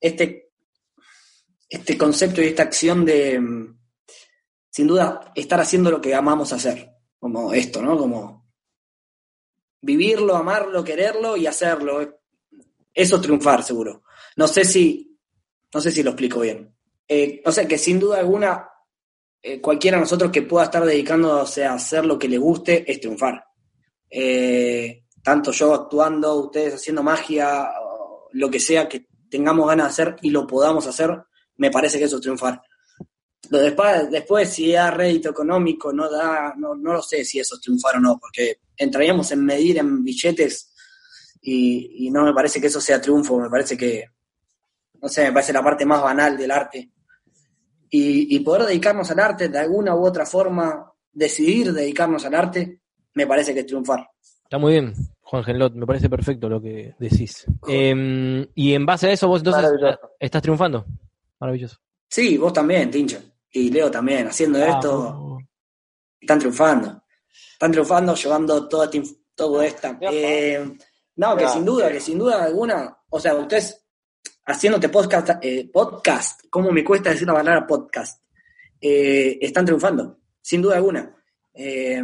este, 0.00 0.50
este 1.68 1.96
concepto 1.96 2.42
y 2.42 2.48
esta 2.48 2.64
acción 2.64 3.04
de, 3.04 3.40
sin 4.76 4.86
duda, 4.86 5.32
estar 5.34 5.58
haciendo 5.58 5.90
lo 5.90 6.02
que 6.02 6.14
amamos 6.14 6.52
hacer, 6.52 6.92
como 7.18 7.54
esto, 7.54 7.80
¿no? 7.80 7.96
Como 7.96 8.46
vivirlo, 9.80 10.36
amarlo, 10.36 10.84
quererlo 10.84 11.34
y 11.34 11.46
hacerlo. 11.46 12.20
Eso 12.92 13.16
es 13.16 13.22
triunfar, 13.22 13.62
seguro. 13.62 14.02
No 14.36 14.46
sé 14.46 14.66
si, 14.66 15.18
no 15.72 15.80
sé 15.80 15.90
si 15.90 16.02
lo 16.02 16.10
explico 16.10 16.40
bien. 16.40 16.76
Eh, 17.08 17.40
o 17.46 17.52
sea, 17.52 17.66
que 17.66 17.78
sin 17.78 17.98
duda 17.98 18.18
alguna 18.18 18.68
eh, 19.40 19.62
cualquiera 19.62 19.96
de 19.96 20.02
nosotros 20.02 20.30
que 20.30 20.42
pueda 20.42 20.66
estar 20.66 20.84
dedicándose 20.84 21.64
a 21.64 21.72
hacer 21.72 22.04
lo 22.04 22.18
que 22.18 22.28
le 22.28 22.36
guste 22.36 22.84
es 22.86 23.00
triunfar. 23.00 23.46
Eh, 24.10 25.04
tanto 25.22 25.52
yo 25.52 25.72
actuando, 25.72 26.34
ustedes 26.34 26.74
haciendo 26.74 27.02
magia, 27.02 27.70
lo 28.30 28.50
que 28.50 28.60
sea 28.60 28.86
que 28.86 29.06
tengamos 29.30 29.68
ganas 29.68 29.86
de 29.86 30.02
hacer 30.02 30.16
y 30.20 30.28
lo 30.28 30.46
podamos 30.46 30.86
hacer, 30.86 31.18
me 31.56 31.70
parece 31.70 31.98
que 31.98 32.04
eso 32.04 32.16
es 32.16 32.22
triunfar. 32.22 32.60
Después, 33.50 34.10
después 34.10 34.48
si 34.48 34.72
da 34.72 34.90
rédito 34.90 35.30
económico, 35.30 35.92
no 35.92 36.10
da, 36.10 36.54
no, 36.56 36.74
no 36.74 36.94
lo 36.94 37.02
sé 37.02 37.24
si 37.24 37.38
eso 37.38 37.54
es 37.54 37.60
triunfar 37.60 37.96
o 37.96 38.00
no, 38.00 38.18
porque 38.18 38.60
entraríamos 38.76 39.30
en 39.32 39.44
medir 39.44 39.78
en 39.78 40.02
billetes 40.02 40.72
y, 41.42 42.06
y 42.06 42.10
no 42.10 42.24
me 42.24 42.34
parece 42.34 42.60
que 42.60 42.66
eso 42.66 42.80
sea 42.80 43.00
triunfo, 43.00 43.38
me 43.38 43.48
parece 43.48 43.76
que, 43.76 44.04
no 45.00 45.08
sé, 45.08 45.24
me 45.26 45.32
parece 45.32 45.52
la 45.52 45.62
parte 45.62 45.86
más 45.86 46.02
banal 46.02 46.36
del 46.36 46.50
arte 46.50 46.90
y, 47.90 48.40
poder 48.40 48.64
dedicarnos 48.64 49.10
al 49.10 49.20
arte 49.20 49.48
de 49.48 49.58
alguna 49.58 49.94
u 49.94 50.04
otra 50.04 50.26
forma, 50.26 50.92
decidir 51.12 51.72
dedicarnos 51.72 52.24
al 52.24 52.34
arte, 52.34 52.80
me 53.14 53.26
parece 53.26 53.54
que 53.54 53.60
es 53.60 53.66
triunfar. 53.66 54.08
Está 54.42 54.58
muy 54.58 54.72
bien, 54.72 54.94
Juan 55.22 55.44
Genlot, 55.44 55.74
me 55.74 55.86
parece 55.86 56.08
perfecto 56.08 56.48
lo 56.48 56.60
que 56.60 56.94
decís. 56.98 57.46
Em, 57.66 58.46
y 58.54 58.74
en 58.74 58.86
base 58.86 59.08
a 59.08 59.12
eso, 59.12 59.28
vos 59.28 59.40
entonces 59.40 59.70
estás 60.20 60.42
triunfando. 60.42 60.86
Maravilloso. 61.40 61.78
Sí, 62.08 62.38
vos 62.38 62.52
también, 62.52 62.90
Tincho. 62.90 63.20
Y 63.50 63.70
Leo 63.70 63.90
también, 63.90 64.28
haciendo 64.28 64.58
esto. 64.64 65.38
Están 66.20 66.38
triunfando. 66.38 67.02
Están 67.52 67.72
triunfando, 67.72 68.14
llevando 68.14 68.68
todo, 68.68 68.84
este, 68.84 69.02
todo 69.34 69.62
esto. 69.62 69.96
Eh, 70.00 70.76
no, 71.16 71.36
que 71.36 71.48
sin 71.48 71.64
duda, 71.64 71.90
que 71.90 72.00
sin 72.00 72.18
duda 72.18 72.44
alguna, 72.44 72.96
o 73.08 73.18
sea, 73.18 73.34
ustedes 73.34 73.86
haciéndote 74.44 74.88
podcast, 74.88 75.30
eh, 75.42 75.68
podcast, 75.72 76.42
¿cómo 76.50 76.70
me 76.70 76.84
cuesta 76.84 77.10
decir 77.10 77.26
la 77.26 77.34
palabra 77.34 77.66
podcast? 77.66 78.22
Eh, 78.80 79.38
están 79.40 79.64
triunfando, 79.64 80.18
sin 80.40 80.60
duda 80.62 80.76
alguna. 80.76 81.16
Eh, 81.54 82.02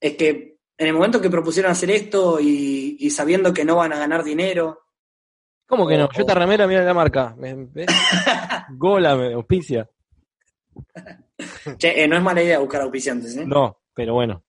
es 0.00 0.16
que 0.16 0.58
en 0.76 0.86
el 0.86 0.92
momento 0.92 1.20
que 1.20 1.30
propusieron 1.30 1.70
hacer 1.70 1.90
esto 1.90 2.40
y, 2.40 3.08
sabiendo 3.10 3.52
que 3.52 3.64
no 3.64 3.76
van 3.76 3.92
a 3.92 3.98
ganar 3.98 4.24
dinero. 4.24 4.80
¿Cómo 5.70 5.86
que 5.86 5.96
no? 5.96 6.08
Yo 6.12 6.26
te 6.26 6.34
remera, 6.34 6.66
mira 6.66 6.82
la 6.82 6.92
marca. 6.92 7.36
Gola, 8.70 9.14
me 9.14 9.34
auspicia. 9.34 9.88
Che, 11.78 12.08
no 12.08 12.16
es 12.16 12.22
mala 12.22 12.42
idea 12.42 12.58
buscar 12.58 12.82
auspiciantes, 12.82 13.36
¿eh? 13.36 13.46
No, 13.46 13.82
pero 13.94 14.14
bueno. 14.14 14.42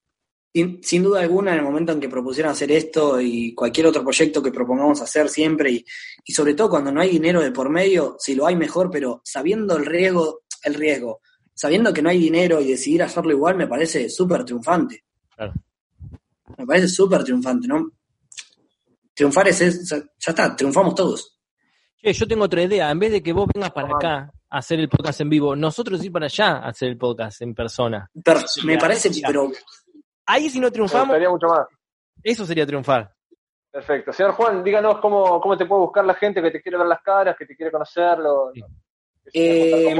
Sin, 0.51 0.83
sin 0.83 1.03
duda 1.03 1.21
alguna, 1.21 1.51
en 1.51 1.59
el 1.59 1.63
momento 1.63 1.91
en 1.91 1.99
que 1.99 2.09
propusieron 2.09 2.51
hacer 2.51 2.71
esto 2.71 3.21
y 3.21 3.53
cualquier 3.53 3.85
otro 3.85 4.01
proyecto 4.01 4.41
que 4.41 4.51
propongamos 4.51 4.99
hacer 4.99 5.29
siempre, 5.29 5.71
y, 5.71 5.85
y 6.25 6.33
sobre 6.33 6.55
todo 6.55 6.71
cuando 6.71 6.91
no 6.91 7.01
hay 7.01 7.11
dinero 7.11 7.39
de 7.39 7.51
por 7.51 7.69
medio, 7.69 8.15
si 8.17 8.33
lo 8.33 8.47
hay 8.47 8.55
mejor, 8.55 8.89
pero 8.89 9.21
sabiendo 9.23 9.77
el 9.77 9.85
riesgo, 9.85 10.41
el 10.63 10.73
riesgo, 10.73 11.21
sabiendo 11.53 11.93
que 11.93 12.01
no 12.01 12.09
hay 12.09 12.17
dinero 12.17 12.59
y 12.59 12.67
decidir 12.67 13.03
hacerlo 13.03 13.31
igual, 13.31 13.57
me 13.57 13.67
parece 13.67 14.09
súper 14.09 14.43
triunfante. 14.43 15.03
Claro. 15.35 15.53
Me 16.57 16.65
parece 16.65 16.87
súper 16.87 17.23
triunfante, 17.23 17.67
¿no? 17.67 17.91
Triunfar 19.13 19.47
es, 19.49 19.61
es- 19.61 19.89
ya 19.89 20.03
está, 20.31 20.55
triunfamos 20.55 20.95
todos. 20.95 21.37
Che, 21.97 22.13
yo 22.13 22.27
tengo 22.27 22.45
otra 22.45 22.63
idea. 22.63 22.89
En 22.89 22.99
vez 22.99 23.11
de 23.11 23.21
que 23.21 23.33
vos 23.33 23.47
vengas 23.53 23.71
para 23.71 23.89
acá 23.95 24.31
a 24.49 24.57
hacer 24.57 24.79
el 24.79 24.89
podcast 24.89 25.21
en 25.21 25.29
vivo, 25.29 25.55
nosotros 25.55 26.03
ir 26.03 26.11
para 26.11 26.25
allá 26.25 26.57
a 26.57 26.69
hacer 26.69 26.89
el 26.89 26.97
podcast 26.97 27.41
en 27.41 27.53
persona. 27.53 28.09
Pero 28.23 28.39
me 28.63 28.77
parece, 28.77 29.09
pero 29.25 29.51
Ahí 30.25 30.49
si 30.49 30.59
no 30.59 30.71
triunfamos, 30.71 31.17
mucho 31.29 31.47
más. 31.47 31.67
eso 32.23 32.45
sería 32.45 32.65
triunfar. 32.65 33.13
Perfecto. 33.69 34.11
Señor 34.13 34.31
Juan, 34.33 34.63
díganos 34.63 34.99
cómo, 34.99 35.39
cómo 35.41 35.57
te 35.57 35.65
puede 35.65 35.81
buscar 35.81 36.05
la 36.05 36.13
gente 36.15 36.41
que 36.41 36.51
te 36.51 36.61
quiere 36.61 36.77
ver 36.77 36.87
las 36.87 37.01
caras, 37.01 37.35
que 37.37 37.45
te 37.45 37.55
quiere 37.55 37.71
conocerlo. 37.71 38.51
Sí. 38.53 38.61
Eh, 39.33 39.95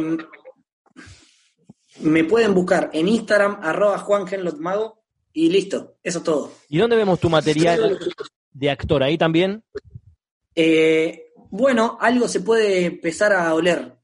me 2.01 2.24
pueden 2.24 2.53
buscar 2.53 2.89
en 2.93 3.07
Instagram, 3.07 3.59
arroba 3.62 3.97
juangenlotmago, 3.99 5.03
y 5.34 5.49
listo, 5.49 5.97
eso 6.03 6.18
es 6.20 6.24
todo. 6.24 6.51
¿Y 6.70 6.78
dónde 6.78 6.95
vemos 6.95 7.20
tu 7.20 7.30
material 7.30 7.97
de 8.54 8.70
actor? 8.70 9.04
¿Ahí 9.04 9.18
también? 9.18 9.64
Eh, 10.56 11.32
bueno, 11.49 11.97
algo 11.99 12.28
se 12.28 12.41
puede 12.41 12.86
empezar 12.86 13.34
a 13.34 13.54
oler 13.54 13.88
por 13.89 13.95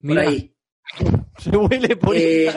Mira, 0.00 0.22
ahí. 0.22 0.54
se 1.38 1.50
huele 1.56 1.96
por 1.96 2.14
Eh, 2.16 2.52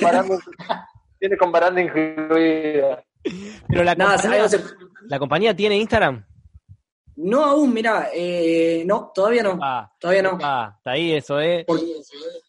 baranda, 0.00 0.36
tiene 1.18 1.36
con 1.36 1.50
baranda 1.52 1.80
incluida. 1.80 3.04
Pero 3.68 3.84
la 3.84 3.94
nada, 3.94 4.14
compañía, 4.20 4.48
se- 4.48 4.64
¿la 5.02 5.18
compañía 5.18 5.56
tiene 5.56 5.76
Instagram? 5.78 6.24
no 7.20 7.44
aún, 7.44 7.74
mirá, 7.74 8.10
eh, 8.14 8.84
no, 8.86 9.10
todavía 9.12 9.42
no, 9.42 9.58
Ah, 9.60 9.92
todavía 9.98 10.22
no. 10.22 10.38
ah, 10.40 10.74
está 10.78 10.92
ahí 10.92 11.12
eso, 11.14 11.40
¿eh? 11.40 11.64
Porque, 11.66 11.94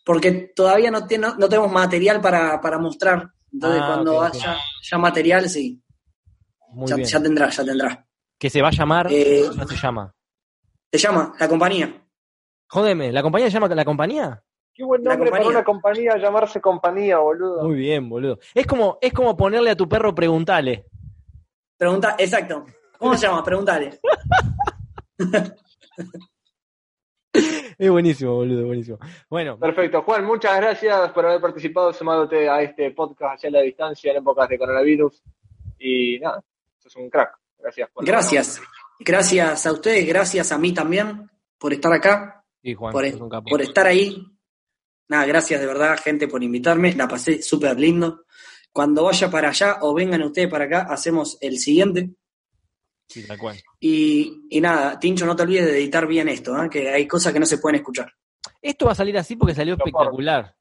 porque 0.06 0.32
todavía 0.56 0.91
no, 0.91 1.08
tiene- 1.08 1.30
no 1.39 1.50
tenemos 1.50 1.72
material 1.72 2.22
para, 2.22 2.62
para 2.62 2.78
mostrar. 2.78 3.32
Entonces, 3.52 3.82
Ah, 3.82 3.88
cuando 3.88 4.22
haya 4.22 4.58
ya 4.84 4.97
material, 5.00 5.50
sí, 5.50 5.82
Muy 6.72 6.88
ya, 6.88 6.95
bien. 6.95 7.07
ya 7.07 7.22
tendrá, 7.22 7.49
ya 7.49 7.63
tendrá. 7.65 8.05
Que 8.38 8.49
se 8.49 8.61
va 8.61 8.70
a 8.70 8.72
llamar, 8.72 9.07
Eh, 9.11 9.45
¿cómo 9.49 9.67
se 9.67 9.76
llama? 9.76 10.13
Se 10.91 10.97
llama 10.97 11.34
La 11.39 11.47
Compañía. 11.47 12.05
Jódeme, 12.67 13.11
¿la 13.11 13.22
compañía 13.22 13.47
se 13.47 13.53
llama 13.53 13.67
La 13.74 13.86
Compañía? 13.86 14.43
Qué 14.74 14.84
buen 14.84 15.03
nombre 15.03 15.30
para 15.30 15.45
una 15.47 15.63
compañía 15.63 16.17
llamarse 16.17 16.61
compañía, 16.61 17.17
boludo. 17.17 17.63
Muy 17.63 17.76
bien, 17.76 18.07
boludo. 18.07 18.39
Es 18.53 18.65
como, 18.65 18.97
es 19.01 19.11
como 19.11 19.36
ponerle 19.36 19.72
a 19.72 19.76
tu 19.76 19.89
perro 19.89 20.15
preguntale. 20.15 20.86
Pregunta, 21.78 22.15
exacto. 22.17 22.65
¿Cómo 22.97 23.15
se 23.15 23.28
llama? 23.28 23.43
Preguntale. 23.43 23.99
Es 27.78 27.89
buenísimo, 27.89 28.36
boludo, 28.36 28.65
buenísimo. 28.65 28.97
Bueno, 29.30 29.57
Perfecto. 29.57 30.01
Juan, 30.01 30.26
muchas 30.26 30.57
gracias 30.57 31.11
por 31.11 31.26
haber 31.26 31.39
participado 31.39 31.93
sumándote 31.93 32.49
a 32.49 32.61
este 32.61 32.91
podcast 32.91 33.36
hacia 33.36 33.51
la 33.51 33.61
distancia 33.61 34.11
en 34.11 34.17
épocas 34.17 34.49
de 34.49 34.59
coronavirus. 34.59 35.24
Y 35.80 36.20
nada, 36.20 36.43
sos 36.90 37.02
un 37.02 37.10
crack. 37.10 37.38
Gracias 37.58 37.90
por 37.90 38.06
Gracias. 38.06 38.62
Gracias 39.00 39.66
a 39.66 39.72
ustedes, 39.72 40.06
gracias 40.08 40.52
a 40.52 40.58
mí 40.58 40.74
también 40.74 41.30
por 41.58 41.74
estar 41.74 41.92
acá, 41.94 42.44
sí, 42.62 42.74
Juan, 42.74 42.92
por, 42.92 43.10
sos 43.10 43.22
un 43.22 43.30
capo. 43.30 43.50
por 43.50 43.62
estar 43.62 43.88
ahí. 43.88 44.26
Nada, 45.08 45.26
gracias 45.26 45.60
de 45.60 45.66
verdad, 45.66 46.00
gente, 46.04 46.28
por 46.28 46.44
invitarme. 46.44 46.94
La 46.94 47.08
pasé 47.08 47.42
súper 47.42 47.80
lindo. 47.80 48.26
Cuando 48.72 49.06
vaya 49.06 49.30
para 49.32 49.50
allá 49.50 49.80
o 49.82 49.94
vengan 49.94 50.22
ustedes 50.24 50.50
para 50.50 50.66
acá, 50.66 50.88
hacemos 50.90 51.38
el 51.42 51.58
siguiente. 51.58 52.12
Sí, 53.08 53.26
tal 53.26 53.40
cual. 53.40 53.58
Y, 53.80 54.46
y 54.50 54.62
nada, 54.62 55.00
Tincho, 55.00 55.26
no 55.26 55.36
te 55.36 55.44
olvides 55.44 55.66
de 55.66 55.80
editar 55.80 56.06
bien 56.06 56.30
esto, 56.30 56.62
¿eh? 56.64 56.70
que 56.70 56.90
hay 56.90 57.08
cosas 57.08 57.34
que 57.34 57.40
no 57.40 57.46
se 57.46 57.58
pueden 57.58 57.78
escuchar. 57.78 58.14
Esto 58.62 58.86
va 58.86 58.92
a 58.92 58.96
salir 58.96 59.18
así 59.18 59.36
porque 59.36 59.56
salió 59.56 59.74
espectacular. 59.74 60.56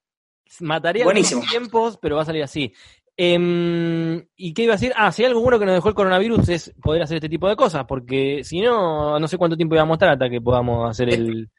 Mataría 0.60 1.04
Buenísimo. 1.04 1.42
algunos 1.42 1.50
tiempos, 1.50 1.98
pero 2.00 2.16
va 2.16 2.22
a 2.22 2.24
salir 2.24 2.42
así. 2.42 2.72
Em, 3.20 4.24
¿Y 4.36 4.54
qué 4.54 4.62
iba 4.62 4.74
a 4.74 4.76
decir? 4.76 4.92
Ah, 4.96 5.10
si 5.10 5.22
hay 5.22 5.26
algo 5.28 5.40
bueno 5.40 5.58
que 5.58 5.64
nos 5.66 5.74
dejó 5.74 5.88
el 5.88 5.94
coronavirus 5.96 6.48
es 6.50 6.72
poder 6.80 7.02
hacer 7.02 7.16
este 7.16 7.28
tipo 7.28 7.48
de 7.48 7.56
cosas, 7.56 7.84
porque 7.88 8.44
si 8.44 8.60
no, 8.60 9.18
no 9.18 9.26
sé 9.26 9.36
cuánto 9.36 9.56
tiempo 9.56 9.74
íbamos 9.74 9.94
a 9.94 9.96
estar 9.96 10.08
hasta 10.10 10.30
que 10.30 10.40
podamos 10.40 10.88
hacer 10.88 11.08
el, 11.12 11.50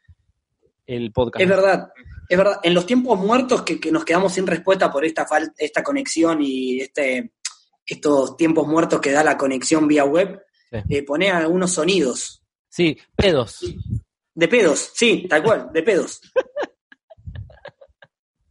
el 0.86 1.12
podcast. 1.12 1.42
Es 1.42 1.48
verdad, 1.48 1.88
es 2.30 2.38
verdad. 2.38 2.60
En 2.62 2.72
los 2.72 2.86
tiempos 2.86 3.18
muertos 3.18 3.60
que, 3.62 3.78
que 3.78 3.92
nos 3.92 4.06
quedamos 4.06 4.32
sin 4.32 4.46
respuesta 4.46 4.90
por 4.90 5.04
esta 5.04 5.26
fal- 5.26 5.52
esta 5.58 5.82
conexión 5.82 6.38
y 6.40 6.80
este 6.80 7.32
estos 7.86 8.36
tiempos 8.38 8.66
muertos 8.66 8.98
que 9.00 9.10
da 9.10 9.22
la 9.22 9.36
conexión 9.36 9.86
vía 9.86 10.04
web, 10.04 10.40
Sí. 10.70 10.78
eh, 10.88 11.02
poné 11.02 11.30
algunos 11.30 11.72
sonidos. 11.72 12.42
Sí, 12.68 12.96
pedos. 13.16 13.60
De 14.34 14.46
pedos, 14.48 14.92
sí, 14.94 15.26
tal 15.28 15.42
cual, 15.42 15.68
de 15.74 15.82
pedos. 15.82 16.20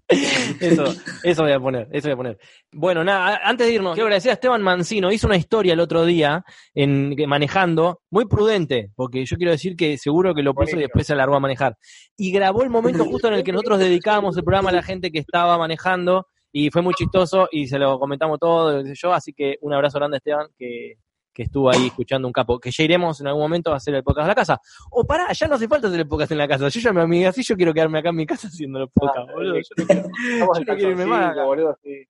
Eso, 0.59 0.85
eso 1.23 1.43
voy 1.43 1.51
a 1.51 1.59
poner, 1.59 1.87
eso 1.91 2.07
voy 2.07 2.13
a 2.13 2.17
poner. 2.17 2.39
Bueno, 2.71 3.03
nada, 3.03 3.39
antes 3.43 3.67
de 3.67 3.73
irnos, 3.73 3.93
quiero 3.93 4.07
agradecer 4.07 4.31
a 4.31 4.33
Esteban 4.33 4.61
Mancino, 4.61 5.11
hizo 5.11 5.27
una 5.27 5.37
historia 5.37 5.73
el 5.73 5.79
otro 5.79 6.03
día 6.03 6.43
en 6.73 7.15
que- 7.15 7.27
manejando, 7.27 8.01
muy 8.09 8.25
prudente, 8.25 8.89
porque 8.95 9.23
yo 9.25 9.37
quiero 9.37 9.51
decir 9.51 9.75
que 9.75 9.97
seguro 9.99 10.33
que 10.33 10.41
lo 10.41 10.55
puso 10.55 10.77
y 10.77 10.79
después 10.79 11.05
se 11.05 11.15
largó 11.15 11.35
a 11.35 11.39
manejar. 11.39 11.77
Y 12.17 12.31
grabó 12.31 12.63
el 12.63 12.71
momento 12.71 13.05
justo 13.05 13.27
en 13.27 13.35
el 13.35 13.43
que 13.43 13.51
nosotros 13.51 13.77
dedicábamos 13.79 14.35
el 14.35 14.43
programa 14.43 14.71
a 14.71 14.73
la 14.73 14.83
gente 14.83 15.11
que 15.11 15.19
estaba 15.19 15.57
manejando, 15.59 16.25
y 16.51 16.71
fue 16.71 16.81
muy 16.81 16.95
chistoso, 16.95 17.47
y 17.51 17.67
se 17.67 17.77
lo 17.77 17.99
comentamos 17.99 18.39
todo, 18.39 18.83
yo, 18.91 19.13
así 19.13 19.31
que 19.33 19.57
un 19.61 19.73
abrazo 19.73 19.99
grande 19.99 20.15
a 20.15 20.19
Esteban, 20.19 20.47
que, 20.57 20.95
que 21.39 21.43
estuvo 21.43 21.69
ahí 21.71 21.87
escuchando 21.87 22.27
un 22.27 22.33
capo, 22.33 22.59
que 22.59 22.69
ya 22.69 22.83
iremos 22.83 23.21
en 23.21 23.27
algún 23.27 23.43
momento 23.43 23.71
a 23.71 23.77
hacer 23.77 23.95
el 23.95 24.03
podcast 24.03 24.25
en 24.25 24.27
la 24.27 24.35
casa. 24.35 24.61
O 24.91 25.05
pará, 25.05 25.31
ya 25.31 25.47
no 25.47 25.55
hace 25.55 25.69
falta 25.69 25.87
hacer 25.87 26.01
el 26.01 26.07
podcast 26.07 26.33
en 26.33 26.37
la 26.37 26.49
casa, 26.49 26.67
yo 26.67 26.79
ya 26.81 26.91
me 26.91 27.01
amigué 27.01 27.27
así, 27.27 27.43
yo 27.43 27.55
quiero 27.55 27.73
quedarme 27.73 27.99
acá 27.99 28.09
en 28.09 28.15
mi 28.17 28.25
casa 28.25 28.47
haciendo 28.49 28.79
el 28.79 28.89
podcast, 28.89 29.29
Ah, 29.29 29.33
boludo. 29.33 29.55
Yo 29.55 29.61
no 29.77 29.85
quiero- 29.87 30.09
Estamos 30.33 30.57
en 30.59 30.65
Yo 30.65 30.71
no 30.73 30.77
quiero 30.77 30.91
irme 30.91 31.05
más. 31.05 31.19
calzoncillo, 31.33 31.45
boludo, 31.45 31.77
sí. 31.81 32.07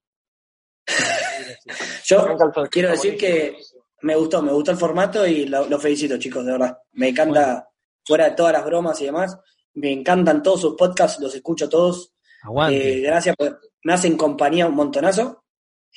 Yo 2.05 2.17
En 2.27 2.38
calzoncillo, 2.38 2.69
quiero 2.71 2.89
decir 2.89 3.17
que 3.17 3.55
me 4.01 4.15
gustó, 4.15 4.41
me 4.41 4.51
gustó 4.51 4.71
el 4.71 4.77
formato 4.77 5.27
y 5.27 5.45
lo, 5.45 5.67
lo 5.69 5.77
felicito, 5.80 6.17
chicos, 6.17 6.45
de 6.45 6.53
verdad. 6.53 6.77
Me 6.93 7.09
encanta, 7.09 7.67
fuera 8.05 8.25
de 8.30 8.32
todas 8.36 8.53
las 8.53 8.65
bromas 8.65 8.99
y 9.01 9.05
demás, 9.05 9.38
me 9.75 9.91
encantan 9.91 10.41
todos 10.41 10.61
sus 10.61 10.75
podcasts, 10.75 11.19
los 11.21 11.36
escucho 11.36 11.69
todos. 11.69 12.13
Aguante. 12.43 12.97
Eh, 12.97 13.01
gracias, 13.01 13.36
por- 13.36 13.59
me 13.84 13.93
hacen 13.93 14.17
compañía 14.17 14.67
un 14.67 14.75
montonazo. 14.75 15.43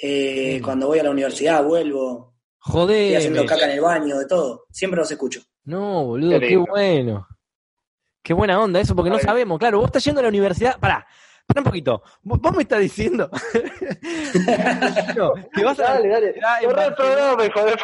Eh, 0.00 0.58
Mm. 0.60 0.64
Cuando 0.64 0.86
voy 0.88 0.98
a 0.98 1.02
la 1.04 1.10
universidad, 1.10 1.62
vuelvo, 1.64 2.31
estoy 2.66 3.14
haciendo 3.14 3.40
Joder. 3.40 3.46
caca 3.48 3.64
en 3.64 3.70
el 3.72 3.80
baño, 3.80 4.18
de 4.18 4.26
todo. 4.26 4.66
Siempre 4.70 4.98
los 5.00 5.10
escucho. 5.10 5.40
No, 5.64 6.04
boludo, 6.04 6.38
Qué 6.40 6.56
bueno. 6.56 7.26
Qué 8.22 8.34
buena 8.34 8.60
onda 8.60 8.80
eso, 8.80 8.94
porque 8.94 9.10
no 9.10 9.18
sabemos. 9.18 9.58
Claro, 9.58 9.78
vos 9.78 9.86
estás 9.86 10.04
yendo 10.04 10.20
a 10.20 10.22
la 10.22 10.28
universidad. 10.28 10.78
Pará, 10.78 11.04
pará 11.46 11.60
un 11.60 11.64
poquito. 11.64 12.02
Vos, 12.22 12.38
vos 12.40 12.54
me 12.56 12.62
estás 12.62 12.78
diciendo 12.80 13.28
No, 15.16 15.32
que 15.52 15.64
vas 15.64 15.78
a 15.80 15.94
Dale, 15.94 16.08
dale. 16.08 16.34
en 16.62 16.70
Corre 16.70 16.84
el 16.84 16.94
Barcelona, 16.94 17.42
de... 17.42 17.76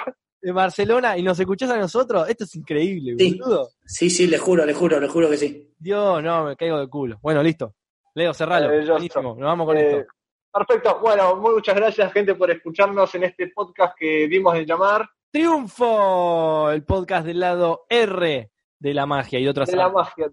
en 0.43 0.55
Barcelona 0.55 1.19
y 1.19 1.23
nos 1.23 1.39
escuchás 1.41 1.71
a 1.71 1.77
nosotros. 1.79 2.29
Esto 2.29 2.45
es 2.45 2.55
increíble, 2.55 3.15
Sí. 3.19 3.39
boludo. 3.39 3.69
Sí, 3.85 4.11
sí, 4.11 4.27
le 4.27 4.39
juro, 4.39 4.65
le 4.65 4.75
juro, 4.75 5.01
le 5.01 5.09
juro 5.09 5.29
que 5.31 5.37
sí. 5.37 5.75
Dios, 5.79 6.23
no, 6.23 6.45
me 6.45 6.57
caigo 6.57 6.79
de 6.79 6.89
culo. 6.89 7.19
Bueno, 7.23 7.43
listo. 7.43 7.75
Leo, 8.15 8.33
cerralo. 8.35 8.69
Buenísimo, 8.69 9.35
nos 9.35 9.47
vamos 9.47 9.67
con 9.67 9.77
Eh, 9.77 9.99
esto. 10.01 10.13
Perfecto. 10.53 10.99
Bueno, 11.01 11.37
muchas 11.37 11.77
gracias, 11.77 12.13
gente, 12.13 12.35
por 12.35 12.51
escucharnos 12.51 13.15
en 13.15 13.25
este 13.25 13.49
podcast 13.49 13.97
que 13.99 14.27
dimos 14.29 14.57
en 14.57 14.67
llamar 14.67 15.09
¡Triunfo! 15.31 16.71
El 16.71 16.85
podcast 16.85 17.27
del 17.27 17.41
lado 17.41 17.85
R 17.89 18.51
de 18.79 18.95
la 18.95 19.05
magia 19.05 19.39
y 19.39 19.45
de 19.45 19.51
otras 19.51 19.69
de 19.71 19.77
la 19.77 19.91
magia. 19.91 20.31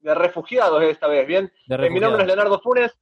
De 0.00 0.14
refugiados 0.14 0.82
esta 0.82 1.06
vez, 1.08 1.26
¿bien? 1.26 1.50
de 1.66 1.74
Eh, 1.86 1.90
mi 1.90 2.00
nombre 2.00 2.22
es 2.22 2.26
Leonardo 2.26 2.60
Funes. 2.60 2.92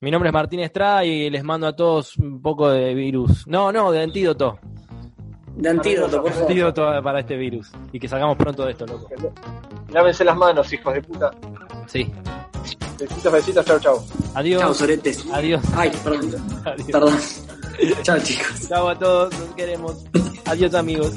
Mi 0.00 0.10
nombre 0.10 0.28
es 0.28 0.34
Martín 0.34 0.60
Estrada 0.60 1.04
y 1.04 1.30
les 1.30 1.42
mando 1.42 1.66
a 1.66 1.74
todos 1.74 2.18
un 2.18 2.42
poco 2.42 2.68
de 2.68 2.94
virus. 2.94 3.46
No, 3.46 3.72
no, 3.72 3.90
de 3.90 4.02
antídoto. 4.02 4.58
De 5.54 5.70
antídoto, 5.70 6.20
por 6.20 6.30
favor. 6.30 6.48
Antídoto 6.50 7.02
para 7.02 7.20
este 7.20 7.36
virus. 7.36 7.72
Y 7.92 7.98
que 7.98 8.06
salgamos 8.06 8.36
pronto 8.36 8.66
de 8.66 8.72
esto, 8.72 8.86
loco. 8.86 9.08
Lávense 9.88 10.22
las 10.22 10.36
manos, 10.36 10.70
hijos 10.70 10.92
de 10.92 11.02
puta. 11.02 11.30
Sí. 11.86 12.12
Besitos, 12.98 13.32
besitos, 13.32 13.64
chao, 13.64 13.80
chao. 13.80 14.04
Adiós. 14.34 14.60
chao, 14.60 14.74
soretes. 14.74 15.24
Adiós. 15.32 15.62
Ay, 15.74 15.90
perdón. 16.02 16.62
Adiós. 16.64 16.86
Perdón. 16.92 17.18
Chao, 18.02 18.18
chicos. 18.20 18.68
Chao 18.68 18.88
a 18.88 18.98
todos, 18.98 19.38
nos 19.38 19.54
queremos. 19.54 19.96
Adiós, 20.46 20.74
amigos. 20.74 21.12